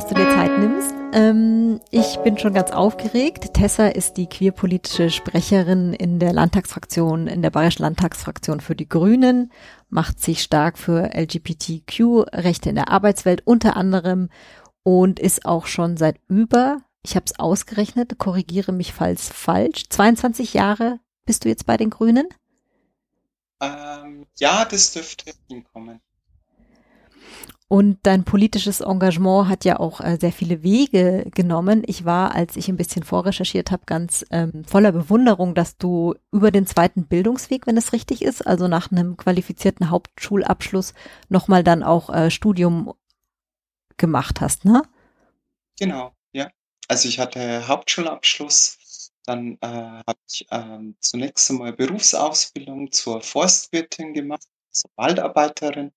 dass 0.00 0.08
du 0.08 0.14
dir 0.14 0.30
Zeit 0.30 0.58
nimmst. 0.58 0.94
Ähm, 1.12 1.78
ich 1.90 2.16
bin 2.20 2.38
schon 2.38 2.54
ganz 2.54 2.70
aufgeregt. 2.70 3.52
Tessa 3.52 3.88
ist 3.88 4.16
die 4.16 4.28
queerpolitische 4.28 5.10
Sprecherin 5.10 5.92
in 5.92 6.18
der 6.18 6.32
Landtagsfraktion, 6.32 7.26
in 7.26 7.42
der 7.42 7.50
Bayerischen 7.50 7.82
Landtagsfraktion 7.82 8.60
für 8.60 8.74
die 8.74 8.88
Grünen, 8.88 9.52
macht 9.90 10.18
sich 10.18 10.42
stark 10.42 10.78
für 10.78 11.10
LGBTQ-Rechte 11.14 12.70
in 12.70 12.76
der 12.76 12.88
Arbeitswelt 12.88 13.46
unter 13.46 13.76
anderem 13.76 14.30
und 14.84 15.20
ist 15.20 15.44
auch 15.44 15.66
schon 15.66 15.98
seit 15.98 16.18
über, 16.28 16.78
ich 17.02 17.14
habe 17.14 17.26
es 17.26 17.38
ausgerechnet, 17.38 18.16
korrigiere 18.16 18.72
mich 18.72 18.94
falls 18.94 19.28
falsch, 19.28 19.90
22 19.90 20.54
Jahre 20.54 20.98
bist 21.26 21.44
du 21.44 21.50
jetzt 21.50 21.66
bei 21.66 21.76
den 21.76 21.90
Grünen? 21.90 22.26
Ähm, 23.60 24.26
ja, 24.38 24.64
das 24.64 24.94
dürfte 24.94 25.34
hinkommen. 25.46 26.00
Und 27.72 28.00
dein 28.02 28.24
politisches 28.24 28.80
Engagement 28.80 29.48
hat 29.48 29.64
ja 29.64 29.78
auch 29.78 30.00
äh, 30.00 30.18
sehr 30.20 30.32
viele 30.32 30.64
Wege 30.64 31.30
genommen. 31.32 31.84
Ich 31.86 32.04
war, 32.04 32.34
als 32.34 32.56
ich 32.56 32.66
ein 32.66 32.76
bisschen 32.76 33.04
vorrecherchiert 33.04 33.70
habe, 33.70 33.84
ganz 33.86 34.26
ähm, 34.32 34.64
voller 34.64 34.90
Bewunderung, 34.90 35.54
dass 35.54 35.76
du 35.76 36.16
über 36.32 36.50
den 36.50 36.66
zweiten 36.66 37.06
Bildungsweg, 37.06 37.68
wenn 37.68 37.76
es 37.76 37.92
richtig 37.92 38.22
ist, 38.22 38.44
also 38.44 38.66
nach 38.66 38.90
einem 38.90 39.16
qualifizierten 39.16 39.88
Hauptschulabschluss, 39.88 40.94
nochmal 41.28 41.62
dann 41.62 41.84
auch 41.84 42.10
äh, 42.10 42.32
Studium 42.32 42.92
gemacht 43.96 44.40
hast, 44.40 44.64
ne? 44.64 44.82
Genau, 45.78 46.12
ja. 46.32 46.50
Also 46.88 47.08
ich 47.08 47.20
hatte 47.20 47.68
Hauptschulabschluss, 47.68 49.12
dann 49.26 49.58
äh, 49.60 49.68
habe 49.68 50.18
ich 50.28 50.44
äh, 50.50 50.78
zunächst 50.98 51.48
einmal 51.52 51.72
Berufsausbildung 51.72 52.90
zur 52.90 53.20
Forstwirtin 53.20 54.12
gemacht, 54.12 54.48
zur 54.72 54.90
Waldarbeiterin 54.96 55.92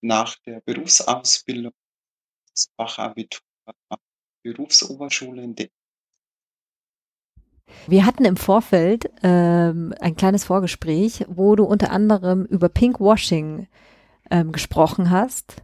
nach 0.00 0.36
der 0.46 0.60
Berufsausbildung 0.60 1.72
das 2.50 2.68
Fachabitur 2.76 3.42
Berufsoberschule 4.42 5.42
in 5.42 5.54
De 5.54 5.70
wir 7.86 8.06
hatten 8.06 8.24
im 8.24 8.36
Vorfeld 8.36 9.10
ähm, 9.22 9.94
ein 10.00 10.16
kleines 10.16 10.44
Vorgespräch, 10.44 11.24
wo 11.28 11.54
du 11.54 11.64
unter 11.64 11.90
anderem 11.90 12.44
über 12.44 12.68
Pinkwashing 12.68 13.68
ähm, 14.30 14.52
gesprochen 14.52 15.10
hast, 15.10 15.62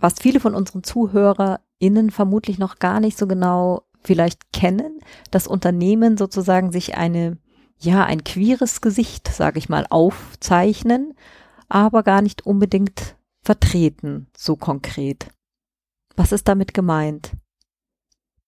was 0.00 0.14
viele 0.20 0.40
von 0.40 0.54
unseren 0.54 0.84
ZuhörerInnen 0.84 2.10
vermutlich 2.10 2.58
noch 2.58 2.78
gar 2.78 3.00
nicht 3.00 3.18
so 3.18 3.26
genau 3.26 3.82
vielleicht 4.02 4.52
kennen, 4.52 5.00
dass 5.30 5.46
Unternehmen 5.46 6.16
sozusagen 6.16 6.72
sich 6.72 6.96
eine, 6.96 7.38
ja, 7.78 8.04
ein 8.04 8.24
queeres 8.24 8.80
Gesicht, 8.80 9.28
sage 9.28 9.58
ich 9.58 9.68
mal, 9.68 9.86
aufzeichnen, 9.90 11.14
aber 11.68 12.02
gar 12.02 12.22
nicht 12.22 12.46
unbedingt 12.46 13.16
vertreten, 13.48 14.26
so 14.36 14.56
konkret? 14.56 15.28
Was 16.16 16.32
ist 16.32 16.46
damit 16.48 16.74
gemeint? 16.74 17.30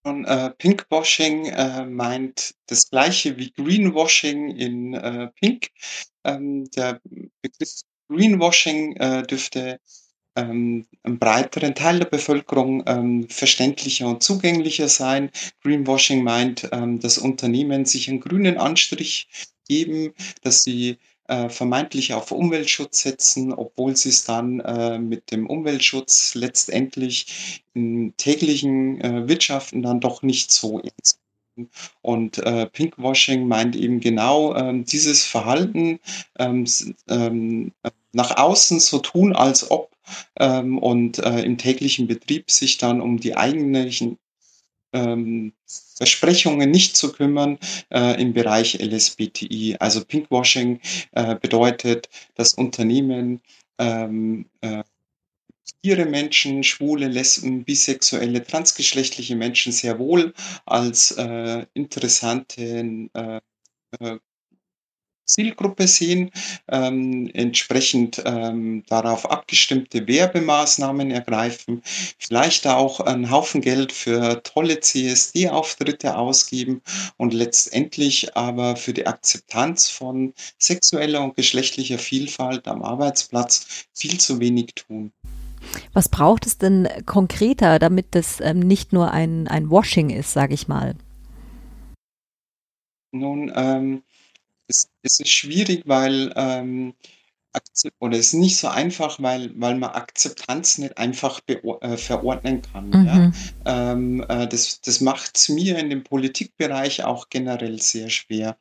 Und, 0.02 0.26
äh, 0.26 0.50
Pinkwashing 0.50 1.46
äh, 1.46 1.86
meint 1.86 2.54
das 2.66 2.90
gleiche 2.90 3.38
wie 3.38 3.50
Greenwashing 3.50 4.54
in 4.54 4.92
äh, 4.92 5.28
Pink. 5.40 5.68
Ähm, 6.24 6.70
der 6.76 7.00
Begriff 7.40 7.80
Greenwashing 8.10 8.96
äh, 8.96 9.22
dürfte 9.22 9.80
ähm, 10.36 10.86
einem 11.02 11.18
breiteren 11.18 11.74
Teil 11.74 12.00
der 12.00 12.06
Bevölkerung 12.06 12.82
ähm, 12.86 13.26
verständlicher 13.30 14.06
und 14.06 14.22
zugänglicher 14.22 14.88
sein. 14.88 15.30
Greenwashing 15.62 16.22
meint, 16.22 16.68
ähm, 16.72 17.00
dass 17.00 17.16
Unternehmen 17.16 17.86
sich 17.86 18.10
einen 18.10 18.20
grünen 18.20 18.58
Anstrich 18.58 19.28
geben, 19.66 20.12
dass 20.42 20.62
sie 20.62 20.98
äh, 21.30 21.48
vermeintlich 21.48 22.12
auf 22.14 22.32
Umweltschutz 22.32 23.02
setzen, 23.02 23.52
obwohl 23.52 23.96
sie 23.96 24.10
es 24.10 24.24
dann 24.24 24.60
äh, 24.60 24.98
mit 24.98 25.30
dem 25.30 25.46
Umweltschutz 25.46 26.34
letztendlich 26.34 27.62
im 27.74 28.14
täglichen 28.16 29.00
äh, 29.00 29.28
Wirtschaften 29.28 29.82
dann 29.82 30.00
doch 30.00 30.22
nicht 30.22 30.50
so 30.50 30.80
ernst 30.80 31.20
und 32.02 32.38
äh, 32.38 32.66
Pinkwashing 32.66 33.46
meint 33.46 33.76
eben 33.76 34.00
genau 34.00 34.54
ähm, 34.54 34.84
dieses 34.84 35.24
Verhalten 35.24 36.00
ähm, 36.38 36.64
ähm, 37.08 37.72
nach 38.12 38.36
außen 38.36 38.80
so 38.80 38.98
tun, 38.98 39.34
als 39.34 39.70
ob 39.70 39.90
ähm, 40.38 40.78
und 40.78 41.18
äh, 41.18 41.42
im 41.42 41.58
täglichen 41.58 42.06
Betrieb 42.06 42.50
sich 42.50 42.78
dann 42.78 43.00
um 43.00 43.18
die 43.18 43.36
eigentlichen 43.36 44.18
ähm, 44.92 45.52
Versprechungen 45.66 46.70
nicht 46.70 46.96
zu 46.96 47.12
kümmern 47.12 47.58
äh, 47.90 48.20
im 48.20 48.32
Bereich 48.32 48.74
LSBTI. 48.80 49.76
Also 49.78 50.04
Pinkwashing 50.04 50.80
äh, 51.12 51.36
bedeutet, 51.36 52.08
dass 52.34 52.54
Unternehmen 52.54 53.40
ähm, 53.78 54.46
äh, 54.60 54.82
Menschen, 55.82 56.62
schwule, 56.62 57.08
Lesben, 57.08 57.64
bisexuelle, 57.64 58.44
transgeschlechtliche 58.44 59.34
Menschen 59.36 59.72
sehr 59.72 59.98
wohl 59.98 60.34
als 60.66 61.12
äh, 61.12 61.64
interessante 61.74 63.08
äh, 63.14 63.40
äh 64.00 64.18
Zielgruppe 65.34 65.86
sehen, 65.86 66.30
ähm, 66.68 67.30
entsprechend 67.34 68.22
ähm, 68.24 68.84
darauf 68.88 69.30
abgestimmte 69.30 70.06
Werbemaßnahmen 70.06 71.10
ergreifen, 71.10 71.82
vielleicht 72.18 72.66
auch 72.66 73.00
einen 73.00 73.30
Haufen 73.30 73.60
Geld 73.60 73.92
für 73.92 74.42
tolle 74.42 74.80
CSD-Auftritte 74.80 76.16
ausgeben 76.16 76.82
und 77.16 77.34
letztendlich 77.34 78.36
aber 78.36 78.76
für 78.76 78.92
die 78.92 79.06
Akzeptanz 79.06 79.88
von 79.88 80.34
sexueller 80.58 81.22
und 81.22 81.36
geschlechtlicher 81.36 81.98
Vielfalt 81.98 82.66
am 82.68 82.82
Arbeitsplatz 82.82 83.86
viel 83.92 84.18
zu 84.18 84.40
wenig 84.40 84.74
tun. 84.74 85.12
Was 85.92 86.08
braucht 86.08 86.46
es 86.46 86.58
denn 86.58 86.88
konkreter, 87.06 87.78
damit 87.78 88.14
das 88.14 88.40
ähm, 88.40 88.60
nicht 88.60 88.92
nur 88.92 89.10
ein, 89.10 89.46
ein 89.48 89.70
Washing 89.70 90.10
ist, 90.10 90.32
sage 90.32 90.54
ich 90.54 90.68
mal? 90.68 90.94
Nun, 93.12 93.52
ähm, 93.54 94.02
es, 94.70 94.88
es 95.02 95.20
ist 95.20 95.28
schwierig, 95.28 95.82
weil 95.86 96.32
ähm, 96.36 96.94
oder 97.98 98.16
es 98.16 98.28
ist 98.28 98.34
nicht 98.34 98.56
so 98.58 98.68
einfach, 98.68 99.20
weil, 99.20 99.50
weil 99.56 99.74
man 99.74 99.90
Akzeptanz 99.90 100.78
nicht 100.78 100.96
einfach 100.98 101.40
äh, 101.48 101.96
verordnen 101.96 102.62
kann. 102.62 102.90
Mhm. 102.90 103.06
Ja? 103.06 103.32
Ähm, 103.92 104.24
äh, 104.28 104.46
das 104.46 104.80
das 104.80 105.00
macht 105.00 105.36
es 105.36 105.48
mir 105.48 105.78
in 105.78 105.90
dem 105.90 106.04
Politikbereich 106.04 107.02
auch 107.04 107.28
generell 107.28 107.80
sehr 107.80 108.08
schwer, 108.08 108.56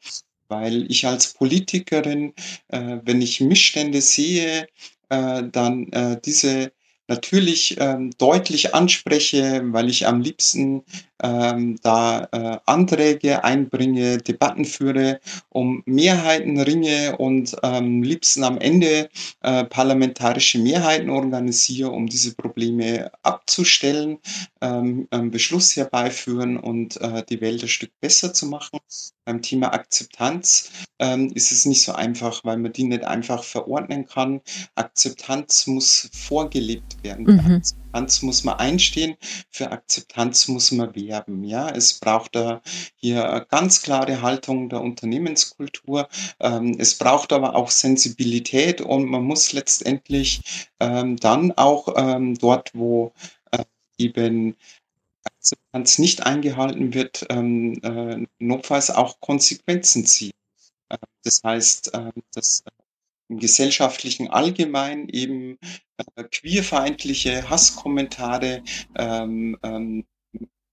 weil 0.48 0.90
ich 0.92 1.06
als 1.06 1.34
Politikerin, 1.34 2.34
äh, 2.70 2.98
wenn 3.04 3.22
ich 3.22 3.42
Missstände 3.42 4.02
sehe, 4.02 4.68
äh, 5.10 5.44
dann 5.52 5.92
äh, 5.92 6.20
diese 6.20 6.72
natürlich 7.10 7.76
ähm, 7.80 8.12
deutlich 8.18 8.74
anspreche, 8.74 9.62
weil 9.66 9.90
ich 9.90 10.08
am 10.08 10.22
liebsten 10.22 10.84
ähm, 11.22 11.78
da 11.82 12.30
äh, 12.32 12.58
Anträge 12.66 13.44
einbringe, 13.44 14.20
Debatten 14.20 14.64
führe, 14.64 15.20
um 15.50 15.84
Mehrheiten 15.86 16.60
ringe 16.60 17.18
und 17.18 17.56
ähm, 17.64 18.04
liebsten 18.04 18.44
am 18.44 18.58
Ende 18.60 19.10
äh, 19.42 19.66
parlamentarische 19.66 20.60
Mehrheiten 20.60 21.10
organisiere, 21.10 21.90
um 21.90 22.08
diese 22.08 22.36
Probleme 22.36 23.12
abzustellen, 23.24 24.20
ähm, 24.62 25.08
einen 25.12 25.32
Beschluss 25.32 25.76
herbeiführen 25.76 26.58
und 26.58 27.02
äh, 27.02 27.24
die 27.28 27.42
Welt 27.42 27.64
ein 27.64 27.68
Stück 27.70 27.92
besser 28.00 28.34
zu 28.34 28.46
machen. 28.46 28.80
Beim 29.30 29.44
Thema 29.44 29.74
Akzeptanz 29.74 30.72
ähm, 30.98 31.32
ist 31.36 31.52
es 31.52 31.68
nicht 31.68 31.84
so 31.84 31.92
einfach, 31.92 32.44
weil 32.46 32.58
man 32.58 32.74
die 32.74 32.86
nicht 32.86 33.04
einfach 33.04 33.44
verordnen 33.44 34.08
kann. 34.08 34.42
Akzeptanz 34.74 35.68
muss 35.68 36.10
vorgelebt 36.14 37.04
werden. 37.04 37.26
Mhm. 37.26 37.58
Akzeptanz 37.58 38.24
muss 38.24 38.44
man 38.44 38.58
einstehen, 38.58 39.18
für 39.52 39.70
Akzeptanz 39.70 40.48
muss 40.48 40.72
man 40.72 40.96
werben. 40.96 41.44
Ja, 41.44 41.70
es 41.70 42.00
braucht 42.00 42.36
da 42.36 42.64
hier 42.96 43.30
eine 43.30 43.46
ganz 43.46 43.84
klare 43.84 44.24
Haltung 44.24 44.68
der 44.68 44.82
Unternehmenskultur. 44.82 46.10
Ähm, 46.40 46.78
es 46.80 46.98
braucht 46.98 47.32
aber 47.32 47.56
auch 47.56 47.70
Sensibilität 47.70 48.82
und 48.82 49.06
man 49.06 49.22
muss 49.22 49.54
letztendlich 49.54 50.42
ähm, 50.80 51.18
dann 51.18 51.52
auch 51.52 51.88
ähm, 51.98 52.36
dort, 52.36 52.72
wo 52.74 53.14
äh, 53.52 53.64
eben 54.00 54.56
Akzeptanz 55.24 56.00
nicht 56.00 56.26
eingehalten 56.26 56.94
wird, 56.94 57.26
ähm, 57.30 57.80
äh, 57.84 58.26
notfalls 58.40 58.90
auch 58.90 59.20
Konsequenzen 59.20 60.06
ziehen. 60.06 60.34
Äh, 60.90 60.98
das 61.24 61.42
heißt, 61.44 61.94
äh, 61.94 62.12
dass 62.34 62.64
im 63.30 63.40
gesellschaftlichen 63.40 64.30
Allgemein 64.30 65.08
eben 65.08 65.58
äh, 66.16 66.24
queerfeindliche 66.24 67.50
Hasskommentare, 67.50 68.64
ähm, 68.96 69.58
ähm, 69.64 70.06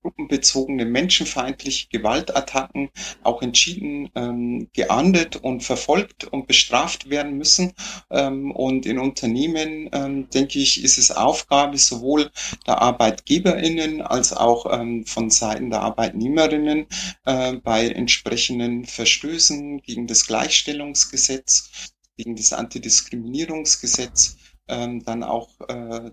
gruppenbezogene 0.06 0.84
menschenfeindliche 0.84 1.88
Gewaltattacken 1.88 2.90
auch 3.24 3.42
entschieden 3.42 4.08
ähm, 4.14 4.68
geahndet 4.72 5.34
und 5.34 5.64
verfolgt 5.64 6.22
und 6.24 6.46
bestraft 6.46 7.10
werden 7.10 7.36
müssen. 7.36 7.72
Ähm, 8.10 8.52
und 8.52 8.86
in 8.86 9.00
Unternehmen, 9.00 9.90
ähm, 9.92 10.30
denke 10.30 10.60
ich, 10.60 10.84
ist 10.84 10.96
es 10.96 11.10
Aufgabe 11.10 11.76
sowohl 11.76 12.30
der 12.68 12.80
ArbeitgeberInnen 12.82 14.00
als 14.00 14.32
auch 14.32 14.72
ähm, 14.72 15.04
von 15.06 15.28
Seiten 15.28 15.70
der 15.70 15.80
Arbeitnehmerinnen 15.82 16.86
äh, 17.24 17.54
bei 17.54 17.88
entsprechenden 17.88 18.84
Verstößen 18.84 19.82
gegen 19.82 20.06
das 20.06 20.26
Gleichstellungsgesetz, 20.28 21.94
gegen 22.16 22.36
das 22.36 22.52
Antidiskriminierungsgesetz 22.52 24.36
ähm, 24.68 25.04
dann 25.04 25.24
auch 25.24 25.50
äh, 25.68 26.12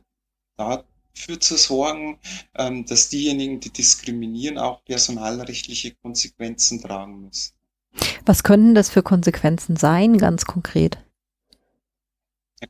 dafür 1.16 1.40
zu 1.40 1.58
sorgen, 1.58 2.20
ähm, 2.56 2.86
dass 2.86 3.10
diejenigen, 3.10 3.60
die 3.60 3.70
diskriminieren, 3.70 4.58
auch 4.58 4.84
personalrechtliche 4.86 5.96
Konsequenzen 5.96 6.82
tragen 6.82 7.22
müssen. 7.22 7.54
Was 8.26 8.44
können 8.44 8.74
das 8.74 8.90
für 8.90 9.04
Konsequenzen 9.04 9.76
sein, 9.76 10.18
ganz 10.18 10.46
konkret? 10.46 10.98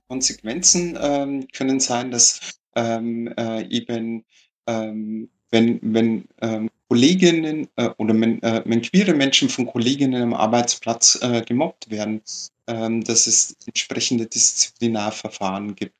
Konsequenzen 0.07 0.97
ähm, 0.99 1.47
können 1.53 1.79
sein, 1.79 2.09
dass 2.09 2.39
ähm, 2.75 3.31
äh, 3.37 3.67
eben 3.67 4.25
ähm, 4.65 5.29
wenn, 5.53 5.79
wenn 5.83 6.25
ähm, 6.41 6.69
Kolleginnen 6.89 7.67
äh, 7.75 7.89
oder 7.97 8.19
wenn, 8.19 8.41
äh, 8.41 8.63
wenn 8.65 8.81
queere 8.81 9.13
Menschen 9.13 9.49
von 9.49 9.67
Kolleginnen 9.67 10.21
am 10.21 10.33
Arbeitsplatz 10.33 11.19
äh, 11.21 11.43
gemobbt 11.43 11.91
werden, 11.91 12.21
ähm, 12.67 13.03
dass 13.03 13.27
es 13.27 13.55
entsprechende 13.67 14.25
Disziplinarverfahren 14.25 15.75
gibt. 15.75 15.95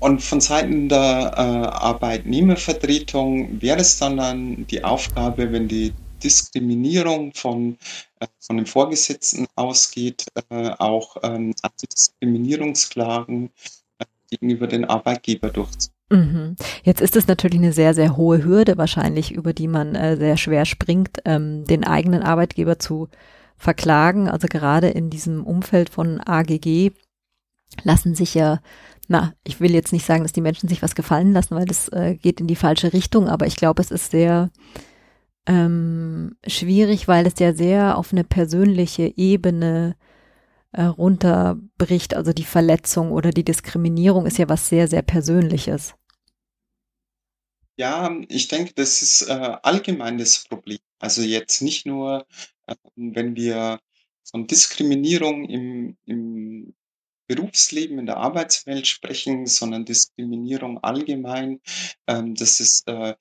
Und 0.00 0.22
von 0.22 0.40
Seiten 0.40 0.88
der 0.88 1.34
äh, 1.36 1.40
Arbeitnehmervertretung 1.40 3.60
wäre 3.60 3.80
es 3.80 3.98
dann, 3.98 4.16
dann 4.16 4.66
die 4.68 4.84
Aufgabe, 4.84 5.52
wenn 5.52 5.66
die 5.66 5.92
Diskriminierung 6.22 7.32
von, 7.34 7.78
äh, 8.20 8.26
von 8.38 8.56
dem 8.56 8.66
Vorgesetzten 8.66 9.46
ausgeht, 9.56 10.26
äh, 10.50 10.70
auch 10.78 11.16
ähm, 11.22 11.54
Antidiskriminierungsklagen 11.62 13.50
äh, 13.98 14.04
gegenüber 14.30 14.66
den 14.66 14.84
Arbeitgeber 14.84 15.50
durchzuführen. 15.50 15.94
Mhm. 16.10 16.56
Jetzt 16.84 17.00
ist 17.00 17.16
es 17.16 17.26
natürlich 17.26 17.58
eine 17.58 17.72
sehr, 17.72 17.92
sehr 17.92 18.16
hohe 18.16 18.42
Hürde 18.42 18.78
wahrscheinlich, 18.78 19.32
über 19.32 19.52
die 19.52 19.68
man 19.68 19.94
äh, 19.94 20.16
sehr 20.16 20.36
schwer 20.36 20.64
springt, 20.64 21.18
ähm, 21.24 21.64
den 21.64 21.84
eigenen 21.84 22.22
Arbeitgeber 22.22 22.78
zu 22.78 23.08
verklagen. 23.56 24.28
Also 24.28 24.46
gerade 24.48 24.88
in 24.88 25.10
diesem 25.10 25.44
Umfeld 25.44 25.90
von 25.90 26.20
AGG 26.20 26.92
lassen 27.82 28.14
sich 28.14 28.34
ja, 28.34 28.60
na, 29.08 29.34
ich 29.42 29.58
will 29.58 29.72
jetzt 29.72 29.92
nicht 29.92 30.04
sagen, 30.04 30.22
dass 30.22 30.32
die 30.32 30.42
Menschen 30.42 30.68
sich 30.68 30.82
was 30.82 30.94
gefallen 30.94 31.32
lassen, 31.32 31.56
weil 31.56 31.64
das 31.64 31.88
äh, 31.88 32.14
geht 32.14 32.40
in 32.40 32.46
die 32.46 32.56
falsche 32.56 32.92
Richtung, 32.92 33.28
aber 33.28 33.46
ich 33.46 33.56
glaube, 33.56 33.82
es 33.82 33.90
ist 33.90 34.10
sehr 34.10 34.50
ähm, 35.46 36.36
schwierig, 36.46 37.08
weil 37.08 37.26
es 37.26 37.38
ja 37.38 37.54
sehr 37.54 37.96
auf 37.96 38.12
eine 38.12 38.22
persönliche 38.22 39.12
Ebene 39.16 39.96
äh, 40.72 40.82
runterbricht. 40.82 42.14
Also 42.14 42.34
die 42.34 42.44
Verletzung 42.44 43.10
oder 43.10 43.30
die 43.30 43.44
Diskriminierung 43.44 44.26
ist 44.26 44.36
ja 44.36 44.48
was 44.48 44.68
sehr, 44.68 44.88
sehr 44.88 45.02
Persönliches. 45.02 45.94
Ja, 47.78 48.14
ich 48.28 48.48
denke, 48.48 48.72
das 48.74 49.00
ist 49.00 49.22
äh, 49.22 49.56
allgemein 49.62 50.18
das 50.18 50.44
Problem. 50.44 50.78
Also 50.98 51.22
jetzt 51.22 51.62
nicht 51.62 51.86
nur, 51.86 52.26
äh, 52.66 52.74
wenn 52.96 53.36
wir 53.36 53.80
von 54.24 54.46
Diskriminierung 54.46 55.48
im, 55.48 55.96
im 56.04 56.74
Berufsleben, 57.28 57.98
in 57.98 58.06
der 58.06 58.16
Arbeitswelt 58.16 58.86
sprechen, 58.86 59.46
sondern 59.46 59.84
Diskriminierung 59.84 60.82
allgemein. 60.82 61.60
Ähm, 62.08 62.34
das 62.34 62.58
ist 62.58 62.88
äh, 62.88 63.14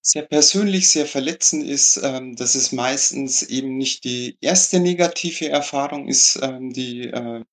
sehr 0.00 0.22
persönlich, 0.22 0.88
sehr 0.88 1.06
verletzend 1.06 1.64
ist, 1.64 2.00
ähm, 2.02 2.34
dass 2.34 2.54
es 2.54 2.72
meistens 2.72 3.42
eben 3.42 3.76
nicht 3.76 4.04
die 4.04 4.38
erste 4.40 4.80
negative 4.80 5.48
Erfahrung 5.50 6.08
ist, 6.08 6.40
ähm, 6.42 6.72
die 6.72 7.04
äh, 7.08 7.44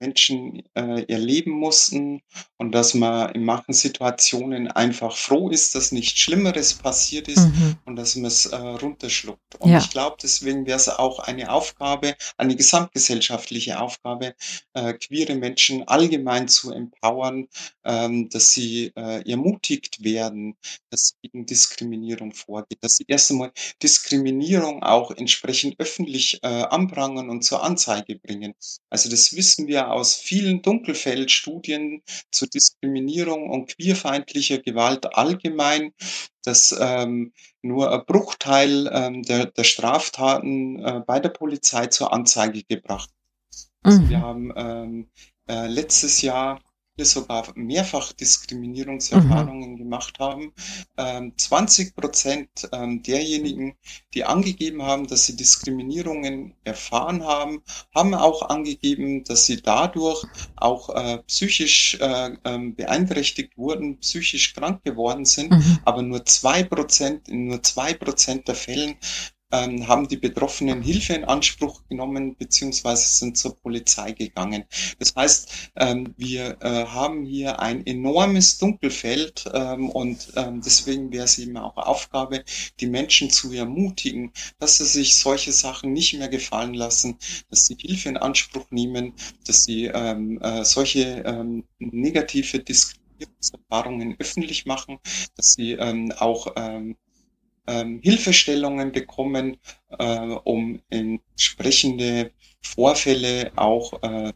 Menschen 0.00 0.62
äh, 0.74 1.04
erleben 1.08 1.52
mussten 1.52 2.20
und 2.58 2.72
dass 2.72 2.94
man 2.94 3.32
in 3.32 3.44
manchen 3.44 3.72
Situationen 3.72 4.68
einfach 4.68 5.16
froh 5.16 5.48
ist, 5.48 5.74
dass 5.74 5.92
nichts 5.92 6.18
Schlimmeres 6.18 6.74
passiert 6.74 7.28
ist 7.28 7.46
mhm. 7.46 7.76
und 7.84 7.96
dass 7.96 8.16
man 8.16 8.26
es 8.26 8.46
äh, 8.46 8.56
runterschluckt. 8.56 9.56
Und 9.58 9.70
ja. 9.70 9.78
ich 9.78 9.90
glaube, 9.90 10.16
deswegen 10.22 10.66
wäre 10.66 10.76
es 10.76 10.88
auch 10.88 11.18
eine 11.20 11.50
Aufgabe, 11.50 12.14
eine 12.36 12.56
gesamtgesellschaftliche 12.56 13.80
Aufgabe, 13.80 14.34
äh, 14.74 14.92
queere 14.94 15.34
Menschen 15.34 15.86
allgemein 15.88 16.48
zu 16.48 16.72
empowern, 16.72 17.48
ähm, 17.84 18.28
dass 18.28 18.52
sie 18.52 18.92
äh, 18.96 19.28
ermutigt 19.30 20.02
werden, 20.04 20.56
dass 20.90 21.16
gegen 21.22 21.46
Diskriminierung 21.46 22.32
vorgeht, 22.32 22.78
dass 22.82 22.96
sie 22.96 23.04
erst 23.08 23.30
einmal 23.30 23.52
Diskriminierung 23.82 24.82
auch 24.82 25.10
entsprechend 25.10 25.78
öffentlich 25.78 26.38
äh, 26.42 26.46
anprangern 26.46 27.30
und 27.30 27.42
zur 27.42 27.62
Anzeige 27.62 28.16
bringen. 28.18 28.54
Also 28.90 29.08
das 29.10 29.34
wissen 29.34 29.66
wir 29.66 29.85
aus 29.90 30.14
vielen 30.14 30.62
Dunkelfeldstudien 30.62 32.02
zu 32.30 32.46
Diskriminierung 32.46 33.50
und 33.50 33.68
queerfeindlicher 33.76 34.58
Gewalt 34.58 35.14
allgemein, 35.14 35.92
dass 36.42 36.74
ähm, 36.78 37.32
nur 37.62 37.92
ein 37.92 38.04
Bruchteil 38.06 38.90
ähm, 38.92 39.22
der, 39.22 39.46
der 39.46 39.64
Straftaten 39.64 40.78
äh, 40.84 41.02
bei 41.06 41.20
der 41.20 41.30
Polizei 41.30 41.86
zur 41.86 42.12
Anzeige 42.12 42.62
gebracht. 42.62 43.10
Also 43.82 44.00
mhm. 44.00 44.08
wir 44.08 44.20
haben 44.20 44.52
ähm, 44.56 45.08
äh, 45.48 45.66
letztes 45.66 46.22
Jahr 46.22 46.60
sogar 47.04 47.52
mehrfach 47.54 48.12
Diskriminierungserfahrungen 48.12 49.72
mhm. 49.72 49.76
gemacht 49.76 50.18
haben. 50.18 50.52
Ähm, 50.96 51.32
20 51.36 51.94
Prozent 51.94 52.48
ähm, 52.72 53.02
derjenigen, 53.02 53.76
die 54.14 54.24
angegeben 54.24 54.82
haben, 54.82 55.06
dass 55.06 55.26
sie 55.26 55.36
Diskriminierungen 55.36 56.54
erfahren 56.64 57.24
haben, 57.24 57.62
haben 57.94 58.14
auch 58.14 58.48
angegeben, 58.48 59.24
dass 59.24 59.46
sie 59.46 59.60
dadurch 59.60 60.24
auch 60.56 60.90
äh, 60.90 61.18
psychisch 61.26 61.98
äh, 62.00 62.32
äh, 62.44 62.58
beeinträchtigt 62.70 63.58
wurden, 63.58 63.98
psychisch 63.98 64.54
krank 64.54 64.82
geworden 64.84 65.24
sind. 65.24 65.50
Mhm. 65.50 65.78
Aber 65.84 66.02
nur 66.02 66.24
zwei 66.24 66.62
Prozent, 66.64 67.28
in 67.28 67.46
nur 67.46 67.62
zwei 67.62 67.94
Prozent 67.94 68.48
der 68.48 68.54
Fällen 68.54 68.96
ähm, 69.52 69.86
haben 69.86 70.08
die 70.08 70.16
Betroffenen 70.16 70.82
Hilfe 70.82 71.14
in 71.14 71.24
Anspruch 71.24 71.82
genommen 71.88 72.36
beziehungsweise 72.36 73.08
sind 73.08 73.38
zur 73.38 73.56
Polizei 73.56 74.12
gegangen. 74.12 74.64
Das 74.98 75.14
heißt, 75.14 75.70
ähm, 75.76 76.14
wir 76.16 76.58
äh, 76.60 76.86
haben 76.86 77.24
hier 77.24 77.60
ein 77.60 77.86
enormes 77.86 78.58
Dunkelfeld 78.58 79.44
ähm, 79.54 79.90
und 79.90 80.32
ähm, 80.36 80.60
deswegen 80.64 81.12
wäre 81.12 81.24
es 81.24 81.38
eben 81.38 81.56
auch 81.56 81.76
Aufgabe, 81.76 82.44
die 82.80 82.86
Menschen 82.86 83.30
zu 83.30 83.52
ermutigen, 83.52 84.32
dass 84.58 84.78
sie 84.78 84.86
sich 84.86 85.16
solche 85.16 85.52
Sachen 85.52 85.92
nicht 85.92 86.14
mehr 86.14 86.28
gefallen 86.28 86.74
lassen, 86.74 87.18
dass 87.50 87.66
sie 87.66 87.76
Hilfe 87.78 88.08
in 88.08 88.16
Anspruch 88.16 88.66
nehmen, 88.70 89.12
dass 89.46 89.64
sie 89.64 89.86
ähm, 89.86 90.40
äh, 90.42 90.64
solche 90.64 91.22
ähm, 91.24 91.64
negative 91.78 92.58
Diskriminierungserfahrungen 92.58 94.16
öffentlich 94.18 94.66
machen, 94.66 94.98
dass 95.36 95.52
sie 95.54 95.78
auch 96.18 96.54
ähm, 97.66 98.00
Hilfestellungen 98.02 98.92
bekommen, 98.92 99.56
äh, 99.98 100.18
um 100.44 100.80
entsprechende 100.90 102.30
Vorfälle 102.62 103.52
auch 103.56 104.02
äh, 104.02 104.32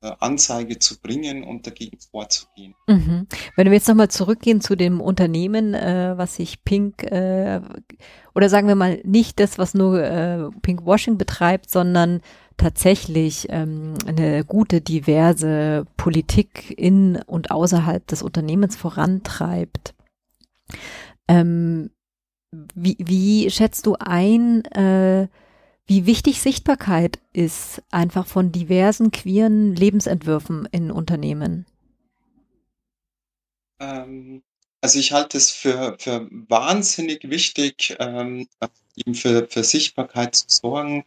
Anzeige 0.00 0.78
zu 0.78 0.98
bringen 0.98 1.44
und 1.44 1.66
dagegen 1.66 1.98
vorzugehen. 2.00 2.74
Mhm. 2.86 3.26
Wenn 3.54 3.66
wir 3.66 3.74
jetzt 3.74 3.88
nochmal 3.88 4.08
zurückgehen 4.08 4.62
zu 4.62 4.74
dem 4.74 5.00
Unternehmen, 5.00 5.74
äh, 5.74 6.14
was 6.16 6.36
sich 6.36 6.64
Pink 6.64 7.02
äh, 7.02 7.60
oder 8.34 8.48
sagen 8.48 8.68
wir 8.68 8.76
mal 8.76 9.00
nicht 9.04 9.38
das, 9.40 9.58
was 9.58 9.74
nur 9.74 10.02
äh, 10.02 10.48
Pink 10.62 10.86
Washing 10.86 11.18
betreibt, 11.18 11.68
sondern 11.68 12.22
tatsächlich 12.56 13.46
ähm, 13.50 13.94
eine 14.06 14.44
gute, 14.44 14.80
diverse 14.80 15.84
Politik 15.96 16.74
in 16.78 17.16
und 17.26 17.50
außerhalb 17.50 18.06
des 18.06 18.22
Unternehmens 18.22 18.76
vorantreibt. 18.76 19.94
Ähm, 21.28 21.90
wie, 22.52 22.96
wie 22.98 23.50
schätzt 23.50 23.86
du 23.86 23.96
ein, 23.98 24.64
äh, 24.66 25.28
wie 25.86 26.06
wichtig 26.06 26.40
Sichtbarkeit 26.40 27.18
ist, 27.32 27.82
einfach 27.90 28.26
von 28.26 28.52
diversen 28.52 29.10
queeren 29.10 29.74
Lebensentwürfen 29.74 30.68
in 30.70 30.90
Unternehmen? 30.90 31.66
Ähm, 33.80 34.42
also 34.80 34.98
ich 34.98 35.12
halte 35.12 35.36
es 35.36 35.50
für, 35.50 35.96
für 35.98 36.28
wahnsinnig 36.30 37.28
wichtig, 37.28 37.96
ähm, 37.98 38.48
eben 38.96 39.14
für, 39.14 39.46
für 39.48 39.64
Sichtbarkeit 39.64 40.34
zu 40.34 40.46
sorgen, 40.48 41.04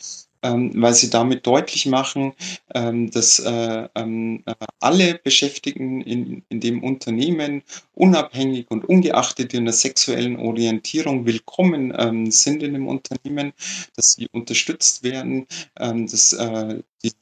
ähm, 0.43 0.73
weil 0.76 0.95
sie 0.95 1.11
damit 1.11 1.47
deutlich 1.47 1.85
machen, 1.87 2.33
ähm, 2.75 3.11
dass 3.11 3.38
äh, 3.40 3.88
ähm, 3.95 4.43
äh, 4.47 4.54
alle 4.81 5.14
Beschäftigten 5.14 6.00
in, 6.02 6.45
in 6.49 6.61
dem 6.61 6.83
Unternehmen 6.85 7.62
unabhängig 7.95 8.71
und 8.71 8.85
ungeachtet 8.85 9.52
ihrer 9.52 9.73
sexuellen 9.73 10.37
Orientierung 10.37 11.26
willkommen 11.26 12.31
sind 12.31 12.62
in 12.62 12.75
dem 12.75 12.87
Unternehmen, 12.88 13.52
dass 13.97 14.12
sie 14.12 14.28
unterstützt 14.33 15.02
werden, 15.02 15.47
dass 15.75 16.33
äh, 16.33 16.83
die 17.02 17.12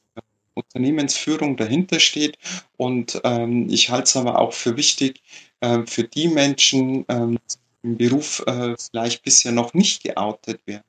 Unternehmensführung 0.55 1.57
dahinter 1.57 2.01
steht. 2.01 2.39
Und 2.77 3.21
ähm, 3.25 3.69
ich 3.71 3.91
halte 3.91 4.05
es 4.05 4.17
aber 4.17 4.39
auch 4.39 4.53
für 4.53 4.77
wichtig, 4.77 5.23
äh, 5.61 5.81
für 5.87 6.05
die 6.05 6.29
Menschen 6.29 7.05
ähm, 7.09 7.39
im 7.83 7.97
Beruf 7.97 8.43
äh, 8.47 8.77
vielleicht 8.77 9.23
bisher 9.23 9.53
noch 9.53 9.75
nicht 9.75 10.03
geoutet 10.03 10.67
werden, 10.67 10.85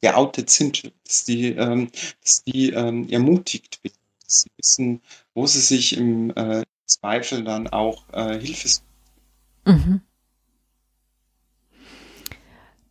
geoutet 0.00 0.50
sind, 0.50 0.92
dass 1.06 1.24
die, 1.24 1.48
ähm, 1.50 1.90
dass 2.22 2.44
die 2.44 2.70
ähm, 2.70 3.08
ermutigt 3.08 3.82
werden. 3.82 3.96
sie 4.26 4.50
wissen, 4.56 5.02
wo 5.34 5.46
sie 5.46 5.60
sich 5.60 5.96
im 5.96 6.30
äh, 6.36 6.62
Zweifel 6.86 7.44
dann 7.44 7.68
auch 7.68 8.04
äh, 8.12 8.38
Hilfe 8.38 8.68
suchen. 8.68 8.86
Mhm. 9.66 10.00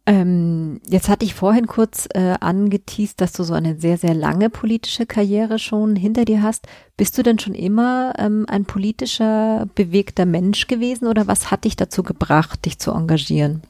Ähm, 0.05 0.81
jetzt 0.85 1.07
hatte 1.07 1.23
ich 1.23 1.33
vorhin 1.33 1.65
kurz 1.65 2.09
äh, 2.13 2.35
angeteased, 2.39 3.21
dass 3.21 3.31
du 3.31 3.43
so 3.43 3.53
eine 3.53 3.79
sehr, 3.79 3.97
sehr 3.97 4.13
lange 4.13 4.49
politische 4.49 5.05
Karriere 5.05 5.59
schon 5.59 5.95
hinter 5.95 6.25
dir 6.25 6.41
hast. 6.43 6.67
Bist 6.97 7.17
du 7.17 7.23
denn 7.23 7.39
schon 7.39 7.55
immer 7.55 8.13
ähm, 8.17 8.45
ein 8.49 8.65
politischer, 8.65 9.65
bewegter 9.75 10.25
Mensch 10.25 10.67
gewesen 10.67 11.07
oder 11.07 11.27
was 11.27 11.51
hat 11.51 11.63
dich 11.63 11.77
dazu 11.77 12.03
gebracht, 12.03 12.65
dich 12.65 12.79
zu 12.79 12.91
engagieren? 12.91 13.63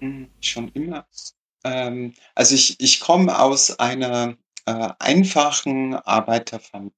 Hm, 0.00 0.28
schon 0.40 0.68
immer. 0.72 1.06
Ähm, 1.62 2.14
also 2.34 2.56
ich, 2.56 2.80
ich 2.80 2.98
komme 2.98 3.38
aus 3.38 3.78
einer 3.78 4.36
äh, 4.66 4.88
einfachen 4.98 5.94
Arbeiterfamilie. 5.94 6.92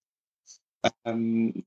Ähm, 1.05 1.65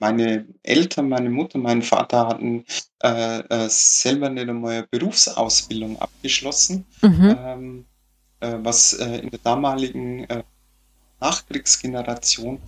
meine 0.00 0.46
Eltern, 0.62 1.08
meine 1.08 1.30
Mutter, 1.30 1.58
mein 1.58 1.82
Vater 1.82 2.26
hatten 2.26 2.64
äh, 3.02 3.38
äh, 3.40 3.68
selber 3.68 4.30
nicht 4.30 4.48
einmal 4.48 4.86
Berufsausbildung 4.90 5.98
abgeschlossen, 6.00 6.86
mhm. 7.02 7.36
ähm, 7.38 7.84
äh, 8.40 8.56
was 8.62 8.94
äh, 8.94 9.18
in 9.18 9.30
der 9.30 9.40
damaligen 9.44 10.24
äh, 10.24 10.42
Nachkriegsgeneration 11.20 12.58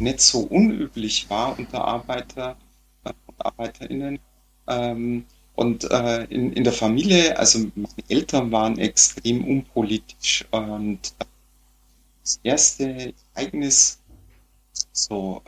nicht 0.00 0.20
so 0.20 0.40
unüblich 0.40 1.30
war 1.30 1.56
unter 1.56 1.84
Arbeiter 1.84 2.56
äh, 3.04 3.12
und 3.26 3.46
Arbeiterinnen. 3.46 4.18
Ähm, 4.66 5.24
und 5.56 5.84
in, 5.84 6.54
in 6.54 6.64
der 6.64 6.72
Familie, 6.72 7.38
also 7.38 7.58
meine 7.74 7.88
Eltern 8.08 8.50
waren 8.50 8.78
extrem 8.78 9.44
unpolitisch 9.44 10.46
und 10.52 11.12
das 12.22 12.40
erste 12.42 13.12
Ereignis, 13.34 14.00
so 14.90 15.42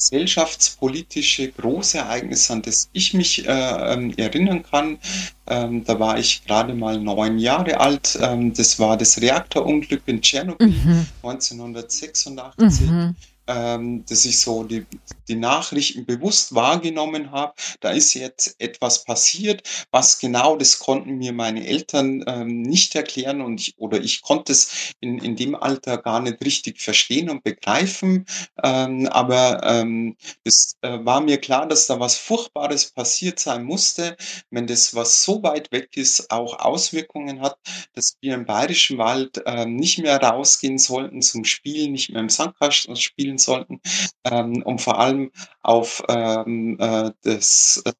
gesellschaftspolitische 0.00 1.52
Großereignis, 1.52 2.50
an 2.50 2.62
das 2.62 2.88
ich 2.92 3.12
mich 3.12 3.46
äh, 3.46 3.92
ähm, 3.92 4.14
erinnern 4.16 4.62
kann. 4.62 4.98
Ähm, 5.46 5.84
da 5.84 6.00
war 6.00 6.18
ich 6.18 6.44
gerade 6.46 6.74
mal 6.74 6.98
neun 6.98 7.38
Jahre 7.38 7.78
alt. 7.78 8.18
Ähm, 8.20 8.54
das 8.54 8.78
war 8.78 8.96
das 8.96 9.20
Reaktorunglück 9.20 10.02
in 10.06 10.22
Tschernobyl 10.22 10.68
mhm. 10.68 11.06
1986. 11.22 12.90
Mhm 12.90 13.14
ähm, 13.50 14.04
dass 14.06 14.24
ich 14.24 14.38
so 14.38 14.62
die, 14.62 14.86
die 15.28 15.34
Nachrichten 15.34 16.06
bewusst 16.06 16.54
wahrgenommen 16.54 17.32
habe, 17.32 17.54
da 17.80 17.90
ist 17.90 18.14
jetzt 18.14 18.54
etwas 18.58 19.04
passiert, 19.04 19.68
was 19.90 20.20
genau, 20.20 20.56
das 20.56 20.78
konnten 20.78 21.18
mir 21.18 21.32
meine 21.32 21.66
Eltern 21.66 22.22
ähm, 22.28 22.62
nicht 22.62 22.94
erklären 22.94 23.40
und 23.40 23.60
ich, 23.60 23.74
oder 23.78 24.00
ich 24.00 24.22
konnte 24.22 24.52
es 24.52 24.92
in, 25.00 25.18
in 25.18 25.34
dem 25.34 25.56
Alter 25.56 25.98
gar 25.98 26.20
nicht 26.20 26.44
richtig 26.44 26.80
verstehen 26.80 27.28
und 27.28 27.42
begreifen, 27.42 28.24
ähm, 28.62 29.08
aber 29.08 29.60
ähm, 29.64 30.16
es 30.44 30.76
äh, 30.82 30.98
war 31.04 31.20
mir 31.20 31.38
klar, 31.38 31.66
dass 31.66 31.88
da 31.88 31.98
was 31.98 32.16
Furchtbares 32.16 32.92
passiert 32.92 33.40
sein 33.40 33.64
musste, 33.64 34.16
wenn 34.50 34.68
das, 34.68 34.94
was 34.94 35.24
so 35.24 35.42
weit 35.42 35.72
weg 35.72 35.96
ist, 35.96 36.30
auch 36.30 36.60
Auswirkungen 36.60 37.40
hat, 37.40 37.58
dass 37.94 38.16
wir 38.20 38.34
im 38.34 38.44
Bayerischen 38.44 38.98
Wald 38.98 39.42
äh, 39.44 39.66
nicht 39.66 39.98
mehr 39.98 40.22
rausgehen 40.22 40.78
sollten 40.78 41.20
zum 41.20 41.44
Spielen, 41.44 41.92
nicht 41.92 42.10
mehr 42.10 42.20
im 42.20 42.28
Sandkasten 42.28 42.94
spielen 42.94 43.39
sollten, 43.40 43.80
ähm, 44.24 44.62
um 44.62 44.78
vor 44.78 44.98
allem 44.98 45.30
auf 45.62 46.02
ähm, 46.08 46.76
äh, 46.78 47.10
das 47.22 47.82
äh, 47.84 47.92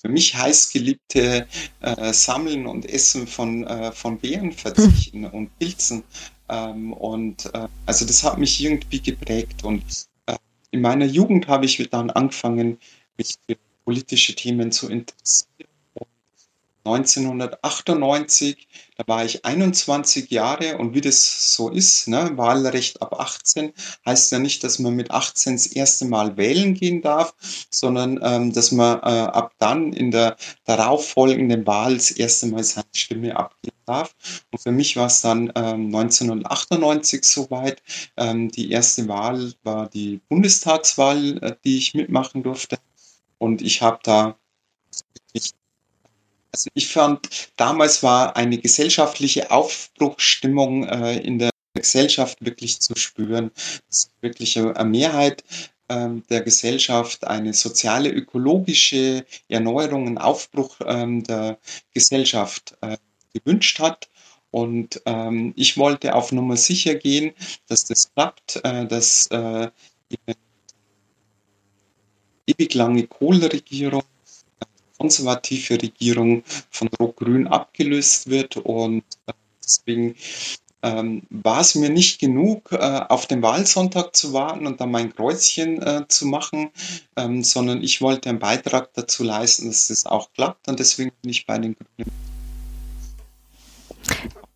für 0.00 0.08
mich 0.08 0.36
heißgeliebte 0.36 1.46
äh, 1.80 2.12
Sammeln 2.12 2.66
und 2.66 2.88
Essen 2.88 3.26
von, 3.26 3.66
äh, 3.66 3.92
von 3.92 4.18
Beeren 4.18 4.52
verzichten 4.52 5.20
mhm. 5.20 5.26
und 5.26 5.58
Pilzen. 5.58 6.04
Ähm, 6.48 6.92
und 6.92 7.52
äh, 7.54 7.68
also 7.86 8.04
das 8.06 8.22
hat 8.22 8.38
mich 8.38 8.62
irgendwie 8.62 9.00
geprägt. 9.00 9.64
Und 9.64 9.82
äh, 10.26 10.36
in 10.70 10.82
meiner 10.82 11.06
Jugend 11.06 11.48
habe 11.48 11.64
ich 11.64 11.88
dann 11.90 12.10
angefangen, 12.10 12.78
mich 13.16 13.34
für 13.46 13.56
politische 13.84 14.34
Themen 14.34 14.70
zu 14.70 14.88
interessieren 14.88 15.47
1998, 16.88 18.68
da 18.96 19.04
war 19.06 19.24
ich 19.24 19.44
21 19.44 20.30
Jahre 20.30 20.78
und 20.78 20.94
wie 20.94 21.00
das 21.00 21.54
so 21.54 21.68
ist, 21.68 22.08
ne, 22.08 22.32
Wahlrecht 22.36 23.00
ab 23.00 23.14
18, 23.18 23.72
heißt 24.04 24.32
ja 24.32 24.38
nicht, 24.38 24.64
dass 24.64 24.78
man 24.78 24.94
mit 24.94 25.10
18 25.10 25.54
das 25.54 25.66
erste 25.66 26.06
Mal 26.06 26.36
wählen 26.36 26.74
gehen 26.74 27.02
darf, 27.02 27.34
sondern 27.70 28.18
ähm, 28.22 28.52
dass 28.52 28.72
man 28.72 28.98
äh, 28.98 29.02
ab 29.02 29.52
dann 29.58 29.92
in 29.92 30.10
der 30.10 30.36
darauffolgenden 30.64 31.66
Wahl 31.66 31.94
das 31.94 32.10
erste 32.10 32.46
Mal 32.46 32.64
seine 32.64 32.86
Stimme 32.92 33.36
abgeben 33.36 33.76
darf. 33.86 34.14
Und 34.50 34.60
für 34.60 34.72
mich 34.72 34.96
war 34.96 35.06
es 35.06 35.20
dann 35.20 35.52
ähm, 35.54 35.94
1998 35.94 37.24
soweit. 37.24 37.82
Ähm, 38.16 38.50
die 38.50 38.70
erste 38.70 39.08
Wahl 39.08 39.52
war 39.62 39.88
die 39.88 40.20
Bundestagswahl, 40.28 41.38
äh, 41.42 41.56
die 41.64 41.78
ich 41.78 41.94
mitmachen 41.94 42.42
durfte. 42.42 42.78
Und 43.38 43.62
ich 43.62 43.82
habe 43.82 44.00
da 44.02 44.36
wirklich 45.32 45.52
also 46.58 46.70
ich 46.74 46.88
fand, 46.88 47.52
damals 47.56 48.02
war 48.02 48.36
eine 48.36 48.58
gesellschaftliche 48.58 49.52
Aufbruchsstimmung 49.52 50.88
äh, 50.88 51.18
in 51.18 51.38
der 51.38 51.50
Gesellschaft 51.74 52.44
wirklich 52.44 52.80
zu 52.80 52.96
spüren. 52.96 53.52
Dass 53.88 54.10
wirklich 54.22 54.58
eine 54.58 54.84
Mehrheit 54.84 55.44
ähm, 55.88 56.24
der 56.28 56.40
Gesellschaft 56.40 57.24
eine 57.24 57.54
soziale, 57.54 58.10
ökologische 58.10 59.24
Erneuerung, 59.48 60.08
einen 60.08 60.18
Aufbruch 60.18 60.80
ähm, 60.84 61.22
der 61.22 61.58
Gesellschaft 61.94 62.76
äh, 62.80 62.96
gewünscht 63.32 63.78
hat. 63.78 64.08
Und 64.50 65.00
ähm, 65.06 65.52
ich 65.54 65.76
wollte 65.76 66.16
auf 66.16 66.32
Nummer 66.32 66.56
sicher 66.56 66.96
gehen, 66.96 67.34
dass 67.68 67.84
das 67.84 68.12
klappt, 68.12 68.60
äh, 68.64 68.84
dass 68.84 69.28
äh, 69.28 69.68
ewig 72.46 72.74
lange 72.74 73.06
Kohleregierung 73.06 74.02
konservative 74.98 75.80
Regierung 75.80 76.42
von 76.70 76.88
Rot-Grün 76.98 77.46
abgelöst 77.46 78.28
wird. 78.28 78.56
Und 78.56 79.04
äh, 79.26 79.32
deswegen 79.64 80.14
ähm, 80.82 81.22
war 81.30 81.60
es 81.60 81.74
mir 81.74 81.90
nicht 81.90 82.20
genug, 82.20 82.72
äh, 82.72 82.76
auf 83.08 83.26
den 83.26 83.42
Wahlsonntag 83.42 84.14
zu 84.14 84.32
warten 84.32 84.66
und 84.66 84.80
dann 84.80 84.90
mein 84.90 85.14
Kreuzchen 85.14 85.82
äh, 85.82 86.06
zu 86.08 86.26
machen, 86.26 86.70
ähm, 87.16 87.42
sondern 87.42 87.82
ich 87.82 88.00
wollte 88.00 88.28
einen 88.28 88.38
Beitrag 88.38 88.92
dazu 88.94 89.24
leisten, 89.24 89.66
dass 89.68 89.88
das 89.88 90.06
auch 90.06 90.32
klappt. 90.32 90.68
Und 90.68 90.78
deswegen 90.78 91.10
bin 91.22 91.30
ich 91.30 91.46
bei 91.46 91.58
den 91.58 91.74
Grünen. 91.74 92.10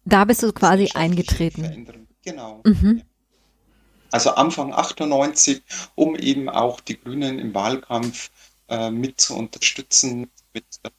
Da 0.05 0.25
bist 0.25 0.43
du 0.43 0.53
quasi 0.53 0.91
eingetreten. 0.95 1.87
Genau. 2.25 2.61
Mhm. 2.65 3.03
Also 4.13 4.31
Anfang 4.31 4.75
98, 4.75 5.63
um 5.95 6.17
eben 6.17 6.49
auch 6.49 6.81
die 6.81 7.01
Grünen 7.01 7.39
im 7.39 7.55
Wahlkampf 7.55 8.31
äh, 8.73 8.91
mit 8.91 9.21
zu 9.21 9.37
unterstützen. 9.37 10.31
Mit, 10.55 10.65
äh, 10.83 10.91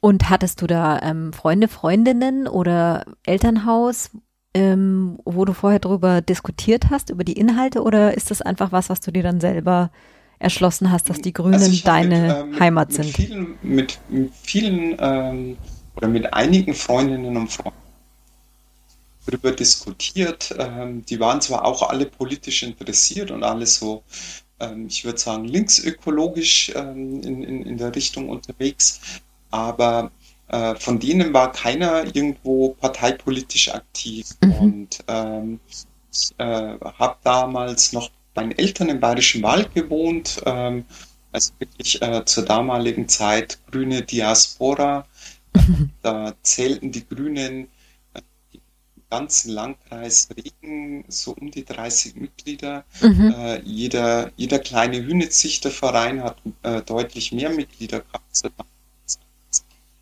und 0.00 0.28
hattest 0.28 0.60
du 0.60 0.66
da 0.66 1.00
ähm, 1.00 1.32
Freunde, 1.32 1.68
Freundinnen 1.68 2.46
oder 2.46 3.06
Elternhaus, 3.24 4.10
ähm, 4.52 5.18
wo 5.24 5.46
du 5.46 5.54
vorher 5.54 5.78
darüber 5.78 6.20
diskutiert 6.20 6.90
hast, 6.90 7.08
über 7.08 7.24
die 7.24 7.32
Inhalte, 7.32 7.82
oder 7.82 8.14
ist 8.14 8.30
das 8.30 8.42
einfach 8.42 8.72
was, 8.72 8.90
was 8.90 9.00
du 9.00 9.10
dir 9.10 9.22
dann 9.22 9.40
selber 9.40 9.90
erschlossen 10.38 10.90
hast, 10.90 11.08
dass 11.08 11.22
die 11.22 11.32
Grünen 11.32 11.54
also 11.54 11.82
deine 11.84 12.20
mit, 12.20 12.30
äh, 12.30 12.44
mit, 12.44 12.60
Heimat 12.60 12.92
sind? 12.92 13.06
Mit 13.06 13.16
vielen, 13.16 13.58
mit, 13.62 13.98
mit 14.10 14.32
vielen 14.42 14.96
ähm, 14.98 15.56
oder 15.96 16.08
mit 16.08 16.34
einigen 16.34 16.74
Freundinnen 16.74 17.36
und 17.36 17.50
Freunden 17.50 17.78
darüber 19.24 19.52
diskutiert. 19.52 20.54
Ähm, 20.58 21.06
die 21.06 21.18
waren 21.18 21.40
zwar 21.40 21.64
auch 21.64 21.88
alle 21.88 22.04
politisch 22.04 22.62
interessiert 22.62 23.30
und 23.30 23.42
alle 23.42 23.66
so 23.66 24.02
ähm, 24.64 24.86
ich 24.86 25.04
würde 25.04 25.18
sagen, 25.18 25.44
linksökologisch 25.44 26.72
ähm, 26.74 27.20
in, 27.22 27.42
in, 27.42 27.62
in 27.66 27.76
der 27.78 27.94
Richtung 27.94 28.28
unterwegs, 28.28 29.00
aber 29.50 30.10
äh, 30.48 30.74
von 30.76 30.98
denen 30.98 31.32
war 31.32 31.52
keiner 31.52 32.04
irgendwo 32.04 32.70
parteipolitisch 32.80 33.70
aktiv. 33.70 34.28
Mhm. 34.42 34.52
Und 34.52 35.04
ähm, 35.08 35.60
ich 36.12 36.32
äh, 36.38 36.78
habe 36.98 37.16
damals 37.24 37.92
noch 37.92 38.10
bei 38.34 38.42
meinen 38.42 38.52
Eltern 38.58 38.88
im 38.88 39.00
Bayerischen 39.00 39.42
Wald 39.42 39.74
gewohnt, 39.74 40.42
ähm, 40.44 40.84
also 41.32 41.52
wirklich 41.58 42.00
äh, 42.02 42.24
zur 42.24 42.44
damaligen 42.44 43.08
Zeit 43.08 43.58
grüne 43.70 44.02
Diaspora. 44.02 45.06
Mhm. 45.54 45.90
Da 46.02 46.34
zählten 46.42 46.92
die 46.92 47.06
Grünen 47.06 47.68
ganzen 49.14 49.52
Landkreis 49.52 50.28
Regen 50.36 51.04
so 51.06 51.36
um 51.40 51.52
die 51.52 51.64
30 51.64 52.16
Mitglieder. 52.16 52.84
Mhm. 53.00 53.32
Äh, 53.36 53.60
jeder, 53.60 54.32
jeder 54.34 54.58
kleine 54.58 54.96
Hühnerzüchterverein 55.04 56.24
hat 56.24 56.38
äh, 56.62 56.82
deutlich 56.82 57.30
mehr 57.30 57.50
Mitglieder 57.50 58.00
gehabt 58.00 58.24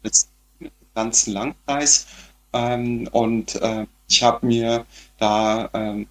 als 0.03 0.31
im 0.61 0.71
ganzen 0.95 1.35
Landkreis. 1.35 2.07
Ähm, 2.55 3.07
und 3.13 3.57
äh, 3.57 3.87
ich 4.09 4.23
habe 4.23 4.47
mir 4.47 4.87
da 5.19 5.69
ähm, 5.75 6.07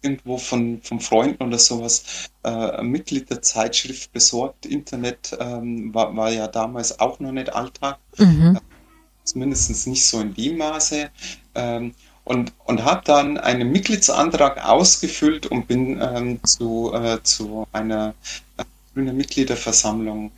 irgendwo 0.00 0.38
von, 0.38 0.80
von 0.82 1.00
Freunden 1.00 1.42
oder 1.42 1.58
sowas 1.58 2.30
äh, 2.42 2.48
ein 2.48 2.86
Mitglied 2.86 3.28
der 3.28 3.42
Zeitschrift 3.42 4.12
besorgt. 4.12 4.64
Internet 4.64 5.36
ähm, 5.38 5.92
war, 5.92 6.16
war 6.16 6.30
ja 6.30 6.48
damals 6.48 7.00
auch 7.00 7.20
noch 7.20 7.32
nicht 7.32 7.52
Alltag. 7.52 7.98
Mhm 8.16 8.58
zumindest 9.26 9.86
nicht 9.86 10.06
so 10.06 10.20
in 10.20 10.34
dem 10.34 10.58
Maße. 10.58 11.10
Ähm, 11.54 11.94
und, 12.24 12.52
und 12.64 12.84
habe 12.84 13.02
dann 13.04 13.38
einen 13.38 13.70
Mitgliedsantrag 13.70 14.64
ausgefüllt 14.64 15.46
und 15.46 15.68
bin 15.68 16.00
ähm, 16.00 16.42
zu, 16.42 16.92
äh, 16.92 17.22
zu 17.22 17.68
einer 17.72 18.14
äh, 18.56 18.64
grünen 18.92 19.16
Mitgliederversammlung 19.16 20.32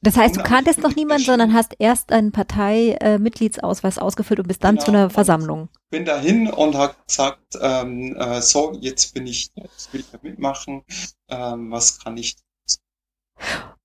das 0.00 0.16
heißt, 0.16 0.36
du 0.36 0.42
kanntest 0.42 0.80
noch 0.80 0.96
niemanden, 0.96 1.24
sondern 1.24 1.52
hast 1.54 1.74
erst 1.78 2.10
einen 2.10 2.32
Parteimitgliedsausweis 2.32 3.98
äh, 3.98 4.00
ausgefüllt 4.00 4.40
und 4.40 4.48
bist 4.48 4.64
dann 4.64 4.74
genau, 4.74 4.84
zu 4.84 4.90
einer 4.90 5.10
Versammlung. 5.10 5.68
Bin 5.90 6.04
dahin 6.04 6.50
und 6.50 6.74
habe 6.74 6.96
gesagt, 7.06 7.56
ähm, 7.60 8.16
äh, 8.16 8.42
so, 8.42 8.76
jetzt 8.80 9.14
bin 9.14 9.26
ich, 9.28 9.50
jetzt 9.54 9.92
will 9.92 10.00
ich 10.00 10.22
mitmachen, 10.22 10.82
ähm, 11.28 11.70
was 11.70 12.00
kann 12.00 12.16
ich 12.16 12.36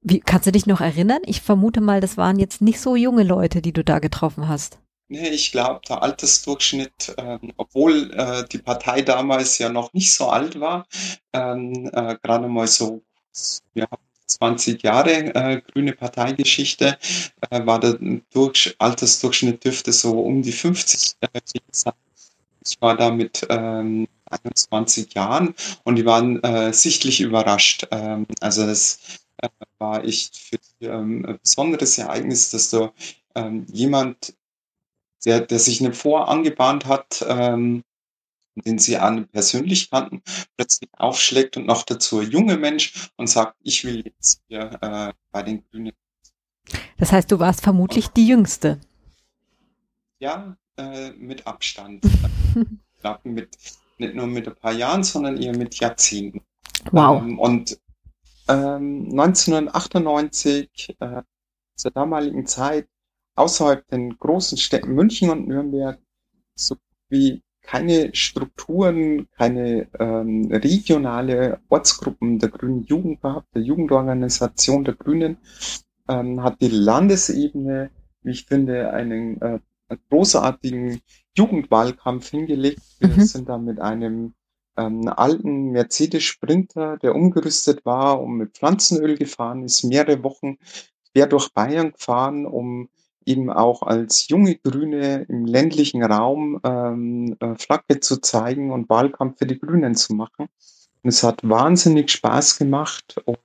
wie, 0.01 0.19
kannst 0.19 0.47
du 0.47 0.51
dich 0.51 0.65
noch 0.65 0.81
erinnern? 0.81 1.21
Ich 1.25 1.41
vermute 1.41 1.81
mal, 1.81 2.01
das 2.01 2.17
waren 2.17 2.39
jetzt 2.39 2.61
nicht 2.61 2.79
so 2.79 2.95
junge 2.95 3.23
Leute, 3.23 3.61
die 3.61 3.73
du 3.73 3.83
da 3.83 3.99
getroffen 3.99 4.47
hast. 4.47 4.79
Nee, 5.11 5.29
ich 5.29 5.51
glaube, 5.51 5.81
der 5.89 6.03
Altersdurchschnitt, 6.03 7.15
ähm, 7.17 7.51
obwohl 7.57 8.11
äh, 8.13 8.45
die 8.47 8.59
Partei 8.59 9.01
damals 9.01 9.57
ja 9.57 9.69
noch 9.69 9.91
nicht 9.93 10.13
so 10.13 10.29
alt 10.29 10.59
war, 10.59 10.85
ähm, 11.33 11.89
äh, 11.93 12.15
gerade 12.21 12.47
mal 12.47 12.67
so, 12.67 13.01
haben 13.79 13.97
20 14.27 14.83
Jahre 14.83 15.33
äh, 15.33 15.61
grüne 15.61 15.93
Parteigeschichte, 15.93 16.97
äh, 17.49 17.65
war 17.65 17.79
der 17.79 17.97
Durch 18.31 18.75
Altersdurchschnitt 18.77 19.63
dürfte 19.65 19.91
so 19.91 20.19
um 20.19 20.43
die 20.43 20.51
50 20.51 21.13
äh, 21.21 21.27
sein. 21.71 21.93
Ich 22.63 22.79
war 22.79 22.95
da 22.95 23.09
mit 23.09 23.47
ähm, 23.49 24.07
21 24.29 25.13
Jahren 25.15 25.55
und 25.83 25.95
die 25.95 26.05
waren 26.05 26.43
äh, 26.43 26.71
sichtlich 26.71 27.19
überrascht. 27.21 27.87
Ähm, 27.89 28.27
also 28.41 28.65
das 28.67 28.99
äh, 29.41 29.49
war 29.77 30.03
echt 30.03 30.37
für 30.37 30.59
ähm, 30.81 31.25
ein 31.25 31.39
besonderes 31.39 31.97
Ereignis, 31.97 32.51
dass 32.51 32.69
da 32.69 32.91
ähm, 33.35 33.65
jemand, 33.71 34.35
der, 35.25 35.41
der 35.41 35.59
sich 35.59 35.81
eine 35.81 35.93
vorangebahnt 35.93 36.85
hat, 36.85 37.25
ähm, 37.27 37.83
den 38.55 38.79
sie 38.79 38.97
an 38.97 39.27
persönlich 39.27 39.89
kannten, 39.89 40.21
plötzlich 40.57 40.89
aufschlägt 40.93 41.57
und 41.57 41.65
noch 41.65 41.83
dazu 41.83 42.19
ein 42.19 42.29
junger 42.29 42.57
Mensch 42.57 43.09
und 43.15 43.27
sagt, 43.27 43.55
ich 43.63 43.83
will 43.85 44.03
jetzt 44.05 44.41
hier 44.47 44.77
äh, 44.81 45.13
bei 45.31 45.43
den 45.43 45.63
Grünen. 45.69 45.93
Das 46.97 47.11
heißt, 47.11 47.31
du 47.31 47.39
warst 47.39 47.61
vermutlich 47.61 48.09
die 48.09 48.27
Jüngste. 48.27 48.79
Ja, 50.19 50.57
äh, 50.77 51.11
mit 51.11 51.47
Abstand. 51.47 52.03
ich 53.03 53.23
mit, 53.23 53.57
nicht 53.97 54.15
nur 54.15 54.27
mit 54.27 54.47
ein 54.47 54.55
paar 54.55 54.73
Jahren, 54.73 55.03
sondern 55.03 55.41
eher 55.41 55.55
mit 55.55 55.75
Jahrzehnten. 55.75 56.41
Wow. 56.91 57.21
Ähm, 57.21 57.39
und 57.39 57.79
ähm, 58.49 59.07
1998, 59.11 60.97
äh, 60.99 61.21
zur 61.75 61.91
damaligen 61.91 62.45
Zeit, 62.45 62.87
außerhalb 63.35 63.87
den 63.87 64.17
großen 64.17 64.57
Städten 64.57 64.93
München 64.93 65.29
und 65.29 65.47
Nürnberg, 65.47 65.99
so 66.55 66.75
wie 67.07 67.41
keine 67.61 68.13
Strukturen, 68.15 69.29
keine 69.37 69.87
ähm, 69.99 70.51
regionale 70.51 71.59
Ortsgruppen 71.69 72.39
der 72.39 72.49
Grünen 72.49 72.83
Jugend 72.83 73.21
gehabt, 73.21 73.47
der 73.53 73.61
Jugendorganisation 73.61 74.83
der 74.83 74.95
Grünen, 74.95 75.37
ähm, 76.07 76.41
hat 76.43 76.59
die 76.61 76.69
Landesebene, 76.69 77.91
wie 78.23 78.31
ich 78.31 78.45
finde, 78.45 78.91
einen, 78.91 79.39
äh, 79.41 79.59
großartigen 80.09 81.01
Jugendwahlkampf 81.35 82.29
hingelegt. 82.29 82.81
Wir 82.99 83.09
mhm. 83.09 83.21
sind 83.21 83.49
da 83.49 83.57
mit 83.57 83.79
einem 83.79 84.33
ähm, 84.79 85.07
alten 85.07 85.71
Mercedes 85.71 86.23
Sprinter, 86.23 86.97
der 86.97 87.15
umgerüstet 87.15 87.85
war 87.85 88.21
und 88.21 88.37
mit 88.37 88.57
Pflanzenöl 88.57 89.17
gefahren 89.17 89.63
ist, 89.63 89.83
mehrere 89.83 90.23
Wochen 90.23 90.57
quer 91.13 91.27
durch 91.27 91.51
Bayern 91.53 91.91
gefahren, 91.91 92.45
um 92.45 92.89
eben 93.25 93.51
auch 93.51 93.83
als 93.83 94.27
junge 94.27 94.55
Grüne 94.55 95.25
im 95.29 95.45
ländlichen 95.45 96.03
Raum 96.03 96.59
ähm, 96.63 97.35
äh, 97.39 97.55
Flagge 97.55 97.99
zu 97.99 98.21
zeigen 98.21 98.71
und 98.71 98.89
Wahlkampf 98.89 99.37
für 99.37 99.45
die 99.45 99.59
Grünen 99.59 99.95
zu 99.95 100.13
machen. 100.13 100.47
Und 101.03 101.09
es 101.09 101.23
hat 101.23 101.47
wahnsinnig 101.47 102.11
Spaß 102.11 102.57
gemacht 102.57 103.21
und 103.25 103.37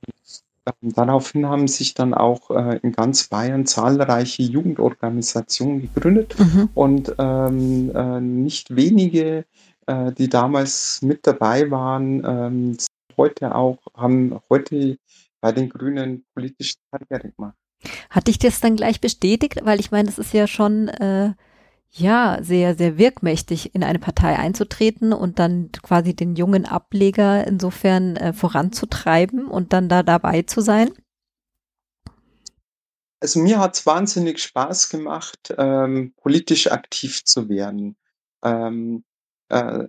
ähm, 0.67 0.95
daraufhin 0.95 1.47
haben 1.47 1.69
sich 1.69 1.95
dann 1.95 2.15
auch 2.15 2.51
äh, 2.51 2.79
in 2.83 2.93
ganz 2.93 3.29
Bayern 3.29 3.67
zahlreiche 3.67 4.43
Jugendorganisationen 4.43 5.83
gegründet 5.83 6.37
mhm. 6.39 6.71
und 6.75 7.15
ähm, 7.19 7.93
äh, 7.95 8.21
nicht 8.21 8.75
wenige, 8.75 9.45
äh, 9.87 10.13
die 10.13 10.29
damals 10.29 11.03
mit 11.03 11.27
dabei 11.27 11.71
waren, 11.71 12.25
ähm, 12.25 12.77
heute 13.17 13.55
auch, 13.55 13.79
haben 13.95 14.41
heute 14.49 14.99
bei 15.41 15.53
den 15.53 15.69
Grünen 15.69 16.25
politische 16.35 16.75
Karriere 16.91 17.31
gemacht. 17.31 17.57
Hat 18.11 18.29
dich 18.29 18.39
das 18.39 18.61
dann 18.61 18.77
gleich 18.77 19.01
bestätigt? 19.01 19.61
Weil 19.63 19.81
ich 19.81 19.91
meine, 19.91 20.07
das 20.07 20.19
ist 20.19 20.33
ja 20.33 20.47
schon 20.47 20.89
äh, 20.89 21.35
ja 21.91 22.39
sehr, 22.41 22.75
sehr 22.75 22.99
wirkmächtig, 22.99 23.75
in 23.75 23.85
eine 23.85 23.99
Partei 23.99 24.39
einzutreten 24.39 25.13
und 25.13 25.39
dann 25.39 25.71
quasi 25.83 26.15
den 26.15 26.35
jungen 26.35 26.67
Ableger 26.67 27.47
insofern 27.47 28.17
äh, 28.17 28.33
voranzutreiben 28.33 29.47
und 29.47 29.73
dann 29.73 29.89
da 29.89 30.03
dabei 30.03 30.43
zu 30.43 30.61
sein. 30.61 30.91
Also 33.21 33.41
mir 33.41 33.59
hat 33.59 33.77
es 33.77 33.87
wahnsinnig 33.87 34.43
Spaß 34.43 34.91
gemacht, 34.91 35.55
ähm, 35.57 36.13
politisch 36.17 36.71
aktiv 36.71 37.25
zu 37.25 37.49
werden. 37.49 37.97
Ähm, 38.43 39.05
äh, 39.55 39.89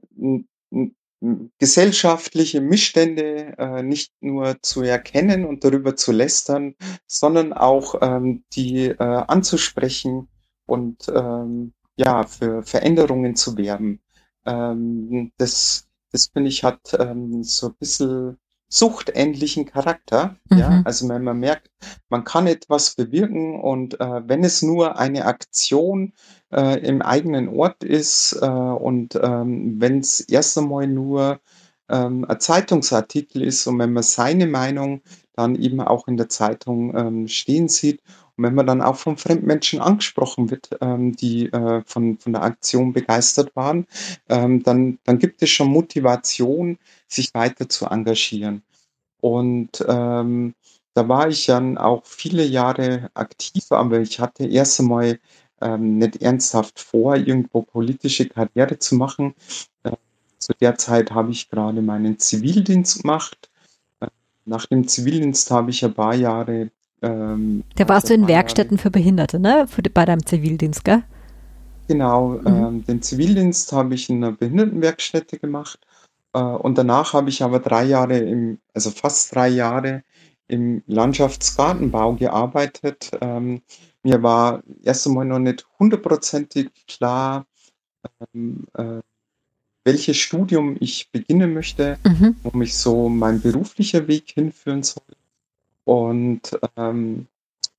gesellschaftliche 1.57 2.61
Missstände 2.61 3.55
äh, 3.57 3.81
nicht 3.81 4.13
nur 4.21 4.61
zu 4.61 4.83
erkennen 4.83 5.45
und 5.45 5.63
darüber 5.63 5.95
zu 5.95 6.11
lästern, 6.11 6.75
sondern 7.07 7.53
auch 7.53 7.95
ähm, 8.01 8.43
die 8.53 8.87
äh, 8.89 8.97
anzusprechen 8.97 10.27
und 10.67 11.07
ähm, 11.09 11.73
ja 11.97 12.23
für 12.27 12.61
Veränderungen 12.63 13.35
zu 13.35 13.57
werben. 13.57 14.01
Ähm, 14.45 15.31
das, 15.37 15.87
das 16.11 16.27
finde 16.27 16.49
ich 16.49 16.63
hat 16.63 16.95
ähm, 16.99 17.43
so 17.43 17.69
ein 17.69 17.75
bisschen 17.79 18.37
suchtähnlichen 18.67 19.65
Charakter. 19.65 20.37
Mhm. 20.49 20.57
Ja, 20.57 20.81
also 20.85 21.07
wenn 21.09 21.23
man 21.23 21.39
merkt, 21.39 21.71
man 22.09 22.23
kann 22.23 22.45
etwas 22.45 22.95
bewirken 22.95 23.59
und 23.59 23.99
äh, 23.99 24.27
wenn 24.27 24.43
es 24.43 24.61
nur 24.61 24.97
eine 24.97 25.25
Aktion 25.25 26.13
äh, 26.55 26.79
im 26.87 27.01
eigenen 27.01 27.49
Ort 27.49 27.83
ist 27.83 28.37
äh, 28.41 28.45
und 28.45 29.19
ähm, 29.21 29.75
wenn 29.79 29.99
es 29.99 30.21
erst 30.21 30.57
einmal 30.57 30.87
nur 30.87 31.39
ähm, 31.89 32.25
ein 32.25 32.39
Zeitungsartikel 32.39 33.43
ist 33.43 33.67
und 33.67 33.79
wenn 33.79 33.93
man 33.93 34.03
seine 34.03 34.47
Meinung 34.47 35.01
dann 35.33 35.55
eben 35.55 35.81
auch 35.81 36.07
in 36.07 36.17
der 36.17 36.29
Zeitung 36.29 36.95
ähm, 36.95 37.27
stehen 37.27 37.67
sieht 37.67 38.01
und 38.37 38.45
wenn 38.45 38.55
man 38.55 38.67
dann 38.67 38.81
auch 38.81 38.95
von 38.95 39.17
Fremdmenschen 39.17 39.81
angesprochen 39.81 40.49
wird, 40.49 40.69
ähm, 40.81 41.15
die 41.15 41.47
äh, 41.51 41.83
von, 41.85 42.17
von 42.17 42.33
der 42.33 42.43
Aktion 42.43 42.93
begeistert 42.93 43.55
waren, 43.55 43.85
ähm, 44.29 44.63
dann, 44.63 44.99
dann 45.03 45.19
gibt 45.19 45.41
es 45.41 45.49
schon 45.49 45.67
Motivation, 45.67 46.77
sich 47.07 47.33
weiter 47.33 47.69
zu 47.69 47.85
engagieren. 47.85 48.63
Und 49.21 49.83
ähm, 49.87 50.53
da 50.93 51.09
war 51.09 51.27
ich 51.27 51.47
dann 51.47 51.77
auch 51.77 52.05
viele 52.05 52.45
Jahre 52.45 53.09
aktiv, 53.13 53.65
aber 53.71 53.99
ich 53.99 54.19
hatte 54.19 54.45
erst 54.45 54.79
einmal 54.79 55.19
ähm, 55.65 55.97
nicht 55.97 56.21
ernsthaft 56.21 56.79
vor, 56.79 57.15
irgendwo 57.15 57.63
politische 57.63 58.27
Karriere 58.27 58.77
zu 58.77 58.95
machen. 58.95 59.33
Äh, 59.83 59.91
zu 60.37 60.53
der 60.61 60.77
Zeit 60.77 61.11
habe 61.11 61.31
ich 61.31 61.49
gerade 61.49 61.81
meinen 61.81 62.19
Zivildienst 62.19 63.01
gemacht. 63.01 63.49
Äh, 63.99 64.07
nach 64.45 64.67
dem 64.67 64.87
Zivildienst 64.87 65.49
habe 65.49 65.71
ich 65.71 65.83
ein 65.83 65.93
paar 65.93 66.13
Jahre. 66.15 66.69
Ähm, 67.01 67.63
da 67.75 67.89
warst 67.89 68.09
du 68.09 68.13
in 68.13 68.27
Werkstätten 68.27 68.77
Jahre, 68.77 68.83
für 68.83 68.91
Behinderte, 68.91 69.39
ne? 69.39 69.65
Für, 69.67 69.81
bei 69.81 70.05
deinem 70.05 70.25
Zivildienst, 70.25 70.85
gell? 70.85 71.03
Genau, 71.87 72.29
mhm. 72.29 72.47
ähm, 72.47 72.85
den 72.85 73.01
Zivildienst 73.01 73.71
habe 73.71 73.95
ich 73.95 74.09
in 74.09 74.23
einer 74.23 74.33
Behindertenwerkstätte 74.33 75.39
gemacht. 75.39 75.79
Äh, 76.33 76.39
und 76.39 76.77
danach 76.77 77.13
habe 77.13 77.29
ich 77.29 77.41
aber 77.43 77.59
drei 77.59 77.85
Jahre, 77.85 78.19
im, 78.19 78.59
also 78.73 78.91
fast 78.91 79.33
drei 79.33 79.49
Jahre 79.49 80.03
im 80.47 80.83
Landschaftsgartenbau 80.85 82.13
gearbeitet. 82.13 83.11
Ähm, 83.19 83.61
mir 84.05 84.21
war 84.21 84.61
erst 84.83 85.07
einmal 85.07 85.25
noch 85.25 85.39
nicht 85.39 85.65
hundertprozentig 85.79 86.69
klar, 86.87 87.47
ähm, 88.33 88.67
äh, 88.75 89.01
welches 89.83 90.17
Studium 90.17 90.77
ich 90.79 91.09
beginnen 91.11 91.53
möchte, 91.53 91.97
mhm. 92.03 92.35
wo 92.43 92.55
mich 92.55 92.77
so 92.77 93.09
mein 93.09 93.41
beruflicher 93.41 94.07
Weg 94.07 94.31
hinführen 94.31 94.83
soll. 94.83 95.03
Und 95.85 96.57
ähm, 96.77 97.25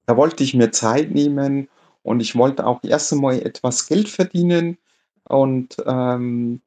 da 0.06 0.16
wollte 0.16 0.42
ich 0.42 0.54
mir 0.54 0.72
Zeit 0.72 1.12
nehmen 1.12 1.68
und 2.02 2.18
ich 2.20 2.34
wollte 2.34 2.66
auch 2.66 2.82
erst 2.82 3.12
einmal 3.12 3.40
etwas 3.40 3.86
Geld 3.86 4.08
verdienen 4.08 4.78
und 5.28 5.76
ähm, 5.86 6.60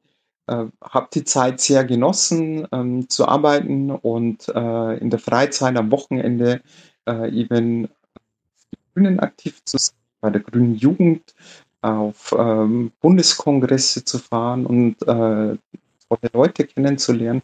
äh, 0.48 0.66
habe 0.82 1.08
die 1.14 1.26
Zeit 1.26 1.60
sehr 1.60 1.84
genossen 1.84 2.66
ähm, 2.72 3.10
zu 3.10 3.28
arbeiten 3.28 3.92
und 3.92 4.48
äh, 4.48 4.98
in 5.00 5.10
der 5.10 5.20
Freizeit 5.20 5.76
am 5.76 5.92
Wochenende 5.92 6.62
äh, 7.08 7.30
eben 7.30 7.90
Grünen 8.94 9.20
aktiv 9.20 9.64
zu 9.66 9.78
sein, 9.78 9.96
bei 10.22 10.30
der 10.30 10.42
Grünen 10.42 10.76
Jugend 10.76 11.34
auf 11.82 12.36
ähm, 12.38 12.92
Bundeskongresse 13.00 14.04
zu 14.04 14.20
fahren 14.20 14.66
und 14.66 15.02
äh, 15.08 15.58
Leute 16.34 16.66
kennenzulernen. 16.66 17.42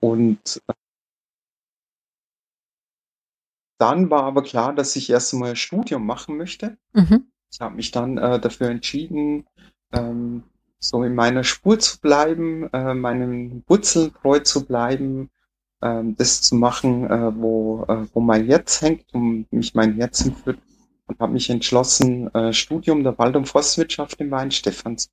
Und 0.00 0.62
äh, 0.66 0.72
dann 3.78 4.10
war 4.10 4.24
aber 4.24 4.42
klar, 4.42 4.74
dass 4.74 4.96
ich 4.96 5.08
erst 5.08 5.32
einmal 5.32 5.50
ein 5.50 5.56
Studium 5.56 6.04
machen 6.04 6.36
möchte. 6.36 6.76
Mhm. 6.92 7.26
Ich 7.50 7.60
habe 7.60 7.76
mich 7.76 7.90
dann 7.90 8.18
äh, 8.18 8.38
dafür 8.38 8.68
entschieden, 8.68 9.46
ähm, 9.92 10.44
so 10.78 11.02
in 11.02 11.14
meiner 11.14 11.44
Spur 11.44 11.78
zu 11.78 12.00
bleiben, 12.00 12.68
äh, 12.72 12.94
meinen 12.94 13.64
Wurzeln 13.66 14.12
treu 14.14 14.40
zu 14.40 14.64
bleiben, 14.64 15.30
das 15.80 16.42
zu 16.42 16.54
machen, 16.56 17.10
äh, 17.10 17.32
wo, 17.34 17.84
äh, 17.88 18.06
wo 18.12 18.20
mein 18.20 18.46
Herz 18.46 18.82
hängt 18.82 19.12
und 19.14 19.50
mich 19.50 19.74
mein 19.74 19.94
Herz 19.94 20.30
führt 20.44 20.58
und 21.06 21.18
habe 21.18 21.32
mich 21.32 21.50
entschlossen, 21.50 22.32
äh, 22.34 22.52
Studium 22.52 23.02
der 23.02 23.18
Wald- 23.18 23.36
und 23.36 23.46
Forstwirtschaft 23.46 24.20
in 24.20 24.30
Weinstefans. 24.30 25.10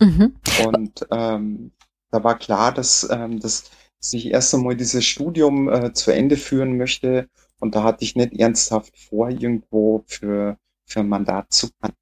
Mhm. 0.00 0.36
Und 0.66 1.06
ähm, 1.10 1.72
da 2.10 2.22
war 2.24 2.38
klar, 2.38 2.72
dass, 2.72 3.08
ähm, 3.10 3.40
dass 3.40 3.70
ich 4.12 4.26
erst 4.26 4.54
einmal 4.54 4.76
dieses 4.76 5.04
Studium 5.04 5.68
äh, 5.68 5.92
zu 5.92 6.12
Ende 6.12 6.36
führen 6.36 6.76
möchte. 6.76 7.28
Und 7.60 7.74
da 7.74 7.82
hatte 7.82 8.04
ich 8.04 8.16
nicht 8.16 8.34
ernsthaft 8.34 8.96
vor, 8.98 9.30
irgendwo 9.30 10.04
für, 10.06 10.58
für 10.84 11.00
ein 11.00 11.08
Mandat 11.08 11.52
zu 11.52 11.70
kann. 11.80 11.92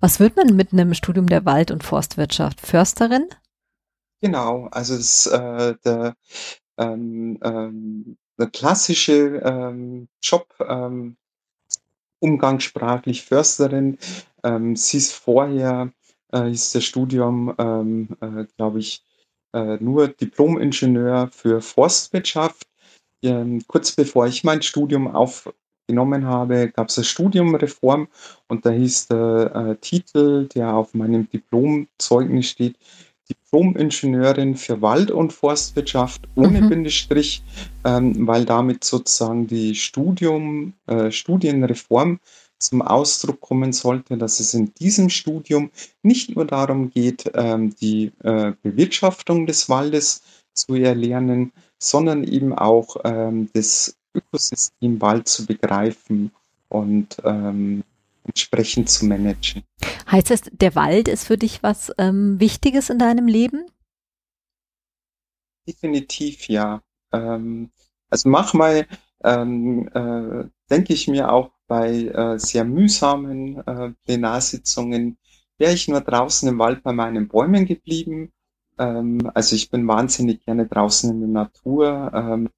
Was 0.00 0.20
wird 0.20 0.36
man 0.36 0.54
mit 0.54 0.72
einem 0.72 0.94
Studium 0.94 1.28
der 1.28 1.44
Wald- 1.44 1.70
und 1.70 1.82
Forstwirtschaft? 1.82 2.60
Försterin? 2.60 3.26
Genau, 4.20 4.68
also 4.70 4.96
das, 4.96 5.26
äh, 5.26 5.74
der, 5.84 6.14
ähm, 6.78 7.38
ähm, 7.42 8.16
der 8.38 8.48
klassische 8.48 9.40
ähm, 9.44 10.08
Job, 10.22 10.54
ähm, 10.60 11.16
umgangssprachlich 12.20 13.22
Försterin. 13.22 13.98
Ähm, 14.42 14.76
sie 14.76 14.98
ist 14.98 15.12
vorher, 15.12 15.92
äh, 16.32 16.50
ist 16.50 16.74
das 16.74 16.84
Studium, 16.84 17.54
ähm, 17.58 18.08
äh, 18.20 18.46
glaube 18.56 18.78
ich, 18.78 19.04
äh, 19.52 19.76
nur 19.76 20.08
Diplom-Ingenieur 20.08 21.28
für 21.32 21.60
Forstwirtschaft. 21.60 22.66
Ähm, 23.22 23.62
kurz 23.66 23.92
bevor 23.92 24.26
ich 24.26 24.44
mein 24.44 24.62
Studium 24.62 25.06
aufgenommen 25.06 26.26
habe, 26.26 26.68
gab 26.68 26.88
es 26.88 26.98
eine 26.98 27.04
Studiumreform 27.04 28.08
und 28.48 28.66
da 28.66 28.70
hieß 28.70 29.08
der 29.08 29.52
äh, 29.54 29.76
Titel, 29.76 30.48
der 30.48 30.74
auf 30.74 30.94
meinem 30.94 31.28
Diplomzeugnis 31.30 32.46
steht, 32.46 32.76
Diplom-Ingenieurin 33.28 34.56
für 34.56 34.82
Wald- 34.82 35.10
und 35.10 35.32
Forstwirtschaft 35.32 36.28
ohne 36.34 36.62
mhm. 36.62 36.68
Bindestrich, 36.68 37.42
ähm, 37.84 38.26
weil 38.26 38.44
damit 38.44 38.84
sozusagen 38.84 39.46
die 39.46 39.74
Studium, 39.74 40.74
äh, 40.86 41.10
Studienreform 41.10 42.20
zum 42.58 42.82
Ausdruck 42.82 43.40
kommen 43.40 43.72
sollte, 43.72 44.16
dass 44.16 44.40
es 44.40 44.54
in 44.54 44.72
diesem 44.74 45.10
Studium 45.10 45.70
nicht 46.02 46.34
nur 46.34 46.46
darum 46.46 46.90
geht, 46.90 47.30
ähm, 47.34 47.74
die 47.76 48.12
äh, 48.22 48.52
Bewirtschaftung 48.62 49.46
des 49.46 49.68
Waldes 49.68 50.22
zu 50.54 50.74
erlernen, 50.74 51.52
sondern 51.78 52.24
eben 52.24 52.54
auch 52.54 52.96
ähm, 53.04 53.48
das 53.52 53.96
Ökosystem 54.14 55.00
Wald 55.00 55.28
zu 55.28 55.46
begreifen 55.46 56.30
und 56.68 57.16
ähm, 57.24 57.82
entsprechend 58.24 58.90
zu 58.90 59.06
managen. 59.06 59.62
Heißt 60.10 60.30
das, 60.30 60.42
der 60.52 60.74
Wald 60.74 61.08
ist 61.08 61.26
für 61.26 61.38
dich 61.38 61.62
was 61.62 61.92
ähm, 61.98 62.40
Wichtiges 62.40 62.90
in 62.90 62.98
deinem 62.98 63.26
Leben? 63.26 63.66
Definitiv 65.66 66.48
ja. 66.48 66.82
Ähm, 67.12 67.70
also 68.10 68.28
manchmal 68.28 68.86
ähm, 69.22 69.88
äh, 69.94 70.48
denke 70.70 70.92
ich 70.92 71.08
mir 71.08 71.32
auch 71.32 71.50
bei 71.66 72.04
äh, 72.04 72.38
sehr 72.38 72.64
mühsamen 72.64 73.58
äh, 73.66 73.92
Plenarsitzungen, 74.04 75.18
wäre 75.58 75.72
ich 75.72 75.88
nur 75.88 76.00
draußen 76.00 76.48
im 76.48 76.58
Wald 76.58 76.82
bei 76.82 76.92
meinen 76.92 77.28
Bäumen 77.28 77.64
geblieben. 77.64 78.32
Ähm, 78.78 79.30
also 79.34 79.56
ich 79.56 79.70
bin 79.70 79.86
wahnsinnig 79.86 80.44
gerne 80.44 80.66
draußen 80.66 81.10
in 81.10 81.20
der 81.20 81.28
Natur, 81.28 82.10
ähm, 82.14 82.50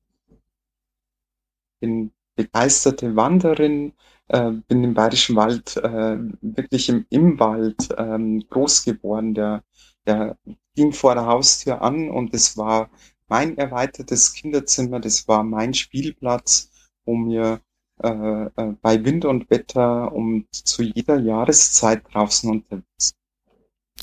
bin 1.81 2.13
begeisterte 2.35 3.17
Wanderin, 3.17 3.93
äh, 4.29 4.51
bin 4.51 4.85
im 4.85 4.95
Bayerischen 4.95 5.37
Wald 5.37 5.77
äh, 5.77 6.19
wirklich 6.41 6.89
im, 6.89 7.07
im 7.11 7.39
Wald 7.39 7.89
ähm, 7.97 8.45
groß 8.49 8.85
geworden. 8.85 9.35
Der, 9.35 9.63
der 10.07 10.37
ging 10.75 10.93
vor 10.93 11.15
der 11.15 11.27
Haustür 11.27 11.83
an 11.83 12.11
und 12.11 12.35
es 12.35 12.57
war 12.57 12.91
mein 13.29 13.59
erweitertes 13.59 14.33
Kinderzimmer, 14.33 15.01
das 15.01 15.27
war 15.27 15.43
mein 15.43 15.75
Spielplatz, 15.75 16.71
wo 17.05 17.17
mir 17.17 17.61
äh, 18.03 18.45
äh, 18.45 18.75
bei 18.83 19.05
Wind 19.05 19.25
und 19.25 19.51
Wetter 19.51 20.13
und 20.13 20.47
zu 20.53 20.83
jeder 20.83 21.19
Jahreszeit 21.19 22.03
draußen 22.13 22.51
unterwegs. 22.51 23.15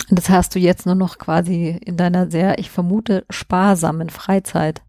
Das 0.10 0.30
hast 0.30 0.56
du 0.56 0.60
jetzt 0.60 0.86
nur 0.86 0.96
noch 0.96 1.18
quasi 1.18 1.80
in 1.86 1.96
deiner 1.96 2.30
sehr, 2.30 2.58
ich 2.58 2.70
vermute, 2.70 3.26
sparsamen 3.30 4.10
Freizeit. 4.10 4.82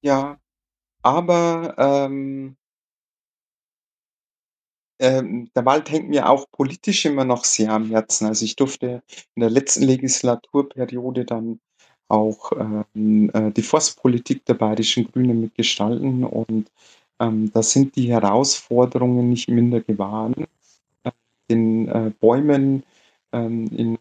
Ja, 0.00 0.38
aber 1.02 1.74
ähm, 1.76 2.56
ähm, 4.98 5.50
der 5.54 5.64
Wald 5.64 5.90
hängt 5.90 6.08
mir 6.08 6.28
auch 6.28 6.46
politisch 6.50 7.04
immer 7.04 7.24
noch 7.24 7.44
sehr 7.44 7.70
am 7.72 7.86
Herzen. 7.90 8.26
Also 8.26 8.44
ich 8.44 8.56
durfte 8.56 9.02
in 9.34 9.40
der 9.40 9.50
letzten 9.50 9.84
Legislaturperiode 9.84 11.24
dann 11.24 11.60
auch 12.08 12.52
ähm, 12.52 13.30
äh, 13.34 13.50
die 13.52 13.62
Forstpolitik 13.62 14.44
der 14.46 14.54
Bayerischen 14.54 15.10
Grünen 15.10 15.40
mitgestalten 15.42 16.24
und 16.24 16.70
ähm, 17.20 17.50
da 17.52 17.62
sind 17.62 17.96
die 17.96 18.10
Herausforderungen 18.10 19.28
nicht 19.28 19.48
minder 19.48 19.80
gewahrt. 19.80 20.38
Äh, 21.04 21.10
den 21.50 21.88
äh, 21.88 22.12
Bäumen 22.18 22.84
ähm, 23.32 23.66
in 23.68 23.98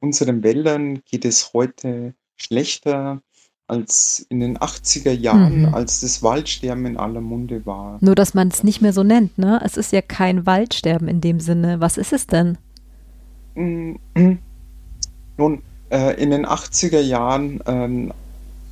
unseren 0.00 0.42
Wäldern 0.42 1.02
geht 1.10 1.24
es 1.24 1.52
heute 1.52 2.14
schlechter 2.36 3.22
als 3.68 4.26
in 4.30 4.40
den 4.40 4.58
80er 4.58 5.12
Jahren, 5.12 5.60
mhm. 5.60 5.74
als 5.74 6.00
das 6.00 6.22
Waldsterben 6.22 6.86
in 6.86 6.96
aller 6.96 7.20
Munde 7.20 7.64
war. 7.66 7.98
Nur, 8.00 8.14
dass 8.14 8.34
man 8.34 8.48
es 8.48 8.64
nicht 8.64 8.80
mehr 8.80 8.92
so 8.92 9.02
nennt, 9.02 9.38
ne? 9.38 9.60
Es 9.62 9.76
ist 9.76 9.92
ja 9.92 10.02
kein 10.02 10.46
Waldsterben 10.46 11.06
in 11.06 11.20
dem 11.20 11.38
Sinne. 11.38 11.80
Was 11.80 11.98
ist 11.98 12.12
es 12.12 12.26
denn? 12.26 12.58
Mm, 13.54 13.96
nun, 15.36 15.62
äh, 15.90 16.20
in 16.20 16.30
den 16.30 16.46
80er 16.46 17.00
Jahren 17.00 17.60
ähm, 17.66 18.12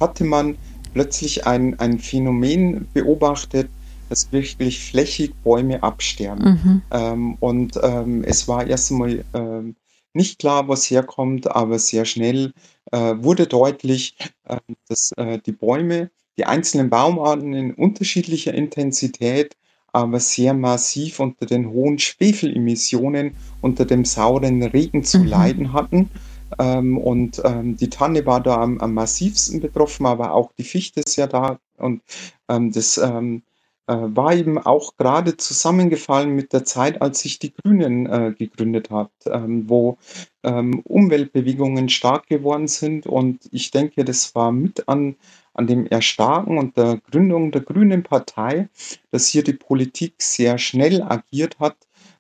hatte 0.01 0.25
man 0.25 0.57
plötzlich 0.95 1.47
ein, 1.47 1.79
ein 1.79 1.99
Phänomen 1.99 2.89
beobachtet, 2.95 3.69
dass 4.09 4.33
wirklich 4.33 4.83
flächig 4.83 5.35
Bäume 5.45 5.83
absterben. 5.83 6.45
Mhm. 6.45 6.83
Ähm, 6.91 7.35
und 7.41 7.79
ähm, 7.83 8.25
es 8.25 8.49
war 8.49 8.67
erst 8.67 8.91
einmal 8.91 9.25
ähm, 9.35 9.77
nicht 10.15 10.39
klar, 10.39 10.69
was 10.69 10.91
herkommt, 10.91 11.51
aber 11.51 11.79
sehr 11.79 12.07
schnell 12.07 12.53
wurde 12.93 13.47
deutlich, 13.47 14.17
äh, 14.45 14.59
dass 14.89 15.13
äh, 15.13 15.39
die 15.45 15.53
Bäume, 15.53 16.11
die 16.39 16.45
einzelnen 16.45 16.91
Baumarten 16.91 17.53
in 17.55 17.75
unterschiedlicher 17.75 18.55
Intensität, 18.55 19.57
aber 19.93 20.21
sehr 20.21 20.53
massiv 20.53 21.21
unter 21.21 21.47
den 21.47 21.71
hohen 21.71 21.99
Schwefelemissionen, 21.99 23.35
unter 23.63 23.87
dem 23.87 24.05
sauren 24.05 24.63
Regen 24.63 25.05
zu 25.05 25.21
mhm. 25.21 25.27
leiden 25.27 25.73
hatten. 25.73 26.11
Ähm, 26.59 26.99
und 26.99 27.41
ähm, 27.45 27.77
die 27.77 27.91
Tanne 27.91 28.25
war 28.27 28.41
da 28.41 28.57
am, 28.57 28.79
am, 28.79 28.95
massivsten 28.95 29.61
betroffen, 29.61 30.07
aber 30.07 30.33
auch 30.33 30.53
die 30.59 30.65
Fichte 30.65 31.01
ist 31.01 31.17
ja 31.17 31.27
da. 31.27 31.59
Und 31.79 32.03
ähm, 32.49 32.73
das 32.73 32.99
ähm, 32.99 33.37
äh, 33.37 33.56
war 33.93 34.35
eben 34.35 34.59
auch 34.59 34.97
gerade 34.97 35.37
zusammengefallen 35.37 36.35
mit 36.35 36.53
der 36.53 36.65
Zeit, 36.65 37.01
als 37.01 37.21
sich 37.21 37.39
die 37.39 37.53
Grünen 37.55 38.07
äh, 38.07 38.35
gegründet 38.37 38.91
hat, 38.91 39.11
ähm, 39.27 39.69
wo 39.69 39.99
ähm, 40.43 40.81
Umweltbewegungen 40.81 41.89
stark 41.89 42.27
geworden 42.29 42.69
sind. 42.69 43.07
Und 43.07 43.49
ich 43.53 43.71
denke, 43.71 44.05
das 44.05 44.35
war 44.35 44.51
mit 44.51 44.89
an, 44.89 45.17
an 45.55 45.67
dem 45.67 45.87
Erstarken 45.87 46.59
und 46.59 46.77
der 46.77 47.01
Gründung 47.11 47.53
der 47.53 47.61
Grünen 47.61 48.03
Partei, 48.03 48.69
dass 49.11 49.29
hier 49.29 49.45
die 49.45 49.53
Politik 49.53 50.15
sehr 50.19 50.59
schnell 50.59 51.03
agiert 51.03 51.59
hat, 51.61 51.77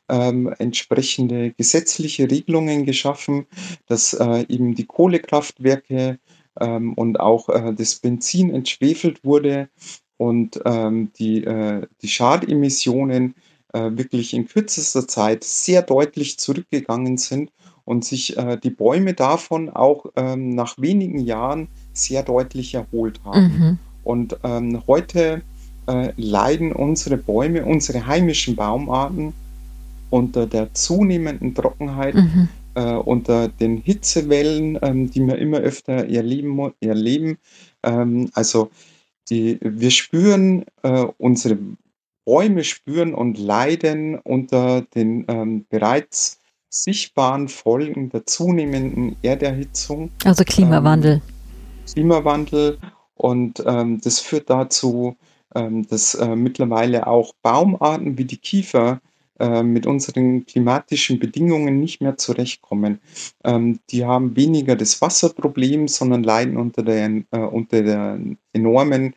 ähm, 0.08 0.54
entsprechende 0.58 1.52
gesetzliche 1.52 2.30
Regelungen 2.30 2.84
geschaffen, 2.84 3.46
dass 3.86 4.14
äh, 4.14 4.46
eben 4.48 4.74
die 4.74 4.86
Kohlekraftwerke 4.86 6.18
ähm, 6.60 6.94
und 6.94 7.18
auch 7.18 7.48
äh, 7.48 7.74
das 7.74 7.96
Benzin 7.96 8.50
entschwefelt 8.50 9.24
wurde 9.24 9.68
und 10.16 10.60
ähm, 10.64 11.10
die, 11.18 11.44
äh, 11.44 11.86
die 12.02 12.08
Schademissionen 12.08 13.34
äh, 13.72 13.90
wirklich 13.92 14.34
in 14.34 14.46
kürzester 14.46 15.06
Zeit 15.06 15.44
sehr 15.44 15.82
deutlich 15.82 16.38
zurückgegangen 16.38 17.18
sind 17.18 17.50
und 17.84 18.04
sich 18.04 18.36
äh, 18.36 18.56
die 18.56 18.70
Bäume 18.70 19.14
davon 19.14 19.70
auch 19.70 20.06
ähm, 20.16 20.54
nach 20.54 20.76
wenigen 20.78 21.18
Jahren 21.18 21.68
sehr 21.92 22.22
deutlich 22.22 22.74
erholt 22.74 23.20
haben. 23.24 23.40
Mhm. 23.42 23.78
Und 24.04 24.36
ähm, 24.44 24.82
heute 24.86 25.42
äh, 25.86 26.12
leiden 26.16 26.72
unsere 26.72 27.16
Bäume, 27.16 27.64
unsere 27.64 28.06
heimischen 28.06 28.56
Baumarten 28.56 29.32
unter 30.10 30.46
der 30.46 30.72
zunehmenden 30.74 31.54
Trockenheit, 31.54 32.14
mhm. 32.14 32.48
äh, 32.74 32.94
unter 32.94 33.48
den 33.48 33.78
Hitzewellen, 33.78 34.78
ähm, 34.82 35.10
die 35.10 35.20
wir 35.20 35.38
immer 35.38 35.58
öfter 35.58 36.08
erleben. 36.08 36.72
erleben. 36.80 37.38
Ähm, 37.82 38.30
also 38.34 38.70
die, 39.30 39.58
wir 39.60 39.90
spüren, 39.90 40.64
äh, 40.82 41.06
unsere 41.18 41.58
Bäume 42.24 42.64
spüren 42.64 43.14
und 43.14 43.38
leiden 43.38 44.18
unter 44.18 44.82
den 44.82 45.24
ähm, 45.28 45.64
bereits 45.68 46.40
sichtbaren 46.68 47.48
Folgen 47.48 48.10
der 48.10 48.26
zunehmenden 48.26 49.16
Erderhitzung. 49.22 50.10
Also 50.24 50.44
Klimawandel. 50.44 51.14
Ähm, 51.14 51.22
Klimawandel. 51.92 52.78
Und 53.14 53.62
ähm, 53.64 54.00
das 54.02 54.20
führt 54.20 54.50
dazu, 54.50 55.16
ähm, 55.54 55.86
dass 55.88 56.14
äh, 56.14 56.36
mittlerweile 56.36 57.06
auch 57.06 57.32
Baumarten 57.42 58.18
wie 58.18 58.24
die 58.24 58.36
Kiefer 58.36 59.00
äh, 59.38 59.62
mit 59.62 59.86
unseren 59.86 60.46
klimatischen 60.46 61.18
Bedingungen 61.18 61.80
nicht 61.80 62.00
mehr 62.00 62.16
zurechtkommen. 62.16 63.00
Ähm, 63.44 63.80
die 63.90 64.04
haben 64.04 64.36
weniger 64.36 64.76
das 64.76 65.00
Wasserproblem, 65.00 65.88
sondern 65.88 66.22
leiden 66.22 66.56
unter 66.56 66.82
der, 66.82 67.22
äh, 67.30 67.38
unter 67.38 67.82
der 67.82 68.18
enormen 68.52 69.14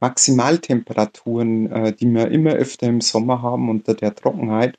Maximaltemperaturen, 0.00 1.72
äh, 1.72 1.92
die 1.92 2.06
wir 2.06 2.30
immer 2.30 2.52
öfter 2.52 2.86
im 2.86 3.00
Sommer 3.00 3.42
haben 3.42 3.68
unter 3.68 3.94
der 3.94 4.14
Trockenheit, 4.14 4.78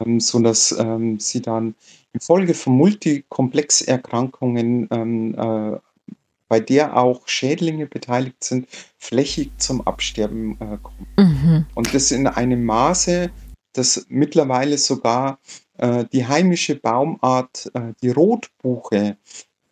ähm, 0.00 0.18
so 0.20 0.40
dass 0.40 0.76
ähm, 0.78 1.20
sie 1.20 1.40
dann 1.40 1.76
infolge 2.12 2.54
von 2.54 2.76
Multikomplexerkrankungen 2.76 4.88
ähm, 4.90 5.34
äh, 5.36 5.78
bei 6.48 6.60
der 6.60 6.96
auch 6.96 7.28
Schädlinge 7.28 7.86
beteiligt 7.86 8.42
sind, 8.42 8.68
flächig 8.96 9.50
zum 9.58 9.86
Absterben 9.86 10.56
äh, 10.60 10.78
kommen. 10.82 11.06
Mhm. 11.18 11.66
Und 11.74 11.94
das 11.94 12.10
in 12.10 12.26
einem 12.26 12.64
Maße, 12.64 13.30
dass 13.78 14.06
mittlerweile 14.08 14.76
sogar 14.76 15.38
äh, 15.78 16.04
die 16.12 16.26
heimische 16.26 16.74
Baumart, 16.74 17.70
äh, 17.74 17.92
die 18.02 18.10
Rotbuche, 18.10 19.16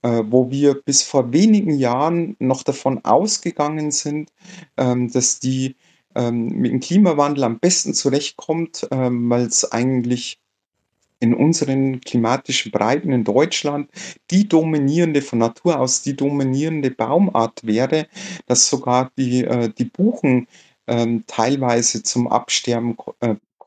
äh, 0.03 0.23
wo 0.29 0.51
wir 0.51 0.75
bis 0.75 1.03
vor 1.03 1.33
wenigen 1.33 1.77
Jahren 1.77 2.37
noch 2.39 2.63
davon 2.63 3.05
ausgegangen 3.05 3.91
sind, 3.91 4.33
ähm, 4.77 5.11
dass 5.11 5.41
die 5.41 5.75
ähm, 6.15 6.47
mit 6.47 6.71
dem 6.71 6.81
Klimawandel 6.81 7.43
am 7.45 7.59
besten 7.59 7.93
zurechtkommt, 7.93 8.87
ähm, 8.93 9.29
weil 9.29 9.47
es 9.47 9.71
eigentlich 9.73 10.39
in 11.19 11.35
unseren 11.35 12.01
klimatischen 12.03 12.71
Breiten 12.71 13.11
in 13.11 13.25
Deutschland 13.25 13.91
die 14.31 14.47
dominierende, 14.47 15.23
von 15.23 15.41
Natur 15.41 15.81
aus 15.81 16.03
die 16.03 16.15
dominierende 16.15 16.91
Baumart 16.91 17.67
wäre, 17.67 18.07
dass 18.47 18.69
sogar 18.69 19.11
die, 19.19 19.45
äh, 19.45 19.71
die 19.71 19.87
Buchen 19.87 20.47
teilweise 21.27 22.05
zum 22.05 22.29
Absterben 22.29 22.97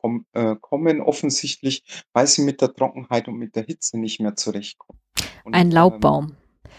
äh, 0.00 0.06
kom 0.06 0.26
äh, 0.32 0.56
kommen, 0.56 1.00
offensichtlich, 1.00 1.84
weil 2.12 2.26
sie 2.26 2.42
mit 2.42 2.60
der 2.60 2.72
Trockenheit 2.72 3.28
und 3.28 3.36
mit 3.36 3.56
der 3.56 3.64
Hitze 3.64 3.98
nicht 3.98 4.20
mehr 4.20 4.36
zurechtkommen. 4.36 5.00
Und, 5.44 5.54
Ein 5.54 5.70
Laubbaum. 5.70 6.36
Ähm, 6.64 6.70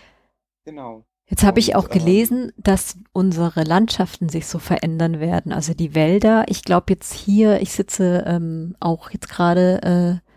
genau. 0.65 1.05
Jetzt 1.27 1.43
habe 1.43 1.59
ich 1.59 1.75
auch 1.75 1.85
ähm, 1.85 1.91
gelesen, 1.91 2.51
dass 2.57 2.97
unsere 3.13 3.63
Landschaften 3.63 4.27
sich 4.27 4.47
so 4.47 4.59
verändern 4.59 5.19
werden. 5.21 5.53
Also 5.53 5.73
die 5.73 5.95
Wälder. 5.95 6.45
Ich 6.49 6.63
glaube 6.63 6.87
jetzt 6.89 7.13
hier, 7.13 7.61
ich 7.61 7.71
sitze 7.71 8.25
ähm, 8.27 8.75
auch 8.81 9.11
jetzt 9.11 9.29
gerade 9.29 10.21
äh, 10.21 10.31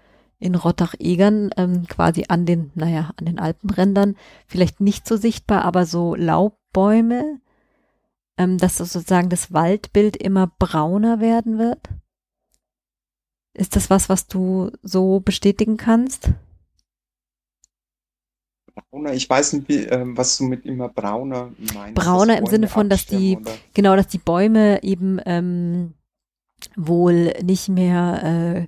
in 0.45 0.55
Rottach-Egern 0.55 1.51
ähm, 1.57 1.87
quasi 1.89 2.27
an 2.29 2.47
den, 2.47 2.71
naja, 2.75 3.11
an 3.17 3.25
den 3.25 3.39
Alpenrändern, 3.39 4.17
vielleicht 4.47 4.81
nicht 4.81 5.09
so 5.09 5.17
sichtbar, 5.17 5.65
aber 5.65 5.87
so 5.87 6.15
Laubbäume, 6.15 7.41
ähm, 8.37 8.59
dass 8.59 8.79
sozusagen 8.79 9.31
das 9.31 9.53
Waldbild 9.53 10.17
immer 10.17 10.53
brauner 10.59 11.21
werden 11.21 11.59
wird? 11.59 11.81
Ist 13.55 13.77
das 13.77 13.89
was, 13.89 14.09
was 14.09 14.27
du 14.27 14.71
so 14.83 15.21
bestätigen 15.21 15.77
kannst? 15.77 16.31
Brauner, 18.75 19.15
ich 19.15 19.31
weiß 19.31 19.53
nicht, 19.53 19.69
wie, 19.69 19.85
äh, 19.87 20.05
was 20.05 20.37
du 20.37 20.45
mit 20.45 20.67
immer 20.67 20.89
brauner 20.89 21.53
meinst. 21.73 21.95
Brauner 21.95 22.39
im 22.39 22.47
Sinne 22.47 22.67
von, 22.67 22.89
dass 22.89 23.07
die, 23.07 23.37
oder? 23.37 23.53
genau, 23.73 23.95
dass 23.95 24.09
die 24.09 24.19
Bäume 24.19 24.83
eben 24.83 25.21
ähm, 25.25 25.95
wohl 26.75 27.33
nicht 27.43 27.69
mehr 27.69 28.23
äh, 28.25 28.67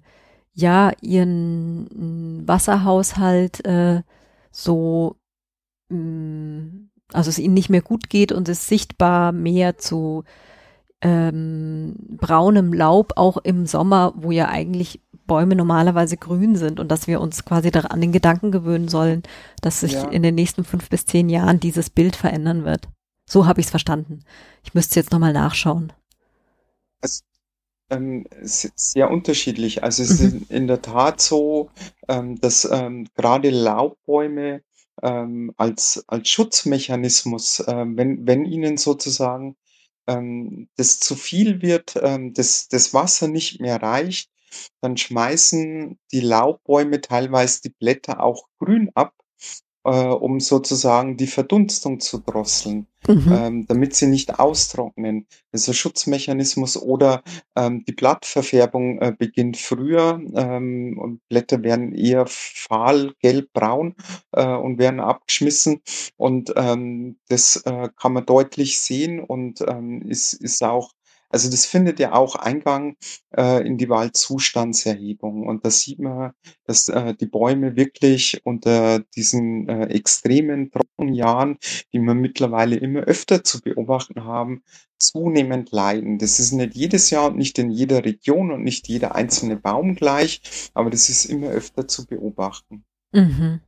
ja 0.53 0.92
ihren 1.01 2.46
Wasserhaushalt 2.46 3.64
äh, 3.64 4.03
so, 4.53 5.16
mh, 5.88 5.99
mm, 5.99 6.90
also 7.12 7.29
es 7.29 7.38
ihnen 7.38 7.55
nicht 7.55 7.70
mehr 7.70 7.83
gut 7.83 8.09
geht 8.09 8.33
und 8.33 8.49
es 8.49 8.68
sichtbar 8.68 9.33
mehr 9.33 9.79
zu 9.79 10.25
ähm, 11.03 11.95
braunem 12.17 12.73
Laub 12.73 13.13
auch 13.17 13.37
im 13.39 13.67
Sommer, 13.67 14.15
wo 14.17 14.31
ja 14.31 14.49
eigentlich 14.49 15.01
Bäume 15.27 15.57
normalerweise 15.57 16.17
grün 16.17 16.57
sind 16.57 16.81
und 16.81 16.89
dass 16.89 17.07
wir 17.07 17.21
uns 17.21 17.45
quasi 17.45 17.71
daran 17.71 17.91
an 17.91 18.01
den 18.01 18.13
Gedanken 18.13 18.53
gewöhnen 18.53 18.89
sollen, 18.89 19.23
dass 19.61 19.81
sich 19.81 19.93
ja. 19.93 20.09
in 20.09 20.23
den 20.23 20.35
nächsten 20.35 20.65
fünf 20.65 20.89
bis 20.89 21.05
zehn 21.05 21.29
Jahren 21.29 21.61
dieses 21.61 21.91
Bild 21.91 22.17
verändern 22.17 22.65
wird. 22.65 22.89
So 23.29 23.47
habe 23.47 23.61
ich 23.61 23.67
es 23.67 23.71
verstanden. 23.71 24.21
Ich 24.63 24.75
müsste 24.75 25.01
jetzt 25.01 25.11
nochmal 25.11 25.33
nachschauen. 25.33 25.93
Es, 27.01 27.25
ähm, 27.91 28.27
sehr 28.41 29.11
unterschiedlich. 29.11 29.83
Also 29.83 30.03
es 30.05 30.21
mhm. 30.21 30.27
ist 30.27 30.51
in 30.51 30.67
der 30.69 30.81
Tat 30.81 31.21
so, 31.21 31.71
ähm, 32.09 32.41
dass 32.41 32.69
ähm, 32.71 33.09
gerade 33.15 33.51
Laubbäume 33.51 34.63
ähm, 35.03 35.53
als, 35.57 36.05
als 36.07 36.29
Schutzmechanismus, 36.29 37.61
äh, 37.61 37.85
wenn, 37.89 38.27
wenn 38.27 38.45
ihnen 38.45 38.77
sozusagen 38.77 39.57
ähm, 40.07 40.69
das 40.77 41.01
zu 41.01 41.16
viel 41.16 41.62
wird, 41.62 41.95
ähm, 42.03 42.35
das, 42.35 42.69
das 42.69 42.95
Wasser 42.95 43.29
nicht 43.29 43.61
mehr 43.61 43.83
reicht, 43.83 44.31
dann 44.81 44.97
schmeißen 44.97 45.99
die 46.12 46.21
Laubbäume 46.21 47.01
teilweise 47.01 47.62
die 47.62 47.71
Blätter 47.71 48.23
auch 48.23 48.49
grün 48.59 48.90
ab 48.95 49.12
äh, 49.87 50.09
um 50.09 50.40
sozusagen 50.40 51.16
die 51.16 51.29
Verdunstung 51.29 52.01
zu 52.01 52.18
drosseln, 52.18 52.88
mhm. 53.07 53.33
ähm, 53.33 53.66
damit 53.66 53.94
sie 53.94 54.09
nicht 54.09 54.38
austrocknen. 54.38 55.27
Das 55.53 55.62
ist 55.62 55.68
ein 55.68 55.75
Schutzmechanismus 55.75 56.77
oder 56.77 57.22
ähm, 57.55 57.85
die 57.87 57.92
Blattverfärbung 57.92 59.01
äh, 59.01 59.14
beginnt 59.16 59.57
früher 59.57 60.20
ähm, 60.35 60.99
und 60.99 61.20
Blätter 61.29 61.62
werden 61.62 61.94
eher 61.94 62.27
fahl, 62.27 63.12
gelb, 63.20 63.53
braun 63.53 63.94
äh, 64.33 64.44
und 64.44 64.79
werden 64.79 64.99
abgeschmissen 64.99 65.81
und 66.16 66.53
ähm, 66.57 67.18
das 67.29 67.57
äh, 67.64 67.88
kann 67.96 68.12
man 68.12 68.27
deutlich 68.27 68.81
sehen 68.81 69.20
und 69.20 69.61
ähm, 69.66 70.03
ist, 70.03 70.33
ist 70.33 70.64
auch 70.64 70.90
also 71.29 71.51
das 71.51 71.67
findet 71.67 71.99
ja 71.99 72.12
auch 72.12 72.37
Eingang 72.37 72.97
äh, 73.37 73.67
in 73.67 73.79
die 73.79 73.89
Waldzustandserhebung. 73.89 75.47
Und 75.47 75.65
da 75.65 75.71
sieht 75.71 75.99
man, 75.99 76.33
dass 76.65 76.89
äh, 76.89 77.15
die 77.15 77.27
Bäume 77.27 77.77
wirklich 77.77 78.41
unter 78.45 79.01
diesen 79.01 79.69
äh, 79.69 79.87
extremen 79.87 80.71
Trockenjahren, 80.71 81.59
die 81.93 81.99
wir 81.99 82.15
mittlerweile 82.15 82.77
immer 82.77 83.01
öfter 83.01 83.45
zu 83.45 83.61
beobachten 83.61 84.25
haben, 84.25 84.62
zunehmend 84.99 85.73
leiden. 85.73 86.19
Das 86.19 86.39
ist 86.39 86.53
nicht 86.53 86.75
jedes 86.75 87.11
Jahr 87.11 87.27
und 87.27 87.37
nicht 87.37 87.59
in 87.59 87.71
jeder 87.71 88.05
Region 88.05 88.51
und 88.51 88.62
nicht 88.62 88.89
jeder 88.89 89.15
einzelne 89.15 89.57
Baum 89.57 89.95
gleich, 89.95 90.71
aber 90.75 90.91
das 90.91 91.09
ist 91.09 91.27
immer 91.27 91.49
öfter 91.49 91.87
zu 91.87 92.07
beobachten. 92.07 92.85
Mhm. 93.12 93.61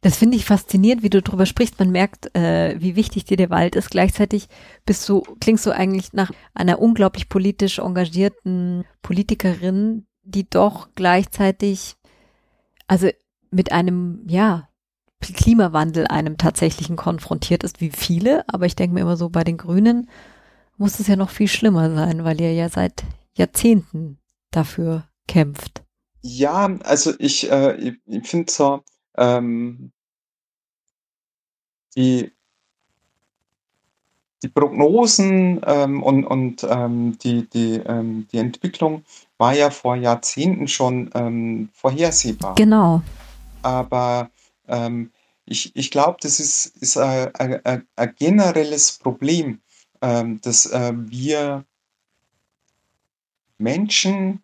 Das 0.00 0.16
finde 0.16 0.36
ich 0.36 0.44
faszinierend, 0.44 1.02
wie 1.02 1.10
du 1.10 1.22
darüber 1.22 1.46
sprichst. 1.46 1.78
Man 1.78 1.90
merkt, 1.90 2.34
äh, 2.34 2.74
wie 2.80 2.96
wichtig 2.96 3.24
dir 3.24 3.36
der 3.36 3.50
Wald 3.50 3.76
ist. 3.76 3.90
Gleichzeitig 3.90 4.48
bist 4.84 5.08
du, 5.08 5.22
klingst 5.40 5.66
du 5.66 5.70
eigentlich 5.70 6.12
nach 6.12 6.32
einer 6.54 6.80
unglaublich 6.80 7.28
politisch 7.28 7.78
engagierten 7.78 8.84
Politikerin, 9.02 10.06
die 10.24 10.48
doch 10.48 10.88
gleichzeitig, 10.94 11.96
also 12.86 13.08
mit 13.50 13.72
einem, 13.72 14.24
ja, 14.26 14.68
Klimawandel 15.20 16.08
einem 16.08 16.36
tatsächlichen 16.36 16.96
konfrontiert 16.96 17.62
ist, 17.62 17.80
wie 17.80 17.90
viele. 17.90 18.44
Aber 18.48 18.66
ich 18.66 18.74
denke 18.74 18.94
mir 18.94 19.02
immer 19.02 19.16
so, 19.16 19.28
bei 19.28 19.44
den 19.44 19.56
Grünen 19.56 20.10
muss 20.76 20.98
es 20.98 21.06
ja 21.06 21.14
noch 21.14 21.30
viel 21.30 21.46
schlimmer 21.46 21.94
sein, 21.94 22.24
weil 22.24 22.40
ihr 22.40 22.52
ja 22.52 22.68
seit 22.68 23.04
Jahrzehnten 23.36 24.18
dafür 24.50 25.04
kämpft. 25.28 25.84
Ja, 26.22 26.66
also 26.82 27.12
ich, 27.18 27.50
äh, 27.50 27.94
ich 28.06 28.28
finde 28.28 28.50
so, 28.50 28.82
ähm, 29.16 29.92
die 31.96 32.32
die 34.42 34.48
Prognosen 34.48 35.60
ähm, 35.64 36.02
und, 36.02 36.24
und 36.24 36.64
ähm, 36.64 37.16
die, 37.18 37.48
die, 37.48 37.74
ähm, 37.76 38.26
die 38.32 38.38
Entwicklung 38.38 39.04
war 39.38 39.54
ja 39.54 39.70
vor 39.70 39.96
Jahrzehnten 39.96 40.66
schon 40.68 41.10
ähm, 41.14 41.68
vorhersehbar. 41.72 42.56
Genau. 42.56 43.02
Aber 43.62 44.30
ähm, 44.66 45.12
ich, 45.44 45.74
ich 45.76 45.90
glaube, 45.90 46.18
das 46.20 46.40
ist, 46.40 46.76
ist 46.78 46.96
ein, 46.96 47.86
generelles 48.16 48.98
Problem, 48.98 49.60
ähm, 50.00 50.40
dass 50.40 50.66
äh, 50.66 50.92
wir 50.94 51.64
Menschen 53.58 54.41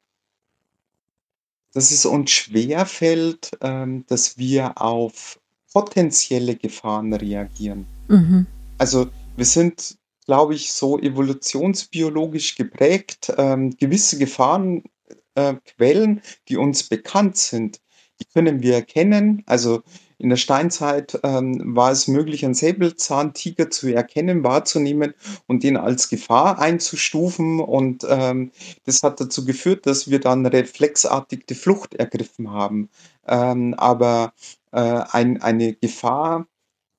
dass 1.72 1.90
es 1.90 2.06
uns 2.06 2.30
schwerfällt, 2.30 3.50
ähm, 3.60 4.04
dass 4.08 4.38
wir 4.38 4.80
auf 4.80 5.38
potenzielle 5.72 6.56
Gefahren 6.56 7.12
reagieren. 7.12 7.86
Mhm. 8.08 8.46
Also 8.78 9.08
wir 9.36 9.44
sind, 9.44 9.98
glaube 10.26 10.54
ich, 10.54 10.72
so 10.72 10.98
evolutionsbiologisch 10.98 12.56
geprägt. 12.56 13.32
Ähm, 13.36 13.76
gewisse 13.76 14.18
Gefahrenquellen, 14.18 16.18
äh, 16.18 16.22
die 16.48 16.56
uns 16.56 16.84
bekannt 16.84 17.36
sind, 17.36 17.80
die 18.20 18.24
können 18.32 18.62
wir 18.62 18.74
erkennen. 18.74 19.42
Also 19.46 19.82
in 20.18 20.30
der 20.30 20.36
Steinzeit 20.36 21.18
ähm, 21.22 21.76
war 21.76 21.92
es 21.92 22.08
möglich, 22.08 22.44
einen 22.44 22.54
Säbelzahntiger 22.54 23.70
zu 23.70 23.88
erkennen, 23.88 24.42
wahrzunehmen 24.42 25.14
und 25.46 25.62
den 25.62 25.76
als 25.76 26.08
Gefahr 26.08 26.58
einzustufen. 26.58 27.60
Und 27.60 28.04
ähm, 28.08 28.50
das 28.84 29.02
hat 29.02 29.20
dazu 29.20 29.44
geführt, 29.44 29.86
dass 29.86 30.10
wir 30.10 30.20
dann 30.20 30.44
reflexartig 30.44 31.46
die 31.46 31.54
Flucht 31.54 31.94
ergriffen 31.94 32.50
haben. 32.50 32.88
Ähm, 33.26 33.74
aber 33.74 34.32
äh, 34.72 34.80
ein, 34.80 35.40
eine 35.40 35.74
Gefahr 35.74 36.46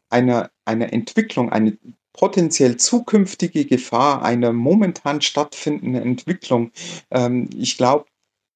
einer, 0.09 0.49
einer 0.65 0.93
Entwicklung, 0.93 1.51
eine 1.51 1.77
potenziell 2.13 2.77
zukünftige 2.77 3.65
Gefahr 3.65 4.23
einer 4.23 4.53
momentan 4.53 5.21
stattfindenden 5.21 6.01
Entwicklung. 6.01 6.71
Ähm, 7.11 7.49
ich 7.55 7.77
glaube, 7.77 8.05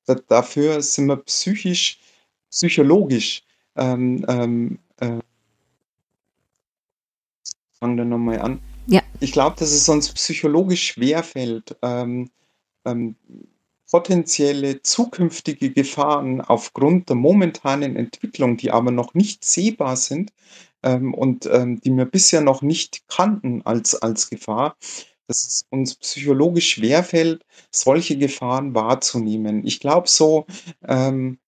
da 0.05 0.15
dafür 0.15 0.81
sind 0.81 1.07
wir 1.07 1.17
psychisch 1.17 1.99
psychologisch, 2.49 3.43
ähm, 3.75 4.25
ähm, 4.27 4.79
äh 4.99 5.19
fangen 7.73 7.97
wir 7.97 8.05
noch 8.05 8.17
mal 8.17 8.39
an. 8.39 8.61
Ja. 8.87 9.01
Ich 9.19 9.33
glaube, 9.33 9.57
dass 9.59 9.71
es 9.71 9.89
uns 9.89 10.11
psychologisch 10.13 10.93
schwerfällt, 10.93 11.75
ähm, 11.81 12.29
ähm, 12.85 13.15
potenzielle 13.89 14.81
zukünftige 14.81 15.71
Gefahren 15.71 16.41
aufgrund 16.41 17.09
der 17.09 17.15
momentanen 17.15 17.95
Entwicklung, 17.95 18.57
die 18.57 18.71
aber 18.71 18.91
noch 18.91 19.13
nicht 19.13 19.43
sehbar 19.45 19.97
sind, 19.97 20.31
ähm, 20.83 21.13
und, 21.13 21.45
ähm, 21.45 21.79
die 21.81 21.91
wir 21.91 22.05
bisher 22.05 22.41
noch 22.41 22.61
nicht 22.61 23.07
kannten 23.07 23.61
als 23.63 23.95
als 23.95 24.29
Gefahr, 24.29 24.75
dass 25.27 25.47
es 25.47 25.65
uns 25.69 25.95
psychologisch 25.95 26.71
schwerfällt, 26.71 27.43
solche 27.71 28.17
Gefahren 28.17 28.75
wahrzunehmen. 28.75 29.65
Ich 29.65 29.79
glaube 29.79 30.07
so, 30.07 30.45
ähm, 30.87 31.39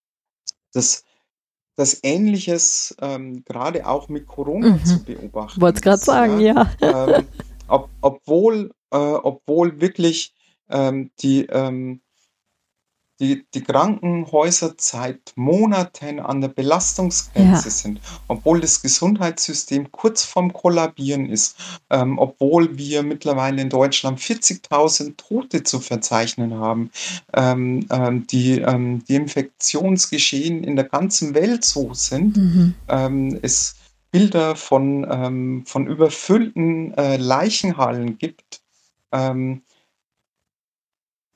dass 0.73 1.03
dass 1.75 1.99
Ähnliches, 2.03 2.95
ähm, 3.01 3.43
grade 3.45 3.85
auch 3.85 4.07
mit 4.09 4.27
Corona 4.27 4.79
zu 4.83 4.95
Mhm. 4.95 5.03
beobachten 5.05 5.61
Wollte 5.61 5.89
es 5.89 5.95
ist, 5.99 6.05
sagen, 6.05 6.39
ja? 6.39 6.71
ja. 6.79 7.07
Ähm, 7.07 7.27
ob 7.67 7.89
obwohl 8.01 8.71
äh, 8.91 8.97
obwohl 8.97 9.81
wirklich, 9.81 10.33
ähm, 10.69 11.11
die, 11.19 11.45
ähm 11.47 12.01
die 13.19 13.45
die 13.54 13.63
Krankenhäuser 13.63 14.73
seit 14.78 15.34
Monaten 15.36 16.19
an 16.19 16.41
der 16.41 16.49
Belastungsgrenze 16.49 17.69
Ja. 17.69 17.71
sind, 17.71 18.01
obwohl 18.28 18.60
das 18.62 18.82
Gesundheitssystem 18.82 19.91
kurz 19.91 20.23
vorm 20.23 20.51
Kollabieren 20.54 21.30
ist, 21.30 21.56
ähm, 21.89 22.19
obwohl 22.19 22.78
wir 22.78 23.04
mittlerweile 23.04 23.62
in 23.62 23.69
Deutschland 23.69 24.19
40.000 24.19 25.15
Tote 25.17 25.63
zu 25.63 25.80
verzeichnen 25.80 26.54
haben, 26.56 26.91
ähm, 27.34 27.86
ähm, 27.89 28.28
die, 28.28 28.60
ähm 28.60 29.04
die 29.08 29.15
Infektionsgeschehen 29.15 30.63
in 30.63 30.75
der 30.75 30.86
ganzen 30.86 31.34
Welt 31.36 31.63
so 31.65 31.93
sind, 31.93 32.36
Mhm. 32.38 32.73
ähm, 32.88 33.39
es 33.41 33.75
Bilder 34.12 34.56
von, 34.56 35.06
ähm 35.12 35.63
von 35.65 35.88
überfüllten, 35.88 36.93
äh, 36.97 37.17
Leichenhallen 37.17 38.17
gibt, 38.17 38.62
ähm 39.12 39.62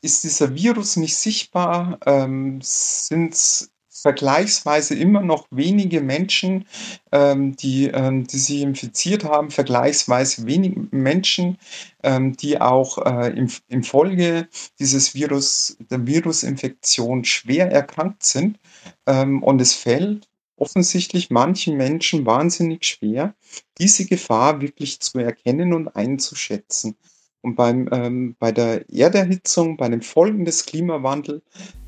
ist 0.02 0.24
dieser 0.24 0.56
Virus 0.56 0.96
nicht 0.98 1.16
sichtbar, 1.18 2.00
ähm, 2.06 2.60
sind's 2.62 3.72
vergleichsweise 4.02 4.96
immer 4.96 5.22
noch 5.22 5.48
wenige 5.52 6.02
Menschen, 6.02 6.66
ähm, 7.12 7.56
die 7.56 7.88
ähm, 7.88 8.26
die 8.28 8.38
sich 8.38 8.62
infiziert 8.62 9.24
haben, 9.26 9.52
vergleichsweise 9.52 10.46
wenig 10.46 10.78
Menschen, 10.92 11.58
ähm, 12.04 12.36
die 12.36 12.62
auch, 12.62 12.98
äh, 13.06 13.30
in 13.38 13.52
infolge 13.68 14.48
dieses 14.80 15.16
Virus 15.16 15.78
der 15.92 16.06
Virusinfektion 16.08 17.26
schwer 17.26 17.72
erkrankt 17.72 18.24
sind. 18.24 18.58
Ähm, 19.06 19.44
und 19.44 19.62
es 19.62 19.74
fällt 19.74 20.30
offensichtlich 20.56 21.30
manchen 21.30 21.78
Menschen 21.78 22.26
wahnsinnig 22.26 22.86
schwer, 22.86 23.36
diese 23.78 24.06
Gefahr 24.06 24.62
wirklich 24.62 25.00
zu 25.00 25.20
erkennen 25.20 25.74
und 25.74 25.96
einzuschätzen. 25.96 26.96
Und 27.42 27.56
beim 27.56 27.88
ähm, 27.92 28.36
bei 28.40 28.52
der 28.52 28.90
Erderhitzung, 28.90 29.78
bei 29.78 29.88
den 29.88 30.02
Folgen 30.02 30.46
des 30.46 30.66
Klimawandel 30.66 31.42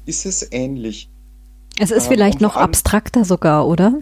ist 0.06 0.26
es 0.26 0.48
ähnlich. 0.52 1.10
Es 1.78 1.92
ist 1.92 2.06
Ähm, 2.06 2.12
vielleicht 2.14 2.36
und 2.36 2.42
noch 2.42 2.56
allem 2.56 2.66
abstrakter 2.66 3.26
sogar, 3.26 3.68
oder? 3.68 4.02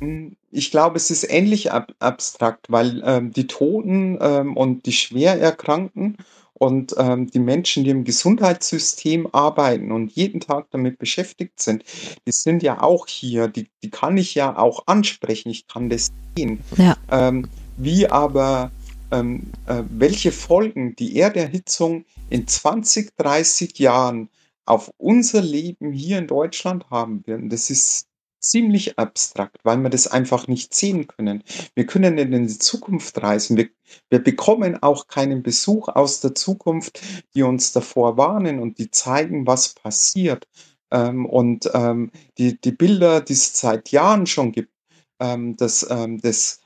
Hm, 0.00 0.36
ich 0.50 0.70
glaube, 0.70 0.96
es 0.96 1.10
ist 1.10 1.28
ähnlich 1.28 1.72
ab 1.72 1.92
abstrakt, 1.98 2.66
weil, 2.70 3.02
ähm, 3.04 3.32
die 3.32 3.46
Toten, 3.46 4.18
ähm, 4.20 4.56
und 4.56 4.86
die 4.86 4.92
schwer 4.92 5.40
Erkrankten 5.40 6.18
und, 6.54 6.94
ähm, 6.98 7.28
die 7.28 7.40
Menschen, 7.40 7.82
die 7.82 7.90
im 7.90 8.04
Gesundheitssystem 8.04 9.28
arbeiten 9.32 9.90
und 9.90 10.12
jeden 10.12 10.40
Tag 10.40 10.66
damit 10.70 10.98
beschäftigt 10.98 11.60
sind, 11.60 11.84
die 12.26 12.32
sind 12.32 12.62
ja 12.62 12.80
auch 12.82 13.08
hier. 13.08 13.48
Die 13.48 13.68
die 13.82 13.90
kann 13.90 14.16
ich 14.16 14.34
ja 14.36 14.56
auch 14.56 14.86
ansprechen. 14.86 15.50
Ich 15.50 15.66
kann 15.66 15.90
das 15.90 16.12
sehen. 16.36 16.60
Ja. 16.76 16.96
Ähm, 17.10 17.48
wie 17.76 18.08
aber 18.08 18.70
ähm, 19.14 19.52
äh, 19.66 19.82
welche 19.88 20.32
Folgen 20.32 20.96
die 20.96 21.16
Erderhitzung 21.16 22.04
in 22.30 22.46
20, 22.46 23.16
30 23.16 23.78
Jahren 23.78 24.28
auf 24.66 24.90
unser 24.96 25.42
Leben 25.42 25.92
hier 25.92 26.18
in 26.18 26.26
Deutschland 26.26 26.90
haben 26.90 27.26
werden, 27.26 27.50
das 27.50 27.70
ist 27.70 28.08
ziemlich 28.40 28.98
abstrakt, 28.98 29.58
weil 29.64 29.78
wir 29.78 29.90
das 29.90 30.06
einfach 30.06 30.48
nicht 30.48 30.74
sehen 30.74 31.06
können. 31.06 31.42
Wir 31.74 31.86
können 31.86 32.14
nicht 32.16 32.30
in 32.30 32.46
die 32.46 32.58
Zukunft 32.58 33.22
reisen. 33.22 33.56
Wir 33.56 33.68
wir 34.10 34.18
bekommen 34.22 34.82
auch 34.82 35.06
keinen 35.06 35.42
Besuch 35.42 35.88
aus 35.88 36.20
der 36.20 36.34
Zukunft, 36.34 37.00
die 37.34 37.42
uns 37.42 37.72
davor 37.72 38.16
warnen 38.16 38.58
und 38.58 38.78
die 38.78 38.90
zeigen, 38.90 39.46
was 39.46 39.74
passiert. 39.74 40.48
Ähm, 40.90 41.26
und, 41.26 41.70
ähm, 41.74 42.10
die 42.38 42.60
die 42.60 42.72
Bilder, 42.72 43.20
die 43.20 43.34
es 43.34 43.58
seit 43.58 43.90
Jahren 43.90 44.26
schon 44.26 44.52
gibt, 44.52 44.72
ähm, 45.20 45.56
das 45.56 45.86
ähm, 45.90 46.20
das 46.20 46.58
ähm, 46.58 46.63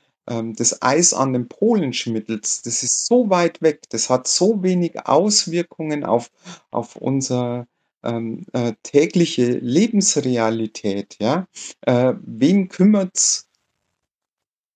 das 0.55 0.81
Eis 0.81 1.13
an 1.13 1.33
den 1.33 1.47
Polen 1.47 1.93
schmilzt, 1.93 2.65
das 2.65 2.83
ist 2.83 3.05
so 3.07 3.29
weit 3.29 3.61
weg. 3.61 3.81
Das 3.89 4.09
hat 4.09 4.27
so 4.27 4.61
wenig 4.63 5.05
Auswirkungen 5.07 6.03
auf 6.05 6.31
auf 6.71 6.95
unser, 6.95 7.67
ähm, 8.03 8.45
äh, 8.53 8.73
tägliche 8.83 9.51
Lebensrealität, 9.59 11.17
ja? 11.19 11.47
Äh, 11.81 12.13
wen 12.21 12.69
kümmert's 12.69 13.47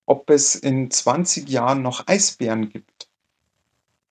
ob 0.06 0.30
es 0.30 0.56
in 0.56 0.92
20 0.92 1.50
Jahren 1.50 1.82
noch 1.82 2.08
Eisbären 2.08 2.70
gibt? 2.70 3.10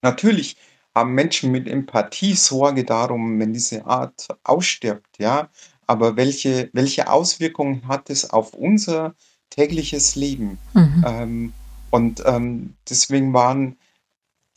Natürlich 0.03 0.57
haben 0.95 1.15
Menschen 1.15 1.51
mit 1.51 1.69
Empathie 1.69 2.35
Sorge 2.35 2.85
darum, 2.85 3.39
wenn 3.41 3.53
diese 3.53 3.87
Art 3.87 4.29
ausstirbt, 4.45 5.19
ja? 5.19 5.51
Aber 5.87 6.17
welche 6.17 6.71
welche 6.73 7.11
Auswirkungen 7.11 7.89
hat 7.89 8.11
es 8.11 8.31
auf 8.31 8.55
unser 8.55 9.15
tägliches 9.55 10.17
Leben? 10.17 10.59
Mhm. 10.75 11.05
Ähm, 11.07 11.53
und, 11.91 12.23
ähm, 12.27 12.75
deswegen 12.89 13.33
waren 13.35 13.77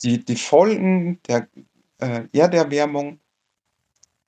die 0.02 0.24
die 0.24 0.36
Folgen 0.36 1.20
der, 1.28 1.48
äh, 1.98 2.24
Erderwärmung 2.32 3.20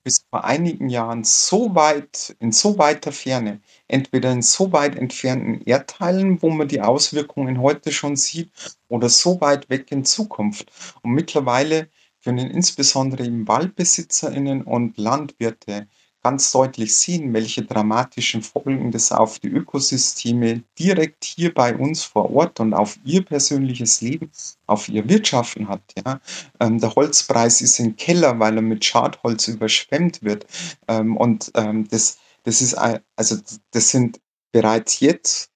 bis 0.05 0.25
vor 0.31 0.45
einigen 0.45 0.89
Jahren 0.89 1.25
so 1.25 1.75
weit 1.75 2.35
in 2.41 2.53
so 2.53 2.79
weiter 2.79 3.13
Ferne, 3.13 3.61
entweder 3.89 4.33
in 4.33 4.43
so 4.43 4.73
weit 4.73 4.97
entfernten 4.97 5.61
Erdteilen, 5.67 6.41
wo 6.41 6.51
man 6.51 6.69
die 6.69 6.81
Auswirkungen 6.81 7.61
heute 7.61 7.93
schon 7.93 8.17
sieht, 8.17 8.51
oder 8.89 9.09
so 9.11 9.41
weit 9.43 9.69
weg 9.69 9.93
in 9.93 10.05
Zukunft. 10.05 10.73
Und 11.03 11.13
mittlerweile 11.13 11.89
können 12.25 12.51
insbesondere 12.51 13.27
eben 13.27 13.47
WaldbesitzerInnen 13.47 14.63
und 14.63 14.97
Landwirte 14.97 15.89
ganz 16.29 16.53
deutlich 16.53 16.95
sehen, 16.95 17.33
welche 17.33 17.63
dramatischen 17.63 18.43
Folgen 18.43 18.91
das 18.93 19.13
auf 19.13 19.39
die 19.39 19.49
Ökosysteme 19.49 20.63
direkt 20.79 21.25
hier 21.25 21.55
bei 21.55 21.75
uns 21.75 22.05
vor 22.05 22.31
Ort 22.35 22.61
und 22.61 22.75
auf 22.75 22.99
ihr 23.03 23.25
persönliches 23.25 24.03
Leben, 24.03 24.31
auf 24.67 24.91
ihr 24.91 25.09
Wirtschaften 25.09 25.69
hat, 25.69 25.81
ja. 25.97 26.21
Ähm, 26.61 26.81
der 26.81 26.95
Holzpreis 26.95 27.63
ist 27.63 27.79
im 27.81 27.97
Keller, 27.97 28.39
weil 28.39 28.57
er 28.57 28.63
mit 28.63 28.85
Schadholz 28.85 29.49
überschwemmt 29.49 30.23
wird. 30.23 30.45
Ähm, 30.87 31.17
und, 31.17 31.51
ähm, 31.55 31.89
das 31.89 32.19
das 32.45 32.61
ist 32.61 32.77
ei 32.79 33.01
also, 33.17 33.37
das 33.71 33.89
sind 33.89 34.21
bereits 34.53 35.01
jetzt 35.01 35.51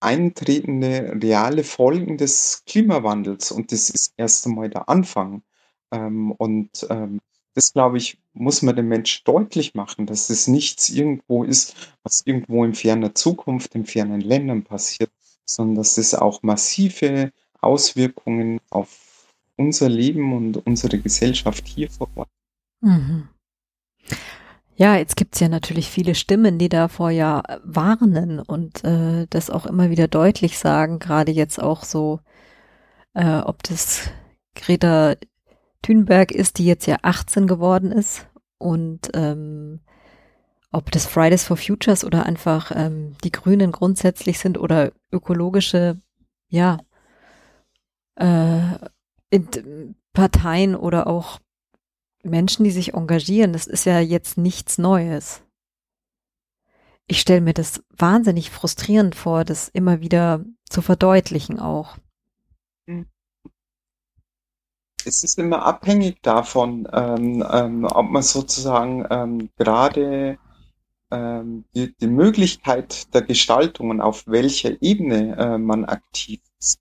eintretende 0.00 1.18
reale 1.22 1.64
Folgen 1.64 2.18
des 2.18 2.64
Klimawandels 2.66 3.50
und 3.50 3.72
das 3.72 3.88
ist 3.90 4.12
erst 4.18 4.46
einmal 4.46 4.68
der 4.68 4.88
Anfang. 4.90 5.42
Ähm, 5.92 6.32
und, 6.32 6.86
ähm, 6.90 7.20
das, 7.54 7.72
glaube 7.72 7.98
ich, 7.98 8.18
muss 8.32 8.62
man 8.62 8.76
den 8.76 8.88
Menschen 8.88 9.22
deutlich 9.24 9.74
machen, 9.74 10.06
dass 10.06 10.28
das 10.28 10.48
nichts 10.48 10.88
irgendwo 10.88 11.44
ist, 11.44 11.94
was 12.02 12.22
irgendwo 12.24 12.64
in 12.64 12.74
ferner 12.74 13.14
Zukunft, 13.14 13.74
in 13.74 13.84
fernen 13.86 14.20
Ländern 14.20 14.64
passiert, 14.64 15.10
sondern 15.44 15.76
dass 15.76 15.96
das 15.96 16.14
auch 16.14 16.42
massive 16.42 17.32
Auswirkungen 17.60 18.60
auf 18.70 19.28
unser 19.56 19.88
Leben 19.88 20.34
und 20.34 20.66
unsere 20.66 20.98
Gesellschaft 20.98 21.66
hier 21.66 21.90
vor 21.90 22.08
Ort 22.14 22.28
Mhm. 22.82 23.28
Ja, 24.74 24.96
jetzt 24.96 25.16
gibt's 25.16 25.38
ja 25.38 25.48
natürlich 25.48 25.88
viele 25.88 26.14
Stimmen, 26.14 26.58
die 26.58 26.68
davor 26.68 27.10
ja 27.10 27.42
warnen 27.62 28.40
und, 28.40 28.82
äh, 28.84 29.26
das 29.30 29.50
auch 29.50 29.66
immer 29.66 29.90
wieder 29.90 30.08
deutlich 30.08 30.58
sagen, 30.58 30.98
grade 30.98 31.30
jetzt 31.30 31.62
auch 31.62 31.84
so, 31.84 32.20
äh, 33.14 33.38
ob 33.40 33.62
das 33.62 34.10
Greta 34.54 35.14
Thunberg 35.82 36.30
ist, 36.32 36.58
die 36.58 36.66
jetzt 36.66 36.86
ja 36.86 36.98
18 37.02 37.46
geworden 37.46 37.92
ist 37.92 38.28
und, 38.58 39.10
ähm, 39.14 39.80
ob 40.70 40.90
das 40.90 41.06
Fridays 41.06 41.44
for 41.44 41.56
Futures 41.56 42.04
oder 42.04 42.24
einfach, 42.24 42.72
ähm, 42.74 43.16
die 43.24 43.32
Grünen 43.32 43.72
grundsätzlich 43.72 44.38
sind 44.38 44.58
oder 44.58 44.92
ökologische, 45.12 46.00
ja, 46.48 46.78
äh, 48.16 48.78
int 49.30 49.64
Parteien 50.12 50.76
oder 50.76 51.06
auch 51.06 51.40
Menschen, 52.22 52.64
die 52.64 52.70
sich 52.70 52.94
engagieren. 52.94 53.52
Das 53.52 53.66
ist 53.66 53.84
ja 53.84 54.00
jetzt 54.00 54.38
nichts 54.38 54.78
Neues. 54.78 55.42
Ich 57.06 57.20
stelle 57.20 57.40
mir 57.40 57.54
das 57.54 57.82
wahnsinnig 57.90 58.50
frustrierend 58.50 59.14
vor, 59.14 59.44
das 59.44 59.68
immer 59.68 60.00
wieder 60.00 60.44
zu 60.68 60.82
verdeutlichen 60.82 61.58
auch. 61.58 61.96
Mhm. 62.86 63.06
Es 65.06 65.24
ist 65.24 65.38
immer 65.38 65.64
abhängig 65.64 66.20
davon, 66.22 66.88
ähm, 66.92 67.44
ähm, 67.50 67.84
ob 67.84 68.10
man 68.10 68.22
sozusagen 68.22 69.06
ähm, 69.10 69.50
gerade 69.56 70.38
ähm, 71.10 71.64
die, 71.74 71.94
die 71.96 72.06
Möglichkeit 72.06 73.12
der 73.14 73.22
Gestaltung 73.22 73.90
und 73.90 74.00
auf 74.00 74.26
welcher 74.26 74.80
Ebene 74.82 75.36
äh, 75.36 75.58
man 75.58 75.84
aktiv 75.84 76.40
ist. 76.58 76.80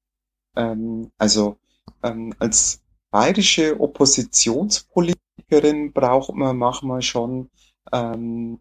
Ähm, 0.55 1.11
also 1.17 1.57
ähm, 2.03 2.33
als 2.39 2.81
bayerische 3.11 3.79
Oppositionspolitikerin 3.79 5.93
braucht 5.93 6.33
man 6.33 6.57
manchmal 6.57 7.01
schon 7.01 7.49
ähm, 7.91 8.59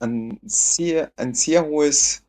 ein 0.00 0.38
sehr, 0.42 1.12
ein 1.16 1.34
sehr 1.34 1.64
hohes 1.66 2.24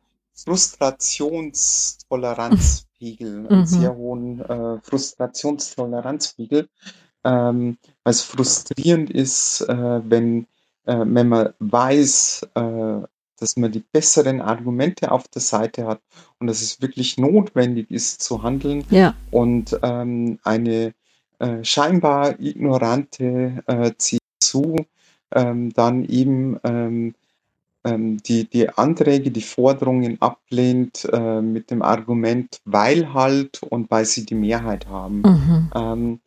Frustrationstoleranzpegel, 3.02 3.46
einen 3.48 3.60
mhm. 3.60 3.66
sehr 3.66 3.96
hohen 3.96 4.40
äh, 4.40 4.80
Frustrationstoleranzpegel, 4.82 6.68
ähm, 7.24 7.78
weil 8.04 8.10
es 8.10 8.22
frustrierend 8.22 9.10
ist, 9.10 9.62
äh, 9.62 10.00
wenn, 10.08 10.46
äh, 10.86 10.96
wenn 11.04 11.28
man 11.28 11.52
weiß, 11.58 12.48
äh, 12.54 13.00
dass 13.38 13.56
man 13.56 13.72
die 13.72 13.84
besseren 13.92 14.40
Argumente 14.40 15.10
auf 15.10 15.26
der 15.28 15.42
Seite 15.42 15.86
hat 15.86 16.00
und 16.38 16.46
dass 16.46 16.62
es 16.62 16.80
wirklich 16.80 17.18
notwendig 17.18 17.90
ist 17.90 18.22
zu 18.22 18.42
handeln 18.44 18.84
ja. 18.90 19.14
und 19.32 19.76
ähm, 19.82 20.38
eine 20.44 20.94
äh, 21.40 21.64
scheinbar 21.64 22.38
ignorante 22.38 23.64
äh, 23.66 23.90
CSU 23.98 24.76
ähm, 25.34 25.72
dann 25.72 26.04
eben 26.04 26.60
ähm, 27.84 28.22
die, 28.22 28.48
die 28.48 28.68
Anträge, 28.68 29.30
die 29.30 29.42
Forderungen 29.42 30.20
ablehnt 30.20 31.08
äh, 31.12 31.40
mit 31.40 31.70
dem 31.70 31.82
Argument, 31.82 32.60
weil 32.64 33.12
halt 33.12 33.62
und 33.62 33.90
weil 33.90 34.04
sie 34.04 34.24
die 34.26 34.34
Mehrheit 34.34 34.86
haben. 34.86 35.22
Mhm. 35.22 35.70
Ähm, 35.74 36.20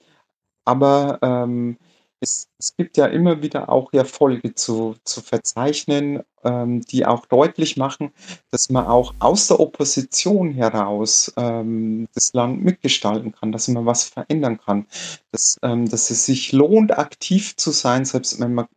aber 0.66 1.20
ähm, 1.22 1.78
es, 2.20 2.47
es, 2.58 2.76
gibt 2.76 2.97
ja 2.97 3.06
immer 3.06 3.41
wieder 3.41 3.70
auch 3.70 3.93
Erfolge 3.93 4.56
zu, 4.56 4.95
zu 5.03 5.22
verzeichnen, 5.22 6.24
ähm, 6.43 6.82
die 6.82 7.06
auch 7.06 7.26
deutlich 7.26 7.78
machen, 7.78 8.12
dass 8.51 8.70
man 8.70 8.88
auch 8.88 9.14
aus 9.20 9.47
der 9.47 9.60
Opposition 9.60 10.51
heraus 10.51 11.32
ähm, 11.38 12.08
das 12.14 12.34
Land 12.34 12.64
mitgestalten 12.64 13.32
kann, 13.32 13.51
dass 13.51 13.68
man 13.68 13.86
was 13.86 14.06
verändern 14.06 14.60
kann, 14.60 14.88
dass, 15.32 15.58
ähm, 15.62 15.88
dass 15.88 16.10
es 16.10 16.26
sich 16.26 16.51
lohnt, 16.51 16.97
aktiv 16.97 17.56
zu 17.58 17.72
sein, 17.72 18.06
selbst 18.06 18.39
wenn 18.39 18.53
man 18.53 18.68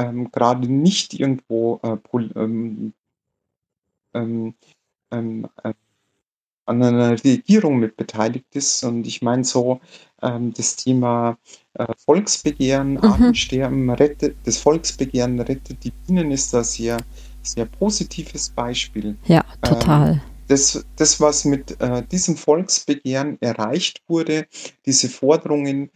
ähm, 0.00 0.30
gerade 0.32 0.66
nicht 0.72 1.14
irgendwo 1.14 1.80
äh, 1.82 1.96
ähm, 2.34 2.92
ähm, 4.14 4.54
ähm, 5.10 5.48
äh, 5.62 5.74
an 6.66 6.82
einer 6.82 7.24
Regierung 7.24 7.78
mit 7.78 7.96
beteiligt 7.96 8.54
ist. 8.54 8.84
Und 8.84 9.06
ich 9.06 9.22
meine 9.22 9.44
so 9.44 9.80
ähm, 10.22 10.54
das 10.54 10.76
Thema 10.76 11.36
äh, 11.74 11.86
Volksbegehren, 11.96 12.92
mhm. 12.92 13.04
Artensterben, 13.04 13.90
rettet, 13.90 14.36
das 14.44 14.56
Volksbegehren 14.56 15.40
rettet 15.40 15.82
die 15.84 15.90
Bienen 15.90 16.30
ist 16.30 16.54
da 16.54 16.62
sehr, 16.62 16.98
sehr 17.42 17.66
positives 17.66 18.50
Beispiel. 18.50 19.16
Ja, 19.26 19.44
total. 19.62 20.12
Ähm, 20.12 20.20
das, 20.46 20.84
das, 20.96 21.20
was 21.20 21.44
mit 21.44 21.80
äh, 21.80 22.02
diesem 22.10 22.36
Volksbegehren 22.36 23.38
erreicht 23.40 24.02
wurde, 24.08 24.46
diese 24.84 25.08
Forderungen, 25.08 25.90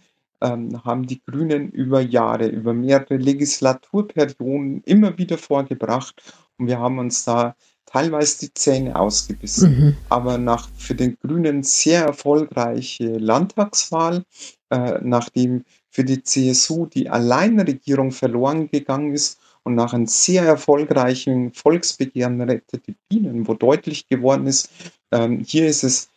ähm, 0.45 0.85
haben 0.85 1.07
die 1.07 1.23
Grünen 1.25 1.71
über 1.71 2.01
Jahre, 2.01 2.47
über 2.47 2.75
mehrere 2.75 3.17
Legislaturperioden 3.17 4.83
immer 4.85 5.17
wieder 5.19 5.39
vorgebracht 5.39 6.23
und 6.59 6.69
wir 6.69 6.79
haben 6.79 6.99
uns 6.99 7.25
da 7.25 7.57
teilweise 7.87 8.41
die 8.41 8.55
Zähne 8.55 8.97
ausgebissen. 8.97 9.71
Mhm. 9.71 9.97
Aber 10.09 10.37
nach 10.37 10.69
für 10.77 10.95
den 10.95 11.17
Grünen 11.21 11.63
sehr 11.63 12.05
erfolgreiche 12.05 13.17
Landtagswahl, 13.19 14.25
äh, 14.71 14.99
nachdem 15.03 15.65
für 15.91 16.05
die 16.05 16.23
CSU 16.23 16.87
die 16.87 17.09
Alleinregierung 17.09 18.11
verloren 18.11 18.69
gegangen 18.69 19.15
ist 19.15 19.39
und 19.63 19.77
nach 19.77 19.95
einem 19.95 20.07
sehr 20.07 20.43
erfolgreichen 20.45 21.53
Volksbegehren 21.53 22.41
rettet 22.41 22.87
die 22.87 22.97
Bienen, 23.09 23.47
wo 23.47 23.55
deutlich 23.55 24.09
geworden 24.09 24.47
ist, 24.47 24.71
ähm, 25.13 25.45
hier 25.47 25.67
ist 25.67 25.85
es 25.85 26.11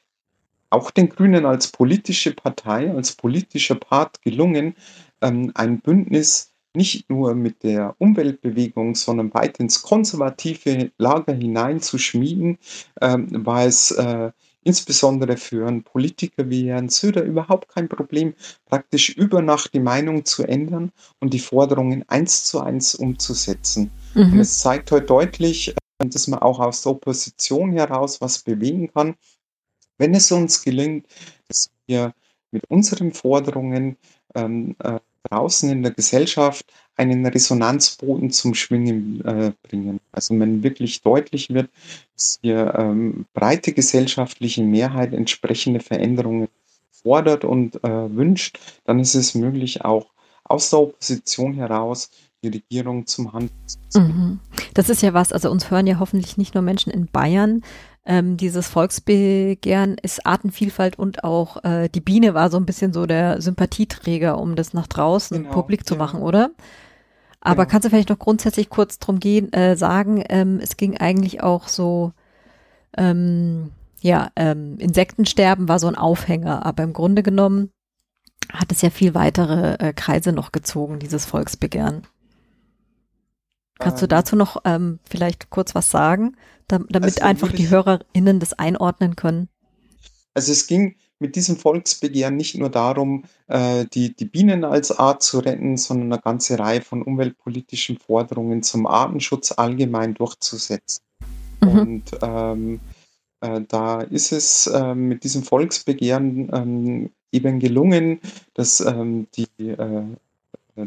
auch 0.69 0.91
den 0.91 1.09
Grünen 1.09 1.45
als 1.45 1.67
politische 1.67 2.33
Partei, 2.33 2.91
als 2.91 3.13
politischer 3.13 3.75
Part 3.75 4.21
gelungen, 4.21 4.75
ähm, 5.21 5.51
ein 5.55 5.79
Bündnis 5.79 6.53
nicht 6.75 7.09
nur 7.09 7.33
mit 7.33 7.63
der 7.63 7.95
Umweltbewegung, 7.97 8.93
sondern 8.95 9.33
weit 9.33 9.59
ins 9.59 9.81
konservative 9.81 10.91
Lager 10.97 11.33
hineinzuschmieden, 11.33 12.59
ähm, 13.01 13.45
war 13.45 13.65
es 13.65 13.91
äh, 13.91 14.31
insbesondere 14.63 15.37
für 15.37 15.65
einen 15.67 15.83
Politiker 15.83 16.49
wie 16.49 16.69
Herrn 16.69 16.89
Söder 16.89 17.23
überhaupt 17.23 17.69
kein 17.69 17.89
Problem, 17.89 18.33
praktisch 18.65 19.09
über 19.09 19.41
Nacht 19.41 19.73
die 19.73 19.79
Meinung 19.79 20.25
zu 20.25 20.43
ändern 20.43 20.91
und 21.19 21.33
die 21.33 21.39
Forderungen 21.39 22.03
eins 22.09 22.43
zu 22.43 22.59
eins 22.59 22.93
umzusetzen. 22.93 23.89
Mhm. 24.13 24.33
Und 24.33 24.39
es 24.39 24.59
zeigt 24.59 24.91
heute 24.91 25.07
deutlich, 25.07 25.69
äh, 25.69 26.07
dass 26.07 26.27
man 26.27 26.39
auch 26.39 26.59
aus 26.59 26.83
der 26.83 26.91
Opposition 26.91 27.71
heraus 27.71 28.21
was 28.21 28.39
bewegen 28.39 28.91
kann 28.93 29.15
wenn 29.97 30.13
es 30.13 30.31
uns 30.31 30.63
gelingt, 30.63 31.05
dass 31.47 31.69
wir 31.85 32.13
mit 32.51 32.63
unseren 32.69 33.11
Forderungen 33.13 33.97
ähm, 34.35 34.75
äh, 34.79 34.99
draußen 35.29 35.69
in 35.69 35.83
der 35.83 35.91
Gesellschaft 35.91 36.65
einen 36.95 37.25
Resonanzboden 37.25 38.31
zum 38.31 38.53
Schwingen 38.53 39.23
äh, 39.25 39.51
bringen. 39.63 39.99
Also 40.11 40.37
wenn 40.39 40.63
wirklich 40.63 41.01
deutlich 41.01 41.49
wird, 41.53 41.69
dass 42.15 42.39
hier 42.41 42.73
ähm, 42.75 43.25
breite 43.33 43.73
gesellschaftliche 43.73 44.63
Mehrheit 44.63 45.13
entsprechende 45.13 45.79
Veränderungen 45.79 46.47
fordert 46.91 47.45
und 47.45 47.83
äh, 47.83 48.15
wünscht, 48.15 48.59
dann 48.85 48.99
ist 48.99 49.15
es 49.15 49.35
möglich, 49.35 49.85
auch 49.85 50.07
aus 50.43 50.69
der 50.69 50.79
Opposition 50.79 51.53
heraus 51.53 52.09
die 52.43 52.49
Regierung 52.49 53.05
zum 53.05 53.33
Handeln 53.33 53.51
zu 53.89 53.99
mhm. 53.99 54.39
Das 54.73 54.89
ist 54.89 55.01
ja 55.01 55.13
was, 55.13 55.31
also 55.31 55.49
uns 55.49 55.71
hören 55.71 55.87
ja 55.87 55.99
hoffentlich 55.99 56.37
nicht 56.37 56.53
nur 56.53 56.61
Menschen 56.61 56.91
in 56.91 57.07
Bayern, 57.07 57.63
ähm, 58.07 58.37
dieses 58.37 58.67
Volksbegehren 58.67 59.97
ist 60.01 60.25
Artenvielfalt 60.25 60.97
und 60.97 61.25
auch 61.25 61.63
äh, 61.65 61.89
die 61.89 61.99
Biene 61.99 62.33
war 62.33 62.49
so 62.49 62.57
ein 62.57 62.65
bisschen 62.65 62.93
so 62.93 63.05
der 63.05 63.41
Sympathieträger, 63.41 64.39
um 64.39 64.55
das 64.55 64.73
nach 64.73 64.87
draußen 64.87 65.43
genau, 65.43 65.51
publik 65.51 65.85
zu 65.85 65.95
ja. 65.95 65.99
machen, 65.99 66.21
oder? 66.21 66.51
Aber 67.41 67.65
genau. 67.65 67.71
kannst 67.71 67.85
du 67.85 67.89
vielleicht 67.89 68.09
noch 68.09 68.17
grundsätzlich 68.17 68.69
kurz 68.69 68.97
drum 68.99 69.19
gehen, 69.19 69.51
äh, 69.51 69.75
sagen, 69.75 70.23
ähm, 70.29 70.59
es 70.61 70.77
ging 70.77 70.97
eigentlich 70.97 71.43
auch 71.43 71.67
so, 71.67 72.13
ähm, 72.97 73.71
ja, 73.99 74.29
ähm, 74.37 74.77
Insektensterben 74.79 75.67
war 75.67 75.79
so 75.79 75.87
ein 75.87 75.95
Aufhänger, 75.95 76.65
aber 76.65 76.83
im 76.83 76.93
Grunde 76.93 77.23
genommen 77.23 77.71
hat 78.53 78.71
es 78.71 78.81
ja 78.81 78.89
viel 78.89 79.15
weitere 79.15 79.73
äh, 79.75 79.91
Kreise 79.91 80.31
noch 80.31 80.53
gezogen, 80.53 80.99
dieses 80.99 81.25
Volksbegehren. 81.25 82.03
Kannst 83.79 84.01
du 84.01 84.05
ähm. 84.05 84.09
dazu 84.09 84.37
noch 84.37 84.61
ähm, 84.63 84.99
vielleicht 85.03 85.49
kurz 85.49 85.75
was 85.75 85.91
sagen, 85.91 86.37
damit 86.67 87.03
also 87.03 87.21
einfach 87.21 87.51
die 87.51 87.69
HörerInnen 87.69 88.39
das 88.39 88.53
einordnen 88.53 89.15
können? 89.15 89.49
Also 90.33 90.51
es 90.51 90.67
ging 90.67 90.95
mit 91.19 91.35
diesem 91.35 91.57
Volksbegehren 91.57 92.35
nicht 92.35 92.55
nur 92.55 92.69
darum, 92.69 93.23
äh, 93.47 93.85
die, 93.85 94.15
die 94.15 94.25
Bienen 94.25 94.63
als 94.63 94.91
Art 94.91 95.23
zu 95.23 95.39
retten, 95.39 95.77
sondern 95.77 96.13
eine 96.13 96.21
ganze 96.21 96.59
Reihe 96.59 96.81
von 96.81 97.01
umweltpolitischen 97.01 97.97
Forderungen 97.97 98.61
zum 98.61 98.85
Artenschutz 98.85 99.51
allgemein 99.51 100.13
durchzusetzen. 100.13 101.03
Mhm. 101.61 101.79
Und 101.79 102.03
ähm, 102.21 102.79
äh, 103.41 103.61
da 103.67 104.01
ist 104.01 104.31
es 104.31 104.67
äh, 104.67 104.93
mit 104.93 105.23
diesem 105.23 105.43
Volksbegehren 105.43 106.49
ähm, 106.53 107.09
eben 107.31 107.59
gelungen, 107.59 108.19
dass 108.53 108.79
ähm, 108.81 109.27
die 109.35 109.69
äh, 109.69 110.03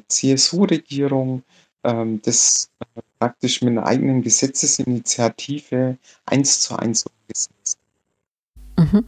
CSU-Regierung 0.06 1.42
ähm, 1.84 2.20
das 2.22 2.70
äh, 2.80 3.02
praktisch 3.18 3.62
mit 3.62 3.72
einer 3.72 3.86
eigenen 3.86 4.22
Gesetzesinitiative 4.22 5.98
eins 6.26 6.60
zu 6.60 6.76
eins 6.76 7.04
umgesetzt. 7.06 7.78
Mhm. 8.78 9.04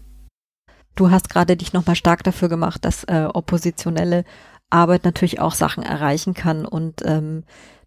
Du 0.94 1.10
hast 1.10 1.30
gerade 1.30 1.56
dich 1.56 1.72
nochmal 1.72 1.96
stark 1.96 2.22
dafür 2.22 2.48
gemacht, 2.48 2.84
dass 2.84 3.04
äh, 3.04 3.28
oppositionelle 3.32 4.24
Arbeit 4.68 5.04
natürlich 5.04 5.40
auch 5.40 5.54
Sachen 5.54 5.82
erreichen 5.82 6.34
kann 6.34 6.66
und 6.66 7.02
ähm, 7.04 7.44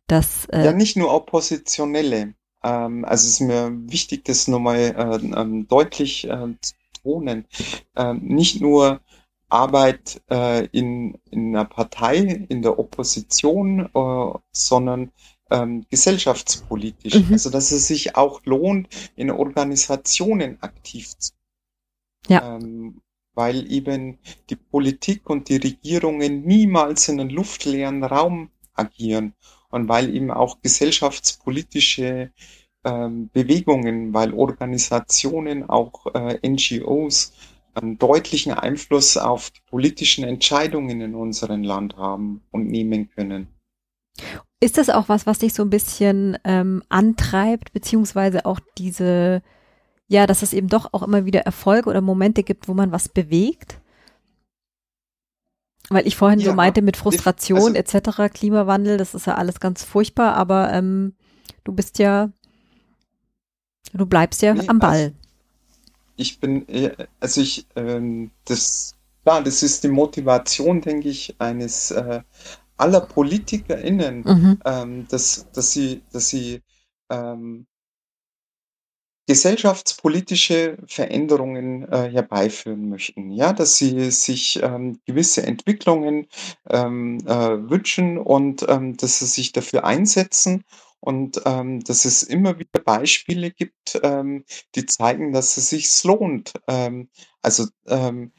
dass 0.07 0.45
äh, 0.45 0.65
ja 0.65 0.73
nicht 0.73 0.97
nur 0.97 1.13
oppositionelle. 1.13 2.33
Ähm, 2.63 3.05
also 3.05 3.27
es 3.27 3.33
ist 3.33 3.39
mir 3.41 3.71
wichtig, 3.91 4.25
das 4.25 4.47
nochmal 4.47 4.77
äh, 4.77 5.39
ähm, 5.39 5.67
deutlich 5.67 6.27
äh, 6.27 6.47
zu 6.61 6.73
betonen. 6.93 7.45
Ähm, 7.95 8.21
nicht 8.23 8.61
nur 8.61 9.01
Arbeit 9.55 10.21
äh, 10.29 10.65
in, 10.67 11.17
in 11.31 11.55
einer 11.55 11.65
Partei, 11.65 12.45
in 12.49 12.61
der 12.61 12.77
Opposition, 12.77 13.89
äh, 13.93 14.39
sondern 14.51 15.11
ähm, 15.51 15.85
gesellschaftspolitisch. 15.89 17.15
Mhm. 17.15 17.33
Also 17.33 17.49
dass 17.49 17.71
es 17.71 17.87
sich 17.87 18.15
auch 18.15 18.41
lohnt, 18.45 18.87
in 19.15 19.31
Organisationen 19.31 20.61
aktiv 20.61 21.17
zu 21.17 21.33
ja. 22.27 22.55
Ähm, 22.55 23.01
weil 23.35 23.71
eben 23.71 24.17
die 24.49 24.55
Politik 24.55 25.29
und 25.29 25.49
die 25.49 25.57
Regierungen 25.57 26.43
niemals 26.43 27.09
in 27.09 27.19
einem 27.19 27.29
luftleeren 27.29 28.03
Raum 28.03 28.49
agieren 28.73 29.33
und 29.69 29.89
weil 29.89 30.13
eben 30.15 30.31
auch 30.31 30.61
gesellschaftspolitische 30.61 32.31
ähm, 32.85 33.29
Bewegungen, 33.33 34.13
weil 34.13 34.33
Organisationen, 34.33 35.69
auch 35.69 36.05
äh, 36.13 36.39
NGOs 36.47 37.33
einen 37.75 37.97
deutlichen 37.97 38.53
Einfluss 38.53 39.17
auf 39.17 39.51
die 39.51 39.61
politischen 39.69 40.23
Entscheidungen 40.23 41.01
in 41.01 41.15
unserem 41.15 41.63
Land 41.63 41.97
haben 41.97 42.41
und 42.51 42.67
nehmen 42.67 43.09
können. 43.09 43.47
Ist 44.59 44.77
das 44.77 44.89
auch 44.89 45.09
was, 45.09 45.27
was 45.27 45.39
dich 45.39 45.53
so 45.53 45.63
ein 45.63 45.69
bisschen 45.69 46.37
ähm, 46.43 46.81
antreibt, 46.89 47.73
beziehungsweise 47.73 48.45
auch 48.45 48.59
diese, 48.77 49.41
ja, 50.07 50.25
dass 50.25 50.41
es 50.41 50.53
eben 50.53 50.69
doch 50.69 50.93
auch 50.93 51.03
immer 51.03 51.25
wieder 51.25 51.41
Erfolge 51.41 51.89
oder 51.89 52.01
Momente 52.01 52.43
gibt, 52.43 52.67
wo 52.67 52.73
man 52.73 52.91
was 52.91 53.09
bewegt? 53.09 53.79
Weil 55.89 56.07
ich 56.07 56.15
vorhin 56.15 56.39
ja, 56.39 56.47
so 56.47 56.53
meinte 56.53 56.81
mit 56.81 56.97
Frustration 56.97 57.75
also, 57.75 57.97
etc., 57.97 58.33
Klimawandel, 58.33 58.97
das 58.97 59.13
ist 59.13 59.27
ja 59.27 59.35
alles 59.35 59.59
ganz 59.59 59.83
furchtbar, 59.83 60.33
aber 60.35 60.71
ähm, 60.73 61.13
du 61.63 61.73
bist 61.73 61.99
ja, 61.99 62.31
du 63.93 64.05
bleibst 64.05 64.41
ja 64.41 64.53
nee, 64.53 64.67
am 64.67 64.79
Ball. 64.79 64.93
Also, 64.93 65.24
ich 66.15 66.39
bin, 66.39 66.67
äh, 66.69 67.07
also 67.19 67.41
ich, 67.41 67.67
ähm, 67.75 68.31
das, 68.45 68.95
klar, 69.23 69.43
das 69.43 69.63
ist 69.63 69.83
die 69.83 69.89
Motivation, 69.89 70.81
denke 70.81 71.09
ich, 71.09 71.35
eines 71.39 71.91
äh, 71.91 72.21
aller 72.77 73.01
PolitikerInnen, 73.01 74.23
mhm. 74.23 74.59
ähm, 74.65 75.07
dass, 75.09 75.49
dass 75.51 75.71
sie, 75.71 76.01
dass 76.11 76.29
sie 76.29 76.61
ähm, 77.09 77.67
gesellschaftspolitische 79.27 80.77
Veränderungen 80.85 81.91
äh, 81.91 82.11
herbeiführen 82.11 82.89
möchten. 82.89 83.31
Ja, 83.31 83.53
dass 83.53 83.77
sie 83.77 84.11
sich 84.11 84.61
ähm, 84.61 84.99
gewisse 85.05 85.43
Entwicklungen 85.43 86.27
ähm, 86.69 87.19
äh, 87.25 87.69
wünschen 87.69 88.19
und 88.19 88.65
ähm, 88.69 88.97
dass 88.97 89.19
sie 89.19 89.25
sich 89.25 89.51
dafür 89.51 89.83
einsetzen 89.85 90.63
und 91.05 91.39
ähm, 91.45 91.81
dass 91.83 92.05
es 92.05 92.23
immer 92.23 92.57
wieder 92.57 92.79
Beispiele 92.83 93.51
gibt, 93.51 93.99
ähm, 94.01 94.43
die 94.73 94.85
zeigen, 94.87 95.33
dass 95.33 95.57
es 95.57 95.69
sich 95.69 96.03
lohnt. 96.03 96.53
Ähm, 96.67 97.09
also 97.43 97.67
ähm, 97.87 98.31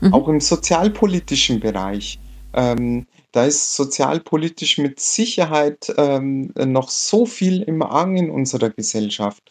mhm. 0.00 0.14
auch 0.14 0.28
im 0.28 0.40
sozialpolitischen 0.40 1.58
Bereich. 1.58 2.20
Ähm, 2.54 3.06
da 3.32 3.44
ist 3.44 3.74
sozialpolitisch 3.74 4.78
mit 4.78 5.00
Sicherheit 5.00 5.92
ähm, 5.98 6.52
noch 6.56 6.90
so 6.90 7.26
viel 7.26 7.62
im 7.62 7.82
Argen 7.82 8.16
in 8.16 8.30
unserer 8.30 8.70
Gesellschaft. 8.70 9.42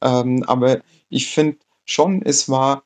Aber 0.00 0.80
ich 1.10 1.28
finde 1.28 1.58
schon, 1.84 2.22
es 2.22 2.48
war, 2.48 2.82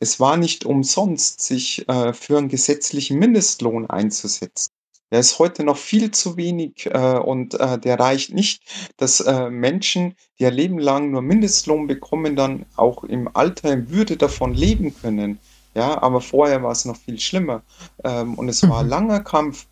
es 0.00 0.18
war 0.18 0.36
nicht 0.36 0.64
umsonst, 0.64 1.40
sich 1.40 1.88
äh, 1.88 2.12
für 2.12 2.38
einen 2.38 2.48
gesetzlichen 2.48 3.20
Mindestlohn 3.20 3.88
einzusetzen. 3.88 4.72
Der 5.10 5.20
ist 5.20 5.38
heute 5.38 5.64
noch 5.64 5.78
viel 5.78 6.10
zu 6.10 6.36
wenig 6.36 6.86
äh, 6.86 7.18
und 7.18 7.54
äh, 7.54 7.78
der 7.78 7.98
reicht 7.98 8.34
nicht, 8.34 8.62
dass 8.98 9.20
äh, 9.20 9.48
Menschen, 9.48 10.14
die 10.38 10.44
ihr 10.44 10.50
Leben 10.50 10.78
lang 10.78 11.10
nur 11.10 11.22
Mindestlohn 11.22 11.86
bekommen, 11.86 12.36
dann 12.36 12.66
auch 12.76 13.04
im 13.04 13.28
Alter 13.34 13.72
in 13.72 13.90
Würde 13.90 14.16
davon 14.16 14.52
leben 14.52 14.94
können. 15.00 15.38
Ja, 15.74 16.02
aber 16.02 16.20
vorher 16.20 16.62
war 16.62 16.72
es 16.72 16.84
noch 16.84 16.96
viel 16.96 17.18
schlimmer. 17.18 17.62
Ähm, 18.04 18.34
und 18.34 18.48
es 18.48 18.68
war 18.68 18.80
ein 18.80 18.86
mhm. 18.86 18.90
langer 18.90 19.20
Kampf. 19.20 19.66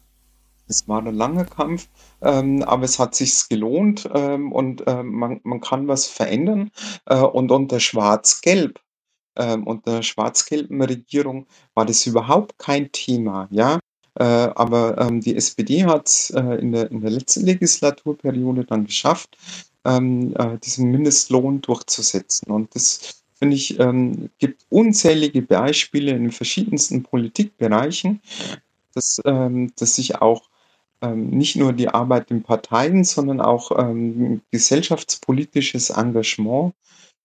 Es 0.69 0.89
war 0.89 1.05
ein 1.05 1.15
langer 1.15 1.45
Kampf, 1.45 1.89
ähm, 2.23 2.63
aber 2.63 2.85
es 2.85 2.99
hat 2.99 3.15
sich 3.15 3.49
gelohnt 3.49 4.09
ähm, 4.13 4.51
und 4.51 4.83
ähm, 4.87 5.13
man, 5.13 5.41
man 5.45 5.61
kann 5.61 5.87
was 5.87 6.07
verändern. 6.07 6.71
Äh, 7.07 7.21
und 7.21 7.53
unter 7.53 7.79
Schwarz-Gelb, 7.79 8.81
ähm, 9.37 9.67
unter 9.67 10.03
schwarz-gelben 10.03 10.83
Regierung 10.83 11.47
war 11.75 11.87
das 11.87 12.07
überhaupt 12.07 12.59
kein 12.59 12.91
Thema. 12.91 13.47
Ja, 13.51 13.79
äh, 14.19 14.25
aber 14.25 14.99
ähm, 14.99 15.21
die 15.21 15.37
SPD 15.37 15.85
hat 15.85 16.09
es 16.09 16.31
äh, 16.31 16.41
in, 16.57 16.73
der, 16.73 16.91
in 16.91 17.01
der 17.01 17.11
letzten 17.11 17.45
Legislaturperiode 17.45 18.65
dann 18.65 18.87
geschafft, 18.87 19.37
ähm, 19.85 20.35
äh, 20.37 20.59
diesen 20.59 20.91
Mindestlohn 20.91 21.61
durchzusetzen. 21.61 22.51
Und 22.51 22.75
das 22.75 23.23
finde 23.35 23.57
ich, 23.57 23.79
ähm, 23.79 24.31
gibt 24.39 24.67
unzählige 24.71 25.43
Beispiele 25.43 26.13
in 26.13 26.25
den 26.25 26.33
verschiedensten 26.33 27.03
Politikbereichen, 27.03 28.21
dass, 28.95 29.21
ähm, 29.25 29.73
dass 29.77 29.97
sich 29.97 30.17
auch 30.17 30.49
ähm, 31.03 31.31
nicht 31.31 31.57
nur 31.57 31.73
die 31.73 31.89
Arbeit 31.89 32.31
in 32.31 32.43
Parteien, 32.43 33.05
sondern 33.05 33.41
auch 33.41 33.71
ähm, 33.79 34.41
gesellschaftspolitisches 34.51 35.91
Engagement 35.91 36.75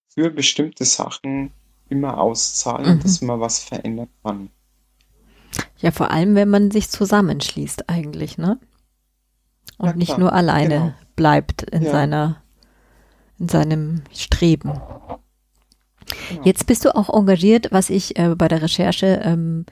für 0.08 0.30
bestimmte 0.30 0.84
Sachen 0.84 1.50
immer 1.88 2.18
auszahlen, 2.18 2.96
mhm. 2.96 3.00
dass 3.00 3.22
man 3.22 3.40
was 3.40 3.60
verändern 3.60 4.08
kann. 4.22 4.50
Ja, 5.78 5.90
vor 5.90 6.10
allem, 6.10 6.34
wenn 6.34 6.48
man 6.48 6.70
sich 6.70 6.88
zusammenschließt 6.90 7.88
eigentlich, 7.88 8.38
ne? 8.38 8.58
Und 9.78 9.88
ja, 9.88 9.96
nicht 9.96 10.18
nur 10.18 10.32
alleine 10.32 10.68
genau. 10.74 10.94
bleibt 11.16 11.62
in 11.62 11.82
ja. 11.82 11.90
seiner, 11.90 12.42
in 13.38 13.48
seinem 13.48 14.02
Streben. 14.12 14.80
Genau. 16.28 16.44
Jetzt 16.44 16.66
bist 16.66 16.84
du 16.84 16.94
auch 16.94 17.12
engagiert, 17.12 17.68
was 17.70 17.90
ich 17.90 18.18
äh, 18.18 18.34
bei 18.36 18.48
der 18.48 18.62
Recherche, 18.62 19.20
ähm, 19.24 19.66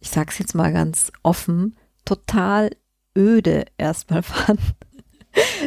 ich 0.00 0.10
sag's 0.10 0.38
jetzt 0.38 0.54
mal 0.54 0.72
ganz 0.72 1.10
offen, 1.22 1.76
total 2.04 2.70
öde 3.16 3.64
erstmal 3.78 4.22
fand. 4.22 4.60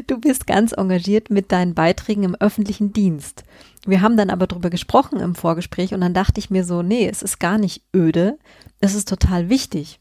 Du 0.07 0.19
bist 0.19 0.47
ganz 0.47 0.71
engagiert 0.71 1.29
mit 1.29 1.51
deinen 1.51 1.73
Beiträgen 1.73 2.23
im 2.23 2.35
öffentlichen 2.35 2.93
Dienst. 2.93 3.43
Wir 3.85 4.01
haben 4.01 4.17
dann 4.17 4.29
aber 4.29 4.47
drüber 4.47 4.69
gesprochen 4.69 5.19
im 5.19 5.35
Vorgespräch 5.35 5.93
und 5.93 6.01
dann 6.01 6.13
dachte 6.13 6.39
ich 6.39 6.49
mir 6.49 6.63
so, 6.63 6.81
nee, 6.81 7.07
es 7.07 7.21
ist 7.21 7.39
gar 7.39 7.57
nicht 7.57 7.83
öde, 7.95 8.37
es 8.79 8.95
ist 8.95 9.07
total 9.07 9.49
wichtig. 9.49 9.99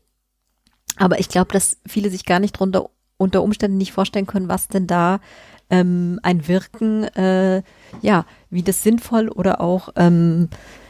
Aber 0.96 1.20
ich 1.20 1.28
glaube, 1.28 1.52
dass 1.52 1.78
viele 1.86 2.10
sich 2.10 2.24
gar 2.24 2.40
nicht 2.40 2.52
drunter 2.52 2.90
unter 3.18 3.42
Umständen 3.42 3.78
nicht 3.78 3.92
vorstellen 3.92 4.26
können, 4.26 4.48
was 4.48 4.68
denn 4.68 4.86
da 4.86 5.20
ähm, 5.70 6.18
ein 6.22 6.48
Wirken, 6.48 7.04
äh, 7.04 7.62
ja, 8.00 8.24
wie 8.48 8.62
das 8.62 8.82
sinnvoll 8.82 9.28
oder 9.28 9.60
auch 9.60 9.90
ähm, 9.96 10.48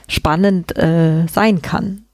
spannend 0.08 0.76
äh, 0.76 1.26
sein 1.26 1.62
kann. 1.62 2.04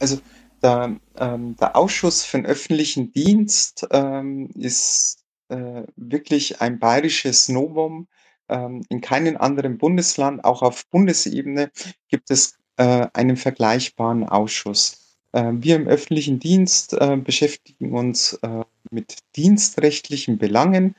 Also 0.00 0.18
der, 0.66 0.96
ähm, 1.18 1.56
der 1.56 1.76
Ausschuss 1.76 2.24
für 2.24 2.38
den 2.38 2.46
öffentlichen 2.46 3.12
Dienst 3.12 3.86
ähm, 3.92 4.50
ist 4.54 5.18
äh, 5.48 5.84
wirklich 5.94 6.60
ein 6.60 6.80
bayerisches 6.80 7.48
Novum. 7.48 8.08
Ähm, 8.48 8.82
in 8.88 9.00
keinem 9.00 9.36
anderen 9.36 9.78
Bundesland, 9.78 10.44
auch 10.44 10.62
auf 10.62 10.86
Bundesebene, 10.88 11.70
gibt 12.08 12.30
es 12.30 12.58
äh, 12.76 13.06
einen 13.12 13.36
vergleichbaren 13.36 14.28
Ausschuss. 14.28 15.18
Äh, 15.32 15.52
wir 15.52 15.76
im 15.76 15.86
öffentlichen 15.86 16.40
Dienst 16.40 16.94
äh, 16.94 17.16
beschäftigen 17.16 17.92
uns 17.92 18.34
äh, 18.42 18.64
mit 18.90 19.18
dienstrechtlichen 19.36 20.38
Belangen. 20.38 20.96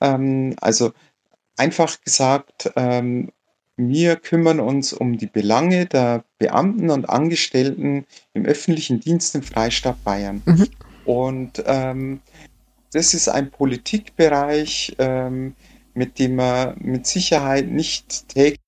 Ähm, 0.00 0.56
also 0.60 0.92
einfach 1.56 2.00
gesagt, 2.00 2.72
ähm, 2.74 3.30
wir 3.76 4.16
kümmern 4.16 4.60
uns 4.60 4.92
um 4.92 5.18
die 5.18 5.26
Belange 5.26 5.86
der 5.86 6.24
Beamten 6.38 6.90
und 6.90 7.08
Angestellten 7.08 8.06
im 8.32 8.44
öffentlichen 8.44 9.00
Dienst 9.00 9.34
im 9.34 9.42
Freistaat 9.42 10.02
Bayern. 10.04 10.42
Mhm. 10.44 10.68
Und 11.04 11.62
ähm, 11.66 12.20
das 12.92 13.14
ist 13.14 13.28
ein 13.28 13.50
Politikbereich, 13.50 14.94
ähm, 14.98 15.56
mit 15.94 16.18
dem 16.18 16.36
man 16.36 16.76
mit 16.78 17.06
Sicherheit 17.06 17.68
nicht 17.68 18.28
täglich 18.28 18.60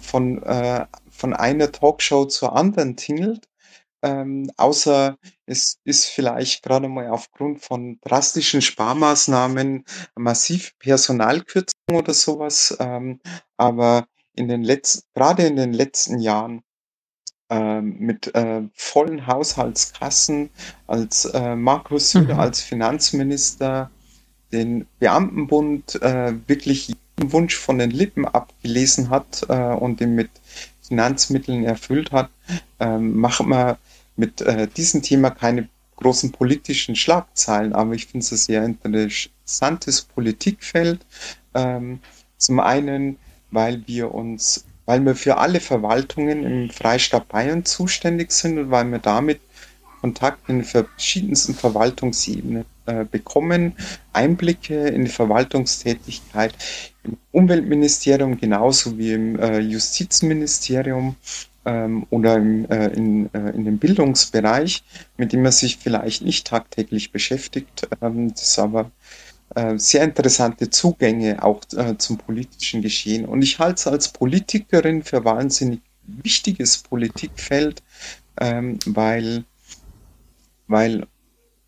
von, 0.00 0.42
äh, 0.42 0.86
von 1.10 1.34
einer 1.34 1.72
Talkshow 1.72 2.26
zur 2.26 2.54
anderen 2.54 2.96
tingelt, 2.96 3.48
ähm, 4.02 4.50
außer 4.56 5.16
es 5.46 5.78
ist 5.84 6.06
vielleicht 6.06 6.62
gerade 6.62 6.88
mal 6.88 7.08
aufgrund 7.08 7.60
von 7.62 7.98
drastischen 8.02 8.62
Sparmaßnahmen 8.62 9.84
massiv 10.16 10.76
Personalkürzung 10.78 11.74
oder 11.92 12.14
sowas. 12.14 12.76
Ähm, 12.80 13.20
aber 13.56 14.06
in 14.34 14.48
den 14.48 14.62
letzten, 14.62 15.02
gerade 15.14 15.46
in 15.46 15.56
den 15.56 15.72
letzten 15.72 16.18
Jahren 16.18 16.62
ähm, 17.50 17.96
mit 17.98 18.34
äh, 18.34 18.62
vollen 18.74 19.26
Haushaltskassen, 19.26 20.50
als 20.86 21.26
äh, 21.26 21.54
Markus 21.54 22.10
Söder 22.10 22.34
mhm. 22.34 22.40
als 22.40 22.60
Finanzminister 22.60 23.90
den 24.52 24.86
Beamtenbund 24.98 26.00
äh, 26.02 26.34
wirklich 26.46 26.88
jeden 26.88 27.32
Wunsch 27.32 27.56
von 27.56 27.78
den 27.78 27.90
Lippen 27.90 28.26
abgelesen 28.26 29.10
hat 29.10 29.46
äh, 29.48 29.74
und 29.74 30.00
den 30.00 30.14
mit 30.14 30.30
Finanzmitteln 30.82 31.64
erfüllt 31.64 32.12
hat, 32.12 32.30
ähm, 32.80 33.16
macht 33.18 33.44
man 33.46 33.76
mit 34.16 34.40
äh, 34.40 34.68
diesem 34.68 35.02
Thema 35.02 35.30
keine 35.30 35.68
großen 35.96 36.32
politischen 36.32 36.96
Schlagzeilen, 36.96 37.72
aber 37.72 37.94
ich 37.94 38.06
finde 38.06 38.24
es 38.24 38.32
ein 38.32 38.38
sehr 38.38 38.64
interessantes 38.64 40.02
Politikfeld. 40.02 41.00
Ähm, 41.54 42.00
zum 42.36 42.60
einen, 42.60 43.18
weil 43.50 43.86
wir 43.86 44.12
uns, 44.12 44.64
weil 44.86 45.04
wir 45.04 45.14
für 45.14 45.36
alle 45.36 45.60
Verwaltungen 45.60 46.44
im 46.44 46.70
Freistaat 46.70 47.28
Bayern 47.28 47.64
zuständig 47.64 48.32
sind 48.32 48.58
und 48.58 48.70
weil 48.70 48.90
wir 48.90 48.98
damit 48.98 49.40
Kontakt 50.00 50.48
in 50.48 50.64
verschiedensten 50.64 51.54
Verwaltungsebenen 51.54 52.64
äh, 52.86 53.04
bekommen, 53.04 53.76
Einblicke 54.12 54.88
in 54.88 55.04
die 55.04 55.10
Verwaltungstätigkeit 55.10 56.52
im 57.04 57.16
Umweltministerium 57.30 58.36
genauso 58.36 58.98
wie 58.98 59.12
im 59.12 59.38
äh, 59.38 59.60
Justizministerium 59.60 61.14
ähm, 61.64 62.06
oder 62.10 62.36
im, 62.36 62.68
äh, 62.70 62.88
in, 62.88 63.32
äh, 63.34 63.50
in 63.50 63.64
dem 63.64 63.78
Bildungsbereich, 63.78 64.82
mit 65.16 65.32
dem 65.32 65.42
man 65.42 65.52
sich 65.52 65.76
vielleicht 65.76 66.22
nicht 66.22 66.46
tagtäglich 66.46 67.12
beschäftigt, 67.12 67.88
ähm, 68.00 68.30
das 68.30 68.58
aber 68.58 68.90
äh, 69.54 69.78
sehr 69.78 70.02
interessante 70.02 70.70
Zugänge 70.70 71.42
auch 71.42 71.60
äh, 71.76 71.96
zum 71.98 72.18
politischen 72.18 72.82
Geschehen. 72.82 73.24
Und 73.24 73.42
ich 73.42 73.58
halte 73.58 73.74
es 73.74 73.86
als 73.86 74.08
Politikerin 74.08 75.02
für 75.02 75.24
wahnsinnig 75.24 75.80
wichtiges 76.04 76.78
Politikfeld, 76.78 77.82
ähm, 78.40 78.78
weil, 78.86 79.44
weil 80.66 81.06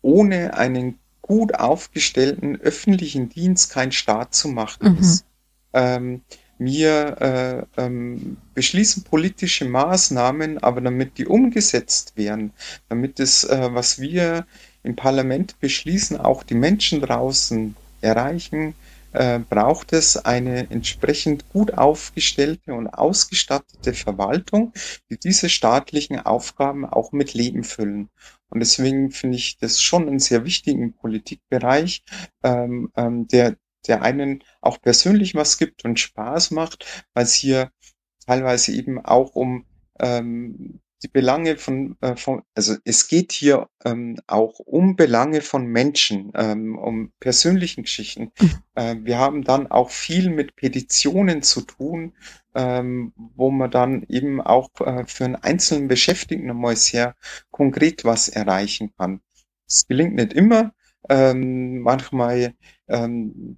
ohne 0.01 0.55
einen 0.55 0.99
gut 1.21 1.55
aufgestellten 1.55 2.55
öffentlichen 2.57 3.29
Dienst 3.29 3.71
kein 3.71 3.91
Staat 3.91 4.35
zu 4.35 4.47
machen 4.47 4.93
mhm. 4.93 4.97
ist. 4.99 5.25
Ähm, 5.73 6.21
wir 6.57 7.67
äh, 7.77 7.81
ähm, 7.81 8.37
beschließen 8.53 9.03
politische 9.03 9.65
Maßnahmen, 9.65 10.59
aber 10.59 10.81
damit 10.81 11.17
die 11.17 11.25
umgesetzt 11.25 12.15
werden, 12.15 12.53
damit 12.89 13.19
es, 13.19 13.43
äh, 13.43 13.69
was 13.71 13.99
wir 13.99 14.45
im 14.83 14.95
Parlament 14.95 15.59
beschließen, 15.59 16.17
auch 16.17 16.43
die 16.43 16.55
Menschen 16.55 17.01
draußen 17.01 17.75
erreichen, 18.01 18.75
äh, 19.15 19.39
braucht 19.39 19.93
es 19.93 20.17
eine 20.17 20.69
entsprechend 20.69 21.49
gut 21.49 21.73
aufgestellte 21.73 22.73
und 22.73 22.87
ausgestattete 22.87 23.93
Verwaltung, 23.93 24.73
die 25.09 25.17
diese 25.17 25.49
staatlichen 25.49 26.19
Aufgaben 26.19 26.85
auch 26.85 27.11
mit 27.13 27.33
Leben 27.33 27.63
füllen. 27.63 28.09
Und 28.49 28.59
deswegen 28.59 29.11
finde 29.11 29.37
ich 29.37 29.57
das 29.57 29.81
schon 29.81 30.07
einen 30.07 30.19
sehr 30.19 30.45
wichtigen 30.45 30.93
Politikbereich, 30.93 32.03
ähm, 32.43 32.91
ähm, 32.95 33.27
der, 33.27 33.55
der 33.87 34.01
einen 34.01 34.43
auch 34.61 34.81
persönlich 34.81 35.35
was 35.35 35.57
gibt 35.57 35.85
und 35.85 35.99
Spaß 35.99 36.51
macht, 36.51 37.07
weil 37.13 37.23
es 37.23 37.33
hier 37.33 37.71
teilweise 38.25 38.71
eben 38.73 39.03
auch 39.03 39.35
um 39.35 39.65
ähm, 39.99 40.81
die 41.05 41.07
Belange 41.07 41.57
von, 41.57 41.97
äh, 42.01 42.15
von, 42.15 42.41
also 42.55 42.75
es 42.83 43.07
geht 43.07 43.31
hier 43.31 43.69
ähm, 43.83 44.17
auch 44.27 44.59
um 44.59 44.95
Belange 44.95 45.41
von 45.41 45.67
Menschen, 45.67 46.31
ähm, 46.35 46.77
um 46.77 47.11
persönlichen 47.19 47.83
Geschichten. 47.83 48.31
Mhm. 48.39 48.51
Äh, 48.73 48.95
wir 49.01 49.19
haben 49.19 49.43
dann 49.43 49.67
auch 49.67 49.91
viel 49.91 50.29
mit 50.29 50.55
Petitionen 50.55 51.43
zu 51.43 51.61
tun, 51.61 52.13
ähm, 52.55 53.13
wo 53.15 53.51
man 53.51 53.69
dann 53.69 54.03
eben 54.09 54.41
auch 54.41 54.69
äh, 54.79 55.05
für 55.05 55.25
einen 55.25 55.35
einzelnen 55.35 55.87
Beschäftigten 55.87 56.49
einmal 56.49 56.75
sehr 56.75 57.15
konkret 57.51 58.03
was 58.03 58.27
erreichen 58.27 58.91
kann. 58.97 59.21
Es 59.67 59.87
gelingt 59.87 60.15
nicht 60.15 60.33
immer. 60.33 60.73
Ähm, 61.07 61.81
manchmal 61.81 62.55
ähm, 62.87 63.57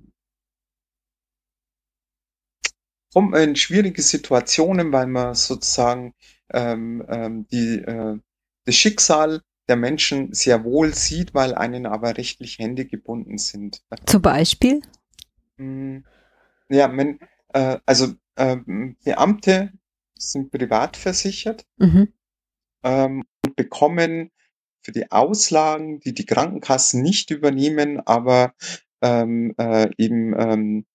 kommt 3.18 3.32
man 3.32 3.42
in 3.42 3.56
schwierige 3.56 4.04
Situationen, 4.04 4.92
weil 4.94 5.08
man 5.08 5.34
sozusagen 5.34 6.14
ähm, 6.54 7.04
ähm, 7.10 7.48
die, 7.48 7.80
äh, 7.80 8.20
das 8.66 8.76
Schicksal 8.76 9.42
der 9.68 9.76
Menschen 9.76 10.36
sehr 10.36 10.64
wohl 10.64 10.94
sieht, 10.94 11.34
weil 11.34 11.56
einen 11.56 11.88
aber 11.88 12.16
rechtlich 12.16 12.60
Hände 12.60 12.86
gebunden 12.86 13.40
sind. 13.40 13.82
Zum 14.06 14.22
Beispiel? 14.22 14.82
Hm, 15.58 16.06
ja, 16.70 16.96
wenn, 16.96 17.20
äh, 17.56 17.80
also 17.88 18.14
äh, 18.36 18.58
Beamte 19.04 19.74
sind 20.14 20.52
privat 20.52 20.96
versichert 20.96 21.66
mhm. 21.78 22.14
ähm, 22.84 23.24
und 23.44 23.56
bekommen 23.56 24.30
für 24.84 24.92
die 24.92 25.12
Auslagen, 25.12 26.02
die 26.02 26.14
die 26.14 26.28
Krankenkassen 26.28 27.02
nicht 27.02 27.32
übernehmen, 27.32 28.00
aber 28.00 28.54
ähm, 29.02 29.56
äh, 29.58 29.90
eben 29.98 30.40
ähm, 30.40 30.86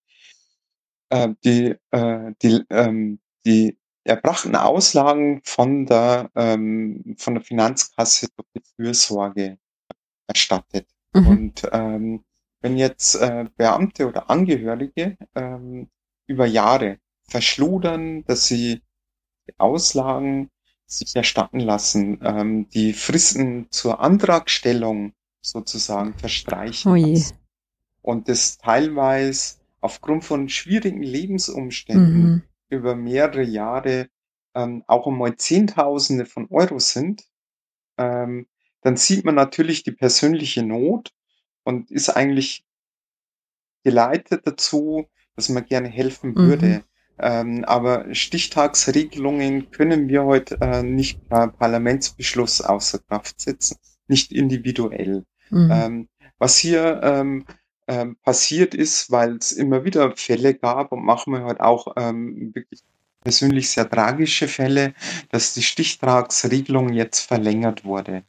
äh, 1.13 1.35
die, 1.43 1.75
äh, 1.91 2.33
die, 2.41 2.63
ähm, 2.69 3.19
die 3.45 3.77
erbrachten 4.03 4.55
Auslagen 4.55 5.41
von 5.43 5.85
der, 5.85 6.31
ähm, 6.35 7.15
von 7.17 7.35
der 7.35 7.43
Finanzkasse 7.43 8.27
durch 8.35 8.47
die 8.55 8.61
Fürsorge 8.75 9.57
erstattet. 10.27 10.87
Mhm. 11.13 11.27
Und 11.27 11.69
ähm, 11.71 12.23
wenn 12.61 12.77
jetzt 12.77 13.15
äh, 13.15 13.45
Beamte 13.55 14.07
oder 14.07 14.29
Angehörige 14.29 15.17
ähm, 15.35 15.89
über 16.25 16.47
Jahre 16.47 16.97
verschludern, 17.29 18.23
dass 18.25 18.47
sie 18.47 18.81
die 19.47 19.53
Auslagen 19.59 20.49
sich 20.87 21.15
erstatten 21.15 21.59
lassen, 21.59 22.19
ähm, 22.23 22.69
die 22.69 22.93
Fristen 22.93 23.67
zur 23.69 23.99
Antragstellung 23.99 25.13
sozusagen 25.41 26.17
verstreichen 26.17 26.91
oh 26.91 26.95
lassen. 26.95 27.37
Und 28.01 28.29
das 28.29 28.57
teilweise 28.57 29.62
aufgrund 29.83 30.23
von 30.23 30.49
schwierigen 30.49 31.03
Lebensumständen 31.03 32.21
mhm 32.21 32.43
über 32.73 32.95
mehrere 32.95 33.43
Jahre 33.43 34.09
ähm, 34.55 34.83
auch 34.87 35.07
einmal 35.07 35.35
Zehntausende 35.37 36.25
von 36.25 36.47
Euro 36.49 36.79
sind, 36.79 37.23
ähm, 37.97 38.47
dann 38.81 38.97
sieht 38.97 39.23
man 39.23 39.35
natürlich 39.35 39.83
die 39.83 39.91
persönliche 39.91 40.63
Not 40.63 41.11
und 41.63 41.89
ist 41.91 42.09
eigentlich 42.09 42.65
geleitet 43.83 44.45
dazu, 44.45 45.07
dass 45.35 45.49
man 45.49 45.65
gerne 45.65 45.87
helfen 45.87 46.31
mhm. 46.31 46.35
würde. 46.35 46.83
Ähm, 47.19 47.63
aber 47.65 48.13
Stichtagsregelungen 48.13 49.71
können 49.71 50.09
wir 50.09 50.23
heute 50.23 50.57
äh, 50.61 50.83
nicht 50.83 51.27
per 51.29 51.47
Parlamentsbeschluss 51.47 52.61
außer 52.61 52.99
Kraft 52.99 53.39
setzen, 53.39 53.77
nicht 54.07 54.31
individuell. 54.31 55.25
Mhm. 55.49 55.69
Ähm, 55.71 56.09
was 56.39 56.57
hier 56.57 57.01
ähm, 57.03 57.45
ähm, 57.87 58.15
passiert 58.23 58.73
ist, 58.75 59.11
weil 59.11 59.37
es 59.37 59.51
immer 59.51 59.85
wieder 59.85 60.15
Fälle 60.15 60.53
gab 60.53 60.91
und 60.91 61.03
machen 61.03 61.33
wir 61.33 61.43
halt 61.43 61.59
auch 61.59 61.93
ähm, 61.97 62.53
wirklich 62.53 62.81
persönlich 63.21 63.69
sehr 63.69 63.89
tragische 63.89 64.47
Fälle, 64.47 64.93
dass 65.29 65.53
die 65.53 65.63
Stichtragsregelung 65.63 66.93
jetzt 66.93 67.21
verlängert 67.21 67.85
wurde. 67.85 68.23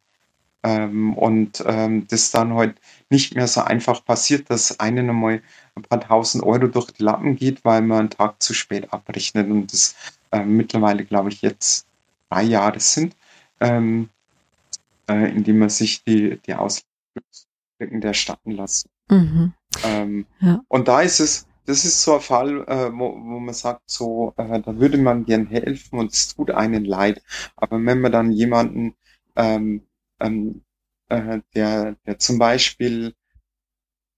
Ähm, 0.64 1.14
und 1.18 1.62
ähm, 1.66 2.06
das 2.08 2.30
dann 2.30 2.54
halt 2.54 2.80
nicht 3.10 3.34
mehr 3.34 3.48
so 3.48 3.60
einfach 3.62 4.04
passiert, 4.04 4.50
dass 4.50 4.80
einen 4.80 5.10
einmal 5.10 5.42
ein 5.74 5.82
paar 5.82 6.00
tausend 6.00 6.44
Euro 6.44 6.68
durch 6.68 6.90
die 6.92 7.02
Lappen 7.02 7.36
geht, 7.36 7.64
weil 7.64 7.82
man 7.82 8.00
einen 8.00 8.10
Tag 8.10 8.42
zu 8.42 8.54
spät 8.54 8.92
abrechnet 8.92 9.50
und 9.50 9.72
das 9.72 9.94
äh, 10.32 10.44
mittlerweile, 10.44 11.04
glaube 11.04 11.28
ich, 11.30 11.42
jetzt 11.42 11.86
drei 12.30 12.44
Jahre 12.44 12.80
sind, 12.80 13.14
ähm, 13.60 14.08
äh, 15.08 15.30
indem 15.30 15.58
man 15.58 15.68
sich 15.70 16.02
die, 16.04 16.38
die 16.46 16.54
Auswirkungen 16.54 18.02
erstatten 18.02 18.52
lassen. 18.52 18.88
Mhm. 19.10 19.52
Ähm, 19.82 20.26
ja. 20.40 20.60
Und 20.68 20.88
da 20.88 21.00
ist 21.00 21.20
es, 21.20 21.46
das 21.66 21.84
ist 21.84 22.02
so 22.02 22.14
ein 22.14 22.20
Fall, 22.20 22.64
äh, 22.68 22.90
wo, 22.92 23.14
wo 23.14 23.40
man 23.40 23.54
sagt, 23.54 23.82
so, 23.86 24.34
äh, 24.36 24.60
da 24.60 24.78
würde 24.78 24.98
man 24.98 25.24
gern 25.24 25.46
helfen 25.46 25.98
und 25.98 26.12
es 26.12 26.34
tut 26.34 26.50
einen 26.50 26.84
leid. 26.84 27.22
Aber 27.56 27.82
wenn 27.84 28.00
man 28.00 28.12
dann 28.12 28.32
jemanden, 28.32 28.94
ähm, 29.36 29.86
ähm, 30.20 30.62
äh, 31.08 31.40
der, 31.54 31.96
der 32.06 32.18
zum 32.18 32.38
Beispiel 32.38 33.14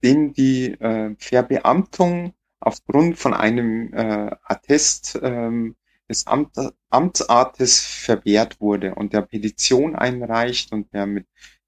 den 0.03 0.33
die 0.33 0.73
äh, 0.73 1.15
Verbeamtung 1.19 2.35
aufgrund 2.61 3.19
von 3.19 3.35
einem 3.35 3.93
äh, 3.93 4.31
Attest 4.45 5.19
ähm, 5.23 5.77
des 6.09 6.27
Amt, 6.27 6.57
Amtsartes 6.91 7.81
verwehrt 7.81 8.61
wurde 8.61 8.95
und 8.95 9.13
der 9.13 9.23
Petition 9.23 9.97
einreicht 9.97 10.73
und 10.73 10.93
der 10.93 11.07
mit 11.07 11.27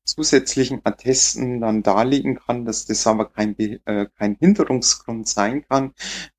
zusätzlichen 0.08 0.80
Attesten 0.84 1.60
dann 1.60 1.82
darlegen 1.82 2.36
kann, 2.38 2.64
dass 2.64 2.86
das 2.86 3.06
aber 3.06 3.30
kein, 3.30 3.58
äh, 3.58 4.06
kein 4.18 4.36
Hinderungsgrund 4.36 5.28
sein 5.28 5.64
kann, 5.68 5.92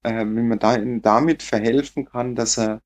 äh, 0.03 0.13
wenn 0.25 0.47
man 0.47 0.59
da 0.59 0.77
damit 0.77 1.43
verhelfen 1.43 2.05
kann, 2.05 2.35
dass 2.35 2.57
er, 2.57 2.81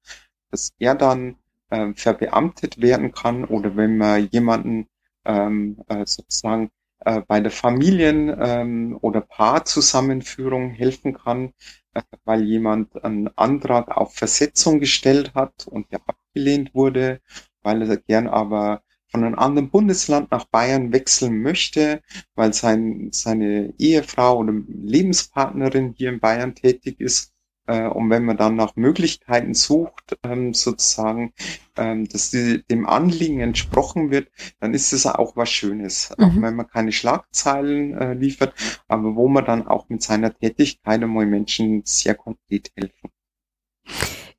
dass 0.51 0.73
er 0.79 0.95
dann 0.95 1.37
äh, 1.69 1.93
verbeamtet 1.95 2.81
werden 2.81 3.11
kann 3.11 3.45
oder 3.45 3.75
wenn 3.75 3.97
man 3.97 4.27
jemanden 4.31 4.87
ähm, 5.25 5.81
äh, 5.87 6.05
sozusagen 6.05 6.69
äh, 6.99 7.21
bei 7.27 7.39
der 7.39 7.51
Familien- 7.51 8.35
ähm, 8.39 8.97
oder 9.01 9.21
Paarzusammenführung 9.21 10.69
helfen 10.71 11.13
kann, 11.13 11.53
äh, 11.93 12.01
weil 12.25 12.43
jemand 12.43 13.03
einen 13.03 13.29
Antrag 13.37 13.89
auf 13.95 14.15
Versetzung 14.15 14.79
gestellt 14.79 15.33
hat 15.33 15.67
und 15.67 15.91
der 15.91 16.01
abgelehnt 16.07 16.73
wurde, 16.73 17.21
weil 17.61 17.81
er 17.89 17.97
gern 17.97 18.27
aber 18.27 18.83
von 19.13 19.23
einem 19.23 19.37
anderen 19.37 19.69
Bundesland 19.69 20.31
nach 20.31 20.45
Bayern 20.45 20.91
wechseln 20.91 21.41
möchte, 21.43 22.01
weil 22.35 22.51
sein, 22.53 23.09
seine 23.11 23.73
Ehefrau 23.77 24.39
oder 24.39 24.53
Lebenspartnerin 24.67 25.93
hier 25.95 26.09
in 26.09 26.19
Bayern 26.19 26.55
tätig 26.55 26.99
ist. 26.99 27.31
Äh, 27.67 27.87
und 27.87 28.09
wenn 28.09 28.25
man 28.25 28.37
dann 28.37 28.55
nach 28.55 28.75
Möglichkeiten 28.75 29.53
sucht, 29.53 30.17
ähm, 30.23 30.55
sozusagen, 30.55 31.31
ähm, 31.77 32.07
dass 32.09 32.31
die, 32.31 32.63
dem 32.69 32.87
Anliegen 32.87 33.39
entsprochen 33.39 34.09
wird, 34.09 34.29
dann 34.59 34.73
ist 34.73 34.91
es 34.93 35.05
auch 35.05 35.35
was 35.35 35.49
Schönes. 35.49 36.11
Mhm. 36.17 36.25
Auch 36.25 36.41
wenn 36.41 36.55
man 36.55 36.67
keine 36.67 36.91
Schlagzeilen 36.91 37.93
äh, 37.93 38.13
liefert, 38.15 38.55
aber 38.87 39.15
wo 39.15 39.27
man 39.27 39.45
dann 39.45 39.67
auch 39.67 39.89
mit 39.89 40.01
seiner 40.01 40.33
Tätigkeit 40.33 41.03
einmal 41.03 41.27
Menschen 41.27 41.83
sehr 41.85 42.15
konkret 42.15 42.71
helfen. 42.75 43.11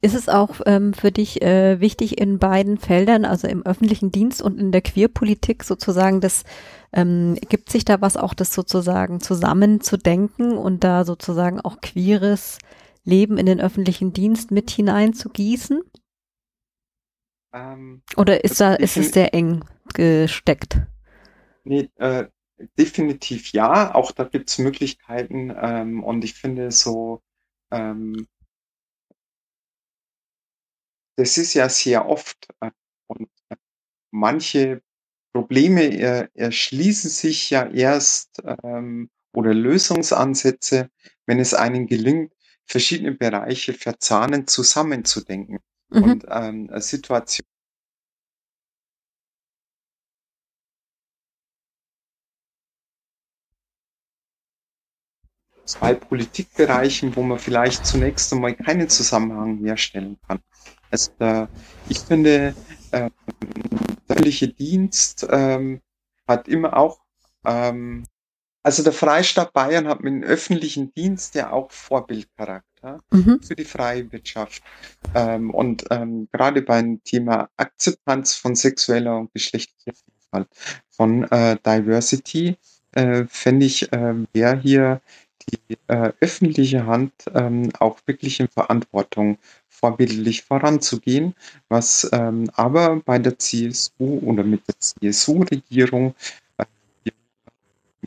Ist 0.00 0.14
es 0.14 0.28
auch 0.28 0.60
ähm, 0.66 0.92
für 0.92 1.10
dich 1.10 1.42
äh, 1.42 1.80
wichtig 1.80 2.18
in 2.18 2.38
beiden 2.38 2.78
Feldern, 2.78 3.24
also 3.24 3.48
im 3.48 3.64
öffentlichen 3.64 4.10
Dienst 4.10 4.42
und 4.42 4.58
in 4.58 4.70
der 4.70 4.82
Queerpolitik 4.82 5.64
sozusagen, 5.64 6.20
das 6.20 6.44
ähm, 6.92 7.36
gibt 7.48 7.70
sich 7.70 7.84
da 7.84 8.00
was 8.00 8.16
auch 8.16 8.34
das 8.34 8.52
sozusagen 8.52 9.20
zusammenzudenken 9.20 10.56
und 10.56 10.84
da 10.84 11.04
sozusagen 11.04 11.60
auch 11.60 11.80
queeres 11.80 12.58
Leben 13.04 13.38
in 13.38 13.46
den 13.46 13.60
öffentlichen 13.60 14.12
Dienst 14.12 14.50
mit 14.50 14.70
hineinzugießen? 14.70 15.82
Ähm, 17.52 18.02
Oder 18.16 18.44
ist 18.44 18.60
da 18.60 18.74
ist 18.74 18.96
es 18.96 19.12
sehr 19.12 19.32
eng 19.32 19.64
gesteckt? 19.94 20.80
Nee, 21.64 21.90
äh, 21.96 22.26
definitiv 22.78 23.52
ja, 23.52 23.94
auch 23.94 24.12
da 24.12 24.24
gibt's 24.24 24.58
Möglichkeiten 24.58 25.54
ähm, 25.56 26.02
und 26.02 26.24
ich 26.24 26.34
finde 26.34 26.70
so, 26.70 27.22
ähm, 27.70 28.26
das 31.16 31.38
ist 31.38 31.54
ja 31.54 31.68
sehr 31.68 32.06
oft 32.08 32.48
äh, 32.60 32.70
und 33.06 33.28
äh, 33.50 33.56
manche 34.12 34.82
Probleme 35.34 35.82
er 35.84 36.30
erschließen 36.34 37.10
sich 37.10 37.50
ja 37.50 37.66
erst 37.70 38.42
ähm, 38.64 39.10
oder 39.34 39.54
Lösungsansätze, 39.54 40.90
wenn 41.26 41.40
es 41.40 41.54
einem 41.54 41.86
gelingt, 41.86 42.32
verschiedene 42.66 43.12
Bereiche 43.12 43.74
verzahnend 43.74 44.50
zusammenzudenken 44.50 45.60
Mhm. 45.90 46.02
und 46.04 46.26
ähm, 46.30 46.70
Situation 46.80 47.46
zwei 55.66 55.94
Politikbereichen, 55.94 57.16
wo 57.16 57.22
man 57.22 57.38
vielleicht 57.38 57.84
zunächst 57.86 58.32
einmal 58.32 58.54
keinen 58.54 58.88
Zusammenhang 58.88 59.58
herstellen 59.58 60.18
kann. 60.26 60.40
Also 60.94 61.10
da, 61.18 61.48
ich 61.88 61.98
finde, 61.98 62.54
äh, 62.92 63.10
der 64.08 64.16
öffentliche 64.16 64.46
Dienst 64.46 65.26
ähm, 65.28 65.80
hat 66.28 66.46
immer 66.46 66.76
auch, 66.76 67.00
ähm, 67.44 68.04
also 68.62 68.84
der 68.84 68.92
Freistaat 68.92 69.52
Bayern 69.52 69.88
hat 69.88 70.04
mit 70.04 70.12
dem 70.12 70.22
öffentlichen 70.22 70.94
Dienst 70.94 71.34
ja 71.34 71.50
auch 71.50 71.72
Vorbildcharakter 71.72 73.00
Mhm. 73.10 73.40
für 73.42 73.56
die 73.56 73.64
freie 73.64 74.12
Wirtschaft. 74.12 74.62
Ähm, 75.16 75.50
und 75.50 75.84
ähm, 75.90 76.28
gerade 76.30 76.62
beim 76.62 77.02
Thema 77.02 77.48
Akzeptanz 77.56 78.36
von 78.36 78.54
sexueller 78.54 79.18
und 79.18 79.32
geschlechtlicher 79.34 79.94
Vielfalt, 79.98 80.48
von 80.90 81.24
äh, 81.32 81.56
Diversity, 81.66 82.56
äh, 82.92 83.24
fände 83.26 83.66
ich, 83.66 83.92
äh, 83.92 84.14
wäre 84.32 84.60
hier 84.60 85.00
die 85.46 85.78
äh, 85.88 86.12
öffentliche 86.20 86.86
Hand 86.86 87.12
ähm, 87.34 87.70
auch 87.78 87.98
wirklich 88.06 88.40
in 88.40 88.48
Verantwortung, 88.48 89.38
vorbildlich 89.68 90.42
voranzugehen, 90.42 91.34
was 91.68 92.08
ähm, 92.12 92.50
aber 92.54 93.00
bei 93.04 93.18
der 93.18 93.38
CSU 93.38 94.20
oder 94.20 94.44
mit 94.44 94.62
der 94.68 94.78
CSU-Regierung 94.78 96.14
äh, 96.58 96.64
in 97.04 97.12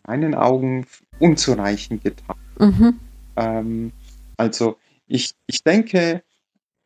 meinen 0.08 0.34
Augen 0.34 0.88
unzureichend 1.20 2.04
getan. 2.04 2.36
Mhm. 2.60 3.00
Ähm, 3.36 3.92
also 4.38 4.78
ich, 5.08 5.36
ich 5.46 5.64
denke 5.64 6.24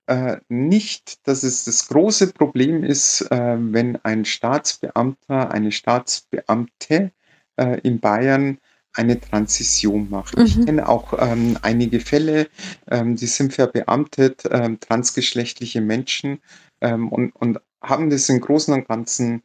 äh, 0.08 0.38
nicht, 0.50 1.26
dass 1.28 1.44
es 1.44 1.66
das 1.66 1.88
große 1.88 2.34
Problem 2.34 2.84
ist, 2.84 3.22
äh, 3.32 3.58
wenn 3.58 3.98
ein 4.04 4.26
Staatsbeamter, 4.26 5.52
eine 5.52 5.72
Staatsbeamte 5.72 7.12
äh, 7.58 7.80
in 7.82 8.00
Bayern 8.00 8.58
eine 8.94 9.20
Transition 9.20 10.10
macht. 10.10 10.38
Ich 10.40 10.58
Mhm. 10.58 10.66
kenne 10.66 10.90
auch 10.90 11.14
ähm, 11.18 11.58
einige 11.62 12.00
Fälle, 12.00 12.50
ähm, 12.90 13.16
die 13.16 13.28
sind 13.28 13.54
verbeamtet, 13.54 14.44
ähm, 14.52 14.80
transgeschlechtliche 14.80 15.82
Menschen 15.82 16.42
ähm, 16.82 17.10
und, 17.10 17.36
und 17.36 17.60
haben 17.82 18.10
das 18.10 18.30
im 18.30 18.42
Großen 18.42 18.74
und 18.74 18.88
Ganzen 18.88 19.44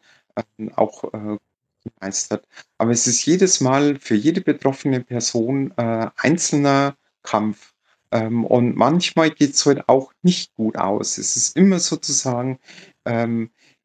ähm, 0.58 0.72
auch 0.74 1.04
äh, 1.04 1.36
gemeistert. 1.84 2.46
Aber 2.78 2.90
es 2.90 3.06
ist 3.06 3.24
jedes 3.24 3.60
Mal 3.60 3.98
für 4.00 4.16
jede 4.16 4.40
betroffene 4.40 5.00
Person 5.00 5.72
äh, 5.76 6.08
einzelner 6.16 6.96
Kampf. 7.22 7.72
Ähm, 8.10 8.44
und 8.44 8.76
manchmal 8.76 9.30
geht 9.30 9.54
es 9.54 9.64
halt 9.64 9.88
auch 9.88 10.12
nicht 10.22 10.54
gut 10.54 10.76
aus. 10.76 11.18
Es 11.18 11.36
ist 11.36 11.56
immer 11.56 11.78
sozusagen 11.78 12.58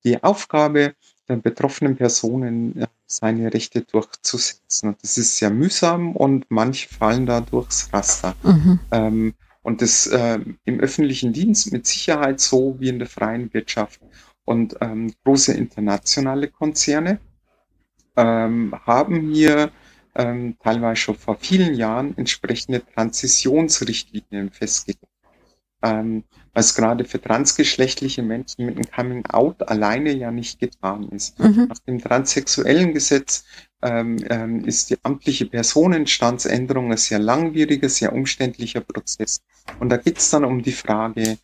die 0.04 0.24
Aufgabe 0.24 0.96
betroffenen 1.38 1.96
Personen, 1.96 2.82
äh, 2.82 2.88
seine 3.06 3.54
Rechte 3.54 3.82
durchzusetzen. 3.82 4.90
Und 4.90 5.04
das 5.04 5.18
ist 5.18 5.38
sehr 5.38 5.50
mühsam 5.50 6.16
und 6.16 6.46
manche 6.50 6.88
fallen 6.90 7.26
da 7.26 7.42
durchs 7.42 7.92
Raster. 7.94 8.36
Mhm. 8.44 8.80
Ähm, 8.92 9.34
und 9.64 9.82
das 9.82 10.08
äh, 10.08 10.40
im 10.66 10.80
öffentlichen 10.80 11.34
Dienst 11.34 11.72
mit 11.72 11.86
Sicherheit 11.86 12.40
so 12.40 12.76
wie 12.80 12.90
in 12.90 13.00
der 13.00 13.08
freien 13.08 13.54
Wirtschaft. 13.54 14.02
Und 14.46 14.76
ähm, 14.82 15.14
große 15.24 15.54
internationale 15.54 16.48
Konzerne 16.48 17.20
ähm, 18.18 18.74
haben 18.86 19.32
hier 19.32 19.72
ähm, 20.16 20.58
teilweise 20.62 20.98
schon 20.98 21.16
vor 21.16 21.38
vielen 21.38 21.76
Jahren 21.76 22.18
entsprechende 22.18 22.84
Transitionsrichtlinien 22.86 24.52
festgelegt. 24.52 25.06
Ähm, 25.84 26.24
was 26.54 26.76
gerade 26.76 27.06
für 27.06 27.22
transgeschlechtliche 27.22 28.24
Menschen 28.24 28.66
mit 28.66 28.76
einem 28.76 28.92
Coming 28.92 29.26
Out 29.28 29.68
alleine 29.68 30.12
ja 30.12 30.32
nicht 30.32 30.60
getan 30.60 31.10
ist. 31.10 31.40
Mhm. 31.40 31.68
Nach 31.70 31.80
dem 31.80 32.00
transsexuellen 32.00 32.94
Gesetz 32.94 33.46
ähm, 33.82 34.18
ähm, 34.30 34.66
ist 34.66 34.90
die 34.90 34.98
amtliche 35.04 35.46
Personenstandsänderung 35.46 36.92
ein 36.92 36.98
sehr 36.98 37.20
langwieriger, 37.20 37.90
sehr 37.90 38.14
umständlicher 38.14 38.82
Prozess. 38.82 39.42
Und 39.80 39.90
da 39.90 39.98
geht 39.98 40.18
es 40.18 40.30
dann 40.30 40.46
um 40.46 40.62
die 40.62 40.74
Frage, 40.74 41.38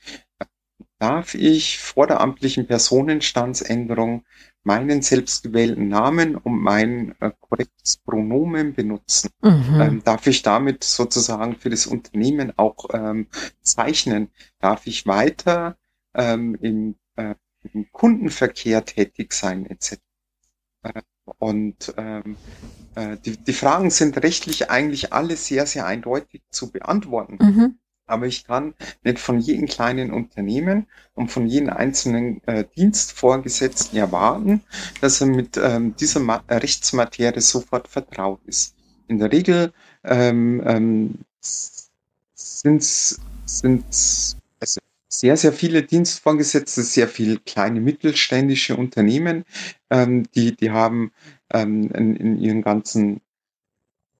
darf 0.99 1.35
ich 1.35 1.79
vor 1.79 2.07
der 2.07 2.21
amtlichen 2.21 2.67
Personenstandsänderung 2.67 4.25
meinen 4.67 5.01
selbstgewählten 5.01 5.87
Namen 5.87 6.35
und 6.35 6.61
mein 6.61 7.15
äh, 7.21 7.31
korrektes 7.39 7.97
Pronomen 7.97 8.73
benutzen? 8.75 9.29
Mhm. 9.41 9.81
Ähm, 9.81 10.01
darf 10.03 10.27
ich 10.27 10.43
damit 10.43 10.83
sozusagen 10.83 11.55
für 11.55 11.69
das 11.69 11.87
Unternehmen 11.87 12.53
auch 12.57 12.85
ähm, 12.93 13.27
zeichnen? 13.61 14.29
Darf 14.59 14.85
ich 14.85 15.07
weiter 15.07 15.77
ähm, 16.13 16.57
im, 16.61 16.95
äh, 17.15 17.35
im 17.73 17.89
Kundenverkehr 17.91 18.83
tätig 18.83 19.33
sein 19.33 19.65
etc.? 19.65 19.99
Äh, 20.83 21.01
und 21.39 21.93
ähm, 21.97 22.35
äh, 22.95 23.15
die, 23.25 23.37
die 23.37 23.53
Fragen 23.53 23.89
sind 23.89 24.21
rechtlich 24.21 24.69
eigentlich 24.69 25.13
alle 25.13 25.37
sehr, 25.37 25.65
sehr 25.65 25.85
eindeutig 25.85 26.41
zu 26.49 26.71
beantworten. 26.71 27.37
Mhm. 27.39 27.79
Aber 28.07 28.25
ich 28.25 28.45
kann 28.45 28.73
nicht 29.03 29.19
von 29.19 29.39
jedem 29.39 29.67
kleinen 29.67 30.11
Unternehmen 30.11 30.87
und 31.13 31.31
von 31.31 31.47
jedem 31.47 31.69
einzelnen 31.69 32.41
äh, 32.47 32.63
Dienstvorgesetzten 32.75 33.99
erwarten, 33.99 34.61
dass 35.01 35.21
er 35.21 35.27
mit 35.27 35.57
ähm, 35.57 35.95
dieser 35.97 36.21
Ma 36.21 36.41
Rechtsmaterie 36.49 37.41
sofort 37.41 37.87
vertraut 37.87 38.39
ist. 38.45 38.75
In 39.07 39.19
der 39.19 39.31
Regel 39.31 39.73
ähm, 40.03 40.63
ähm, 40.65 41.15
sind 42.33 42.81
es 42.81 43.19
also 44.59 44.79
sehr, 45.09 45.37
sehr 45.37 45.53
viele 45.53 45.83
Dienstvorgesetzte, 45.83 46.83
sehr 46.83 47.07
viele 47.07 47.37
kleine 47.39 47.79
mittelständische 47.79 48.75
Unternehmen, 48.75 49.45
ähm, 49.89 50.23
die, 50.35 50.55
die 50.55 50.71
haben 50.71 51.11
ähm, 51.53 51.89
in, 51.91 52.15
in 52.15 52.37
ihren 52.37 52.61
ganzen 52.61 53.21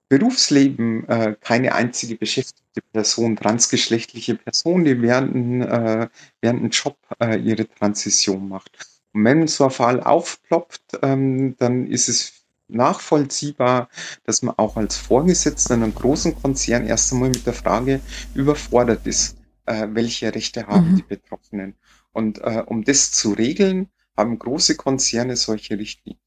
Berufsleben 0.08 1.06
äh, 1.08 1.36
keine 1.40 1.74
einzige 1.74 2.16
beschäftigte 2.16 2.80
Person, 2.92 3.36
transgeschlechtliche 3.36 4.36
Person, 4.36 4.84
die 4.84 5.00
während, 5.02 5.64
äh, 5.64 6.08
während 6.40 6.60
einem 6.60 6.70
Job 6.70 6.96
äh, 7.20 7.38
ihre 7.38 7.68
Transition 7.68 8.48
macht. 8.48 8.70
Und 9.12 9.24
wenn 9.24 9.46
so 9.48 9.64
ein 9.64 9.70
Fall 9.70 10.02
aufploppt, 10.02 10.98
ähm, 11.02 11.56
dann 11.58 11.86
ist 11.86 12.08
es 12.08 12.32
nachvollziehbar, 12.68 13.88
dass 14.24 14.42
man 14.42 14.54
auch 14.58 14.76
als 14.76 14.96
Vorgesetzter 14.96 15.74
in 15.74 15.82
einem 15.82 15.94
großen 15.94 16.34
Konzern 16.34 16.86
erst 16.86 17.12
einmal 17.12 17.30
mit 17.30 17.46
der 17.46 17.54
Frage 17.54 18.00
überfordert 18.34 19.06
ist, 19.06 19.36
äh, 19.66 19.88
welche 19.90 20.34
Rechte 20.34 20.66
haben 20.66 20.92
Mhm. 20.92 20.96
die 20.96 21.02
Betroffenen. 21.02 21.74
Und 22.12 22.38
äh, 22.38 22.62
um 22.66 22.84
das 22.84 23.12
zu 23.12 23.32
regeln, 23.32 23.88
haben 24.16 24.38
große 24.38 24.76
Konzerne 24.76 25.36
solche 25.36 25.78
Richtlinien, 25.78 26.20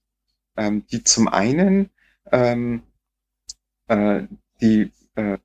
ähm, 0.58 0.86
die 0.92 1.04
zum 1.04 1.28
einen 1.28 1.90
ähm, 2.32 2.84
äh, 3.88 4.24
die 4.62 4.92
äh, 5.16 5.38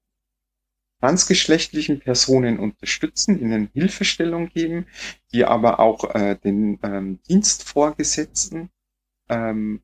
transgeschlechtlichen 1.01 2.01
Personen 2.01 2.59
unterstützen, 2.59 3.41
ihnen 3.41 3.69
Hilfestellung 3.73 4.49
geben, 4.49 4.87
die 5.33 5.45
aber 5.45 5.81
auch 5.81 6.15
äh, 6.15 6.37
den 6.37 6.79
ähm, 6.83 7.21
Dienstvorgesetzten 7.29 8.71
ähm, 9.29 9.83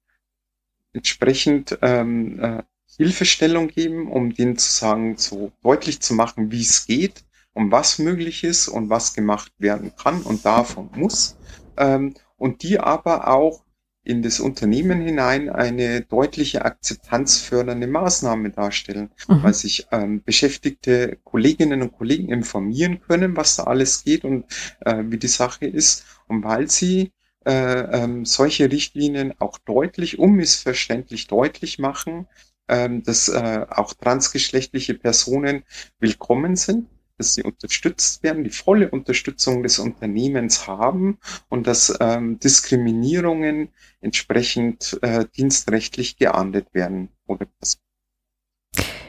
entsprechend 0.93 1.79
ähm, 1.83 2.41
äh, 2.41 2.63
Hilfestellung 2.97 3.69
geben, 3.69 4.11
um 4.11 4.35
denen 4.35 4.57
zu 4.59 4.71
sagen, 4.71 5.17
so 5.17 5.53
deutlich 5.63 6.01
zu 6.01 6.15
machen, 6.15 6.51
wie 6.51 6.61
es 6.61 6.87
geht, 6.87 7.25
um 7.55 7.71
was 7.73 7.99
möglich 7.99 8.45
ist 8.45 8.69
und 8.69 8.91
was 8.91 9.15
gemacht 9.15 9.53
werden 9.59 9.95
kann 9.97 10.23
und 10.23 10.45
und 10.45 10.97
muss. 10.97 11.37
Ähm, 11.77 12.15
und 12.37 12.63
die 12.63 12.79
aber 12.79 13.29
auch 13.29 13.65
in 14.05 14.23
das 14.23 14.41
Unternehmen 14.41 15.01
hinein 15.01 15.49
eine 15.49 16.01
deutliche 16.03 16.65
akzeptanzfördernde 16.65 17.87
Maßnahme 17.87 18.51
darstellen, 18.51 19.11
Mhm. 19.29 19.43
weil 19.43 19.55
sich 19.55 19.87
ähm, 19.93 20.23
beschäftigte 20.25 21.19
Kolleginnen 21.25 21.83
und 21.83 21.93
Kollegen 21.93 22.29
informieren 22.33 23.01
können, 23.01 23.37
was 23.37 23.57
da 23.57 23.65
alles 23.65 24.05
geht 24.05 24.25
und 24.25 24.45
äh, 24.81 25.03
wie 25.07 25.19
die 25.19 25.29
Sache 25.29 25.67
ist 25.67 26.05
und 26.27 26.45
weil 26.45 26.69
sie 26.71 27.13
äh, 27.45 28.03
ähm, 28.05 28.25
solche 28.25 28.71
Richtlinien 28.71 29.35
auch 29.41 29.59
deutlich, 29.59 30.19
unmissverständlich 30.19 31.27
deutlich 31.27 31.79
machen, 31.79 32.27
ähm, 32.69 33.03
dass 33.03 33.29
äh, 33.29 33.67
auch 33.69 33.95
transgeschlechtliche 33.95 34.95
Personen 34.95 35.65
willkommen 35.99 36.57
sind, 36.57 36.89
dass 37.23 37.35
sie 37.35 37.45
unterstützt 37.45 38.25
werden, 38.25 38.43
die 38.43 38.51
volle 38.51 38.91
Unterstützung 38.91 39.63
des 39.63 39.79
Unternehmens 39.79 40.67
haben 40.67 41.19
und 41.49 41.69
dass 41.69 41.97
ähm, 42.01 42.41
Diskriminierungen 42.41 43.69
entsprechend 44.01 44.99
äh, 45.03 45.25
dienstrechtlich 45.37 46.17
geahndet 46.17 46.75
werden. 46.75 47.11
Oder 47.29 47.47
das. 47.61 47.79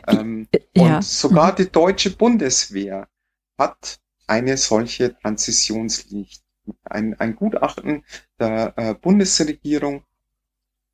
Ähm, 0.07 0.47
ja. 0.75 0.97
Und 0.97 1.03
sogar 1.03 1.53
mhm. 1.53 1.55
die 1.55 1.71
deutsche 1.71 2.11
Bundeswehr 2.11 3.07
hat 3.57 3.99
eine 4.27 4.57
solche 4.57 5.17
Transitionslinie. 5.17 6.27
Ein, 6.83 7.19
ein 7.19 7.35
Gutachten 7.35 8.05
der 8.39 8.73
äh, 8.77 8.93
Bundesregierung 8.93 10.03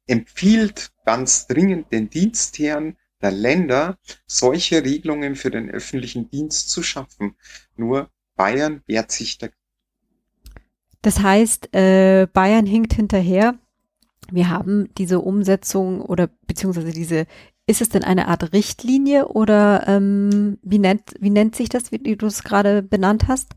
empfiehlt 0.08 0.94
ganz 1.04 1.48
dringend 1.48 1.92
den 1.92 2.10
Dienstherren 2.10 2.96
der 3.22 3.32
Länder, 3.32 3.98
solche 4.26 4.84
Regelungen 4.84 5.36
für 5.36 5.52
den 5.52 5.70
öffentlichen 5.70 6.30
Dienst 6.30 6.70
zu 6.70 6.84
schaffen. 6.84 7.36
Nur 7.76 8.10
Bayern 8.36 8.82
wehrt 8.86 9.12
sich 9.12 9.38
dagegen. 9.38 9.58
Das 11.02 11.20
heißt, 11.20 11.74
äh, 11.74 12.28
Bayern 12.32 12.66
hinkt 12.66 12.94
hinterher. 12.94 13.56
Wir 14.32 14.50
haben 14.50 14.94
diese 14.98 15.20
Umsetzung 15.20 16.02
oder 16.02 16.30
beziehungsweise 16.46 16.92
diese, 16.92 17.26
ist 17.68 17.82
es 17.82 17.90
denn 17.90 18.04
eine 18.04 18.28
Art 18.28 18.54
Richtlinie 18.54 19.28
oder 19.28 19.88
ähm, 19.88 20.58
wie, 20.62 20.80
nennt, 20.80 21.14
wie 21.20 21.30
nennt 21.30 21.56
sich 21.56 21.70
das, 21.70 21.92
wie 21.92 22.00
du 22.00 22.26
es 22.26 22.44
gerade 22.44 22.84
benannt 22.84 23.28
hast? 23.28 23.56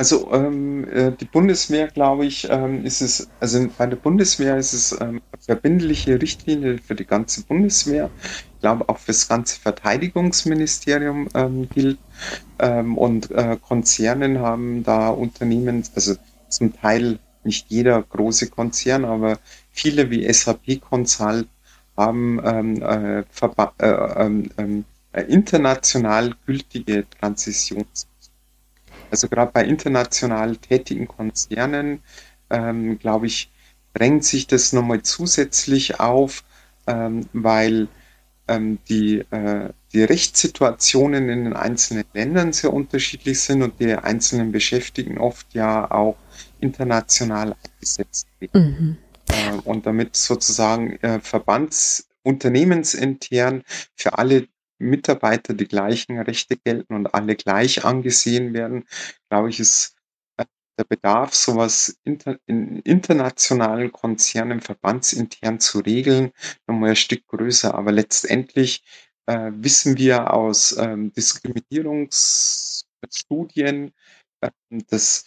Also 0.00 0.32
ähm, 0.32 0.88
äh, 0.92 1.10
die 1.10 1.24
Bundeswehr, 1.24 1.88
glaube 1.88 2.24
ich, 2.24 2.48
ähm, 2.48 2.84
ist 2.84 3.00
es, 3.00 3.28
also 3.40 3.68
bei 3.76 3.84
der 3.86 3.96
Bundeswehr 3.96 4.56
ist 4.56 4.72
es 4.72 4.96
ähm, 5.00 5.20
verbindliche 5.40 6.22
Richtlinie 6.22 6.78
für 6.78 6.94
die 6.94 7.04
ganze 7.04 7.42
Bundeswehr. 7.42 8.08
Ich 8.54 8.60
glaube 8.60 8.88
auch 8.88 8.98
für 8.98 9.08
das 9.08 9.26
ganze 9.26 9.58
Verteidigungsministerium 9.58 11.28
ähm, 11.34 11.68
gilt. 11.70 11.98
Ähm, 12.60 12.96
und 12.96 13.32
äh, 13.32 13.58
Konzernen 13.60 14.38
haben 14.38 14.84
da 14.84 15.08
Unternehmen, 15.08 15.82
also 15.96 16.14
zum 16.48 16.72
Teil 16.74 17.18
nicht 17.42 17.66
jeder 17.68 18.00
große 18.00 18.50
Konzern, 18.50 19.04
aber 19.04 19.40
viele 19.72 20.10
wie 20.10 20.32
SAP 20.32 20.80
Consult 20.80 21.48
haben 21.96 22.40
ähm, 22.44 22.82
äh, 22.82 23.20
äh, 23.22 24.24
ähm, 24.24 24.50
ähm, 24.58 24.84
international 25.28 26.36
gültige 26.46 27.04
Transitions 27.18 28.06
also 29.10 29.28
gerade 29.28 29.52
bei 29.52 29.64
international 29.64 30.56
tätigen 30.56 31.08
Konzernen, 31.08 32.02
ähm, 32.50 32.98
glaube 32.98 33.26
ich, 33.26 33.50
drängt 33.94 34.24
sich 34.24 34.46
das 34.46 34.72
nochmal 34.72 35.02
zusätzlich 35.02 36.00
auf, 36.00 36.44
ähm, 36.86 37.26
weil 37.32 37.88
ähm, 38.46 38.78
die, 38.88 39.18
äh, 39.30 39.70
die 39.92 40.04
Rechtssituationen 40.04 41.28
in 41.28 41.44
den 41.44 41.54
einzelnen 41.54 42.04
Ländern 42.14 42.52
sehr 42.52 42.72
unterschiedlich 42.72 43.40
sind 43.40 43.62
und 43.62 43.80
die 43.80 43.94
einzelnen 43.94 44.52
Beschäftigten 44.52 45.18
oft 45.18 45.52
ja 45.54 45.90
auch 45.90 46.16
international 46.60 47.56
eingesetzt 47.64 48.28
werden. 48.40 48.76
Mhm. 48.78 48.96
Äh, 49.28 49.52
und 49.64 49.86
damit 49.86 50.16
sozusagen 50.16 50.96
äh, 51.02 51.20
verbandsunternehmensintern 51.20 53.62
für 53.94 54.18
alle 54.18 54.48
Mitarbeiter 54.78 55.54
die 55.54 55.68
gleichen 55.68 56.18
Rechte 56.18 56.56
gelten 56.56 56.94
und 56.94 57.14
alle 57.14 57.36
gleich 57.36 57.84
angesehen 57.84 58.54
werden, 58.54 58.86
glaube 59.30 59.50
ich, 59.50 59.60
ist 59.60 59.96
äh, 60.36 60.44
der 60.78 60.84
Bedarf, 60.84 61.34
sowas 61.34 61.98
inter, 62.04 62.38
in 62.46 62.78
internationalen 62.80 63.92
Konzernen 63.92 64.60
verbandsintern 64.60 65.60
zu 65.60 65.80
regeln, 65.80 66.32
nochmal 66.66 66.90
ein 66.90 66.96
Stück 66.96 67.26
größer. 67.26 67.74
Aber 67.74 67.92
letztendlich 67.92 68.82
äh, 69.26 69.50
wissen 69.54 69.98
wir 69.98 70.32
aus 70.32 70.76
ähm, 70.78 71.12
Diskriminierungsstudien, 71.12 73.92
äh, 74.40 74.50
dass 74.88 75.24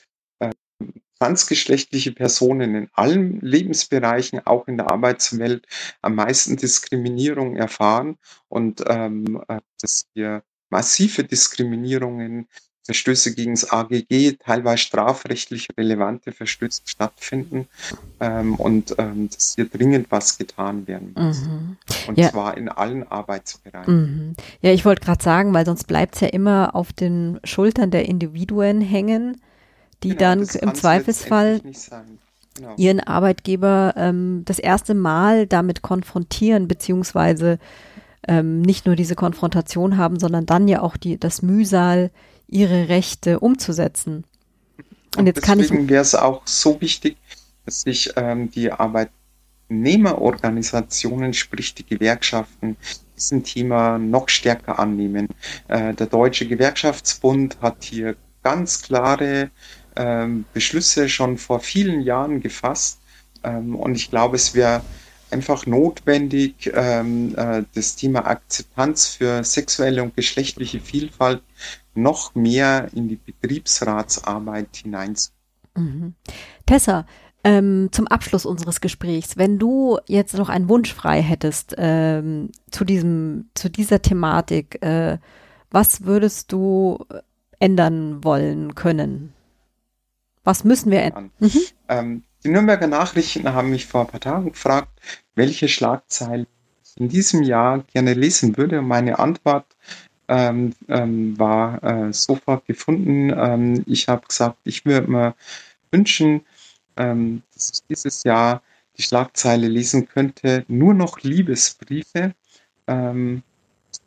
transgeschlechtliche 1.22 2.14
Personen 2.14 2.74
in 2.74 2.90
allen 2.94 3.40
Lebensbereichen, 3.42 4.42
auch 4.48 4.68
in 4.68 4.78
der 4.78 4.90
Arbeitswelt, 4.90 5.68
am 6.02 6.16
meisten 6.16 6.58
Diskriminierung 6.58 7.58
erfahren 7.58 8.18
und 8.50 8.84
ähm, 8.88 9.40
äh, 9.48 9.60
dass 9.80 10.08
wir 10.16 10.42
massive 10.72 11.24
Diskriminierungen, 11.24 12.48
Verstöße 12.84 13.36
gegen 13.36 13.54
das 13.54 13.70
AGG, 13.72 14.38
teilweise 14.44 14.80
strafrechtlich 14.80 15.68
relevante 15.78 16.32
Verstöße 16.32 16.82
stattfinden 16.86 17.68
ähm, 18.20 18.56
und 18.56 18.96
ähm, 18.98 19.30
dass 19.30 19.54
hier 19.54 19.70
dringend 19.70 20.08
was 20.10 20.40
getan 20.40 20.88
werden 20.88 21.14
muss. 21.16 21.42
Mhm. 21.42 21.78
Und 22.08 22.18
ja. 22.18 22.32
zwar 22.32 22.58
in 22.58 22.68
allen 22.68 23.08
Arbeitsbereichen. 23.08 23.94
Mhm. 23.94 24.36
Ja, 24.62 24.72
ich 24.72 24.86
wollte 24.86 25.06
gerade 25.06 25.24
sagen, 25.24 25.54
weil 25.54 25.68
sonst 25.68 25.84
bleibt 25.84 26.16
es 26.16 26.22
ja 26.22 26.30
immer 26.30 26.76
auf 26.76 26.92
den 26.92 27.40
Schultern 27.44 27.92
der 27.92 28.06
Individuen 28.06 28.82
hängen 28.82 29.40
die 30.04 30.10
genau, 30.10 30.20
dann 30.20 30.48
im 30.62 30.76
Zweifelsfall 30.76 31.62
genau. 32.56 32.74
ihren 32.78 33.00
Arbeitgeber 33.00 33.94
ähm, 33.96 34.44
das 34.46 34.60
erste 34.60 34.94
Mal 34.94 35.48
damit 35.48 35.82
konfrontieren, 35.82 36.68
beziehungsweise 36.68 37.58
ähm, 38.28 38.62
nicht 38.62 38.86
nur 38.86 38.96
diese 38.96 39.16
Konfrontation 39.16 39.98
haben, 39.98 40.20
sondern 40.20 40.46
dann 40.46 40.68
ja 40.68 40.82
auch 40.82 40.98
die, 40.98 41.20
das 41.20 41.42
Mühsal, 41.42 42.12
ihre 42.48 42.90
Rechte 42.90 43.40
umzusetzen. 43.40 44.26
Und, 45.16 45.22
Und 45.22 45.28
jetzt 45.28 45.42
kann 45.42 45.60
ich. 45.60 45.68
Deswegen 45.68 45.90
wäre 45.90 46.02
es 46.02 46.16
auch 46.16 46.42
so 46.46 46.80
wichtig, 46.82 47.18
dass 47.66 47.82
sich 47.82 48.12
ähm, 48.16 48.50
die 48.52 48.72
Arbeitnehmerorganisationen, 48.72 51.34
sprich 51.34 51.74
die 51.74 51.86
Gewerkschaften, 51.86 52.78
diesem 53.16 53.44
Thema 53.44 53.98
noch 53.98 54.30
stärker 54.30 54.80
annehmen. 54.80 55.28
Äh, 55.68 55.94
der 55.94 56.08
Deutsche 56.08 56.48
Gewerkschaftsbund 56.48 57.58
hat 57.62 57.84
hier 57.84 58.16
ganz 58.44 58.82
klare 58.82 59.52
ähm, 59.96 60.46
Beschlüsse 60.54 61.10
schon 61.10 61.38
vor 61.38 61.60
vielen 61.60 62.02
Jahren 62.02 62.42
gefasst. 62.42 63.00
Ähm, 63.44 63.76
und 63.76 63.96
ich 63.96 64.10
glaube, 64.10 64.36
es 64.36 64.54
wäre 64.54 64.82
einfach 65.32 65.66
notwendig, 65.66 66.72
ähm, 66.74 67.34
äh, 67.36 67.64
das 67.74 67.96
Thema 67.96 68.28
Akzeptanz 68.28 69.08
für 69.08 69.44
sexuelle 69.44 70.04
und 70.04 70.16
geschlechtliche 70.16 70.80
Vielfalt 70.80 71.42
noch 71.94 72.36
mehr 72.36 72.90
in 72.94 73.08
die 73.08 73.18
Betriebsratsarbeit 73.18 74.70
hineinzubringen. 74.76 75.42
Mhm. 75.76 76.14
Tessa, 76.66 77.06
ähm, 77.44 77.90
zum 77.92 78.08
Abschluss 78.08 78.46
unseres 78.46 78.82
Gesprächs, 78.82 79.38
wenn 79.38 79.58
du 79.58 79.98
jetzt 80.08 80.36
noch 80.38 80.50
einen 80.50 80.70
Wunsch 80.70 80.94
frei 80.94 81.22
hättest 81.22 81.74
ähm, 81.78 82.52
zu 82.70 82.86
diesem, 82.86 83.50
zu 83.56 83.70
dieser 83.70 84.02
Thematik, 84.02 84.84
äh, 84.84 85.18
was 85.72 86.06
würdest 86.06 86.52
du 86.52 87.00
ändern 87.60 88.24
wollen 88.24 88.76
können? 88.76 89.34
Was 90.44 90.64
müssen 90.64 90.92
wir 90.92 91.02
ändern? 91.02 91.32
Mhm. 91.40 91.60
Ähm, 91.90 92.24
die 92.44 92.50
Nürnberger 92.50 92.88
Nachrichten 92.88 93.54
haben 93.54 93.70
mich 93.70 93.86
vor 93.86 94.02
ein 94.02 94.08
paar 94.08 94.20
Tagen 94.20 94.52
gefragt, 94.52 94.90
welche 95.36 95.68
Schlagzeile 95.68 96.48
ich 96.84 97.00
in 97.00 97.10
diesem 97.10 97.44
Jahr 97.44 97.84
gerne 97.94 98.14
lesen 98.14 98.58
würde. 98.58 98.80
Und 98.80 98.88
meine 98.88 99.20
Antwort 99.20 99.66
ähm, 100.28 100.74
ähm, 100.88 101.38
war 101.38 101.84
äh, 101.84 102.14
sofort 102.14 102.66
gefunden. 102.66 103.30
Ähm, 103.30 103.84
ich 103.86 104.08
habe 104.08 104.26
gesagt, 104.28 104.58
ich 104.64 104.86
würde 104.86 105.12
mir 105.12 105.36
wünschen, 105.92 106.46
ähm, 106.98 107.44
dass 107.54 107.72
ich 107.72 107.82
dieses 107.88 108.24
Jahr 108.24 108.62
die 108.98 109.04
Schlagzeile 109.04 109.68
lesen 109.68 110.08
könnte, 110.08 110.66
nur 110.68 110.94
noch 110.94 111.20
Liebesbriefe. 111.22 112.34
Ähm, 112.88 113.44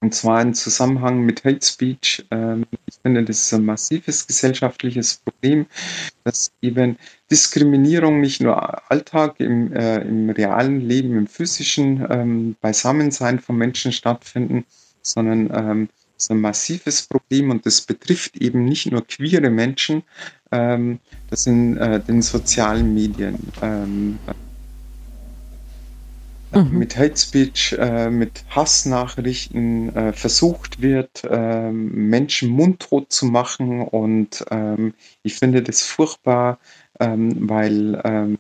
und 0.05 0.15
zwar 0.15 0.43
im 0.43 0.53
Zusammenhang 0.53 1.25
mit 1.25 1.45
Hate 1.45 1.65
Speech. 1.65 2.27
Ähm, 2.31 2.67
ich 2.85 2.97
finde, 3.03 3.25
das 3.25 3.39
ist 3.41 3.55
ein 3.55 3.65
massives 3.65 4.27
gesellschaftliches 4.27 5.23
Problem, 5.25 5.65
dass 6.25 6.53
eben 6.61 6.99
Diskriminierung 7.31 8.21
nicht 8.21 8.43
nur 8.43 8.91
Alltag 8.91 9.41
im, 9.41 9.73
äh, 9.73 10.03
im 10.03 10.29
realen 10.29 10.87
Leben, 10.87 11.17
im 11.17 11.27
physischen 11.27 12.07
ähm, 12.11 12.55
Beisammensein 12.61 13.41
von 13.41 13.57
Menschen 13.57 13.93
stattfinden, 13.93 14.67
sondern 15.01 15.51
ähm, 15.55 15.89
ist 16.19 16.31
ein 16.31 16.41
massives 16.41 17.07
Problem 17.07 17.51
und 17.51 17.65
das 17.65 17.81
betrifft 17.81 18.37
eben 18.37 18.67
nicht 18.67 18.93
nur 18.93 19.07
queere 19.07 19.49
Menschen, 19.49 20.03
ähm, 20.53 20.99
das 21.31 21.47
in 21.47 21.79
äh, 21.79 21.99
den 22.01 22.21
sozialen 22.21 22.93
Medien 22.93 23.39
ähm, 23.63 24.19
mhm. 26.55 26.79
mit 26.79 26.97
Hate 26.97 27.17
Speech, 27.17 27.77
äh, 27.79 28.11
mit 28.11 28.45
Hassnachrichten 28.51 29.95
äh, 29.95 30.13
versucht 30.13 30.83
wird, 30.83 31.25
äh, 31.25 31.71
Menschen 31.71 32.51
mundtot 32.51 33.13
zu 33.13 33.27
machen. 33.27 33.83
Und 33.83 34.45
ähm, 34.51 34.95
ich 35.23 35.35
finde 35.35 35.63
das 35.63 35.83
furchtbar, 35.83 36.59
ähm, 37.01 37.49
weil 37.49 38.01
ähm, 38.05 38.39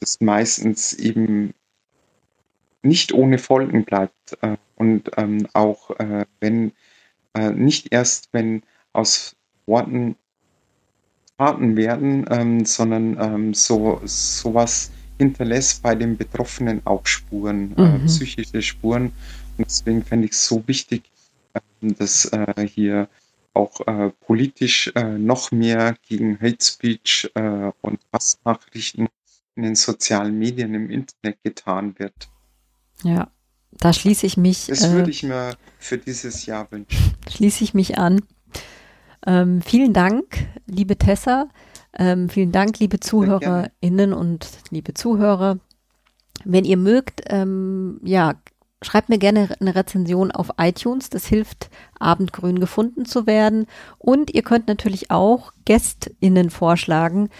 das 0.00 0.20
meistens 0.20 0.92
eben 0.94 1.54
nicht 2.82 3.12
ohne 3.12 3.38
Folgen 3.38 3.84
bleibt. 3.84 4.36
Äh, 4.42 4.56
und 4.76 5.10
ähm, 5.16 5.46
auch 5.52 5.90
äh, 5.98 6.26
wenn, 6.40 6.72
äh, 7.34 7.50
nicht 7.50 7.92
erst 7.92 8.28
wenn 8.32 8.62
aus 8.92 9.36
Worten 9.66 10.16
Taten 11.38 11.76
werden, 11.76 12.26
ähm, 12.30 12.64
sondern 12.64 13.18
ähm, 13.20 13.54
so 13.54 14.00
sowas 14.04 14.92
hinterlässt 15.18 15.82
bei 15.82 15.94
den 15.94 16.16
Betroffenen 16.16 16.80
auch 16.84 17.06
Spuren, 17.06 17.76
äh, 17.76 17.82
mhm. 17.82 18.02
äh, 18.02 18.06
psychische 18.06 18.62
Spuren. 18.62 19.12
Und 19.56 19.66
deswegen 19.66 20.04
fände 20.04 20.26
ich 20.26 20.32
es 20.32 20.46
so 20.46 20.62
wichtig, 20.66 21.02
äh, 21.54 21.60
dass 21.80 22.26
äh, 22.26 22.66
hier 22.66 23.08
auch 23.52 23.80
äh, 23.86 24.10
politisch 24.26 24.90
äh, 24.94 25.16
noch 25.16 25.52
mehr 25.52 25.96
gegen 26.08 26.40
Hate 26.40 26.64
Speech 26.64 27.30
und 27.82 28.00
Hassnachrichten 28.12 29.08
in 29.54 29.62
den 29.62 29.76
sozialen 29.76 30.36
Medien 30.36 30.74
im 30.74 30.90
Internet 30.90 31.38
getan 31.44 31.94
wird. 31.98 32.28
Ja, 33.04 33.28
da 33.70 33.92
schließe 33.92 34.26
ich 34.26 34.36
mich. 34.36 34.66
Das 34.66 34.90
würde 34.90 35.10
ich 35.10 35.22
mir 35.22 35.56
für 35.78 35.98
dieses 35.98 36.46
Jahr 36.46 36.70
wünschen. 36.72 37.14
Schließe 37.30 37.62
ich 37.62 37.74
mich 37.74 37.96
an. 37.96 38.22
Ähm, 39.26 39.62
vielen 39.62 39.92
Dank, 39.92 40.46
liebe 40.66 40.96
Tessa. 40.96 41.48
Ähm, 41.96 42.28
vielen 42.28 42.52
Dank, 42.52 42.78
liebe 42.80 43.00
ZuhörerInnen 43.00 44.12
und 44.12 44.48
liebe 44.70 44.94
Zuhörer. 44.94 45.58
Wenn 46.44 46.64
ihr 46.64 46.76
mögt, 46.76 47.22
ähm, 47.28 48.00
ja, 48.02 48.34
schreibt 48.82 49.08
mir 49.08 49.18
gerne 49.18 49.48
eine 49.60 49.74
Rezension 49.74 50.30
auf 50.30 50.50
iTunes. 50.58 51.08
Das 51.08 51.26
hilft, 51.26 51.70
Abendgrün 51.98 52.58
gefunden 52.58 53.04
zu 53.04 53.26
werden. 53.26 53.66
Und 53.98 54.34
ihr 54.34 54.42
könnt 54.42 54.66
natürlich 54.68 55.10
auch 55.10 55.52
GästInnen 55.64 56.50
vorschlagen, 56.50 57.30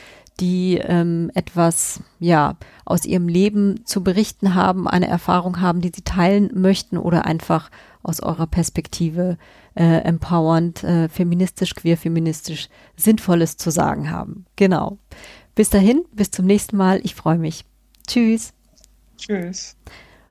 die 0.41 0.79
ähm, 0.79 1.31
etwas, 1.35 2.01
ja, 2.19 2.57
aus 2.85 3.05
ihrem 3.05 3.29
Leben 3.29 3.85
zu 3.85 4.03
berichten 4.03 4.55
haben, 4.55 4.89
eine 4.89 5.07
Erfahrung 5.07 5.61
haben, 5.61 5.81
die 5.81 5.93
sie 5.95 6.03
teilen 6.03 6.51
möchten 6.55 6.99
oder 6.99 7.25
einfach 7.25 7.71
aus 8.03 8.21
eurer 8.21 8.47
Perspektive 8.47 9.39
äh, 9.75 9.99
empowernd, 9.99 10.85
äh, 10.85 11.09
feministisch, 11.09 11.75
queer 11.75 11.97
feministisch 11.97 12.69
Sinnvolles 12.97 13.57
zu 13.57 13.71
sagen 13.71 14.11
haben. 14.11 14.47
Genau. 14.57 14.99
Bis 15.55 15.71
dahin, 15.71 16.05
bis 16.13 16.31
zum 16.31 16.47
nächsten 16.47 16.77
Mal. 16.77 17.01
Ich 17.05 17.15
freue 17.15 17.39
mich. 17.39 17.65
Tschüss. 18.07 18.53
Tschüss. 19.17 19.77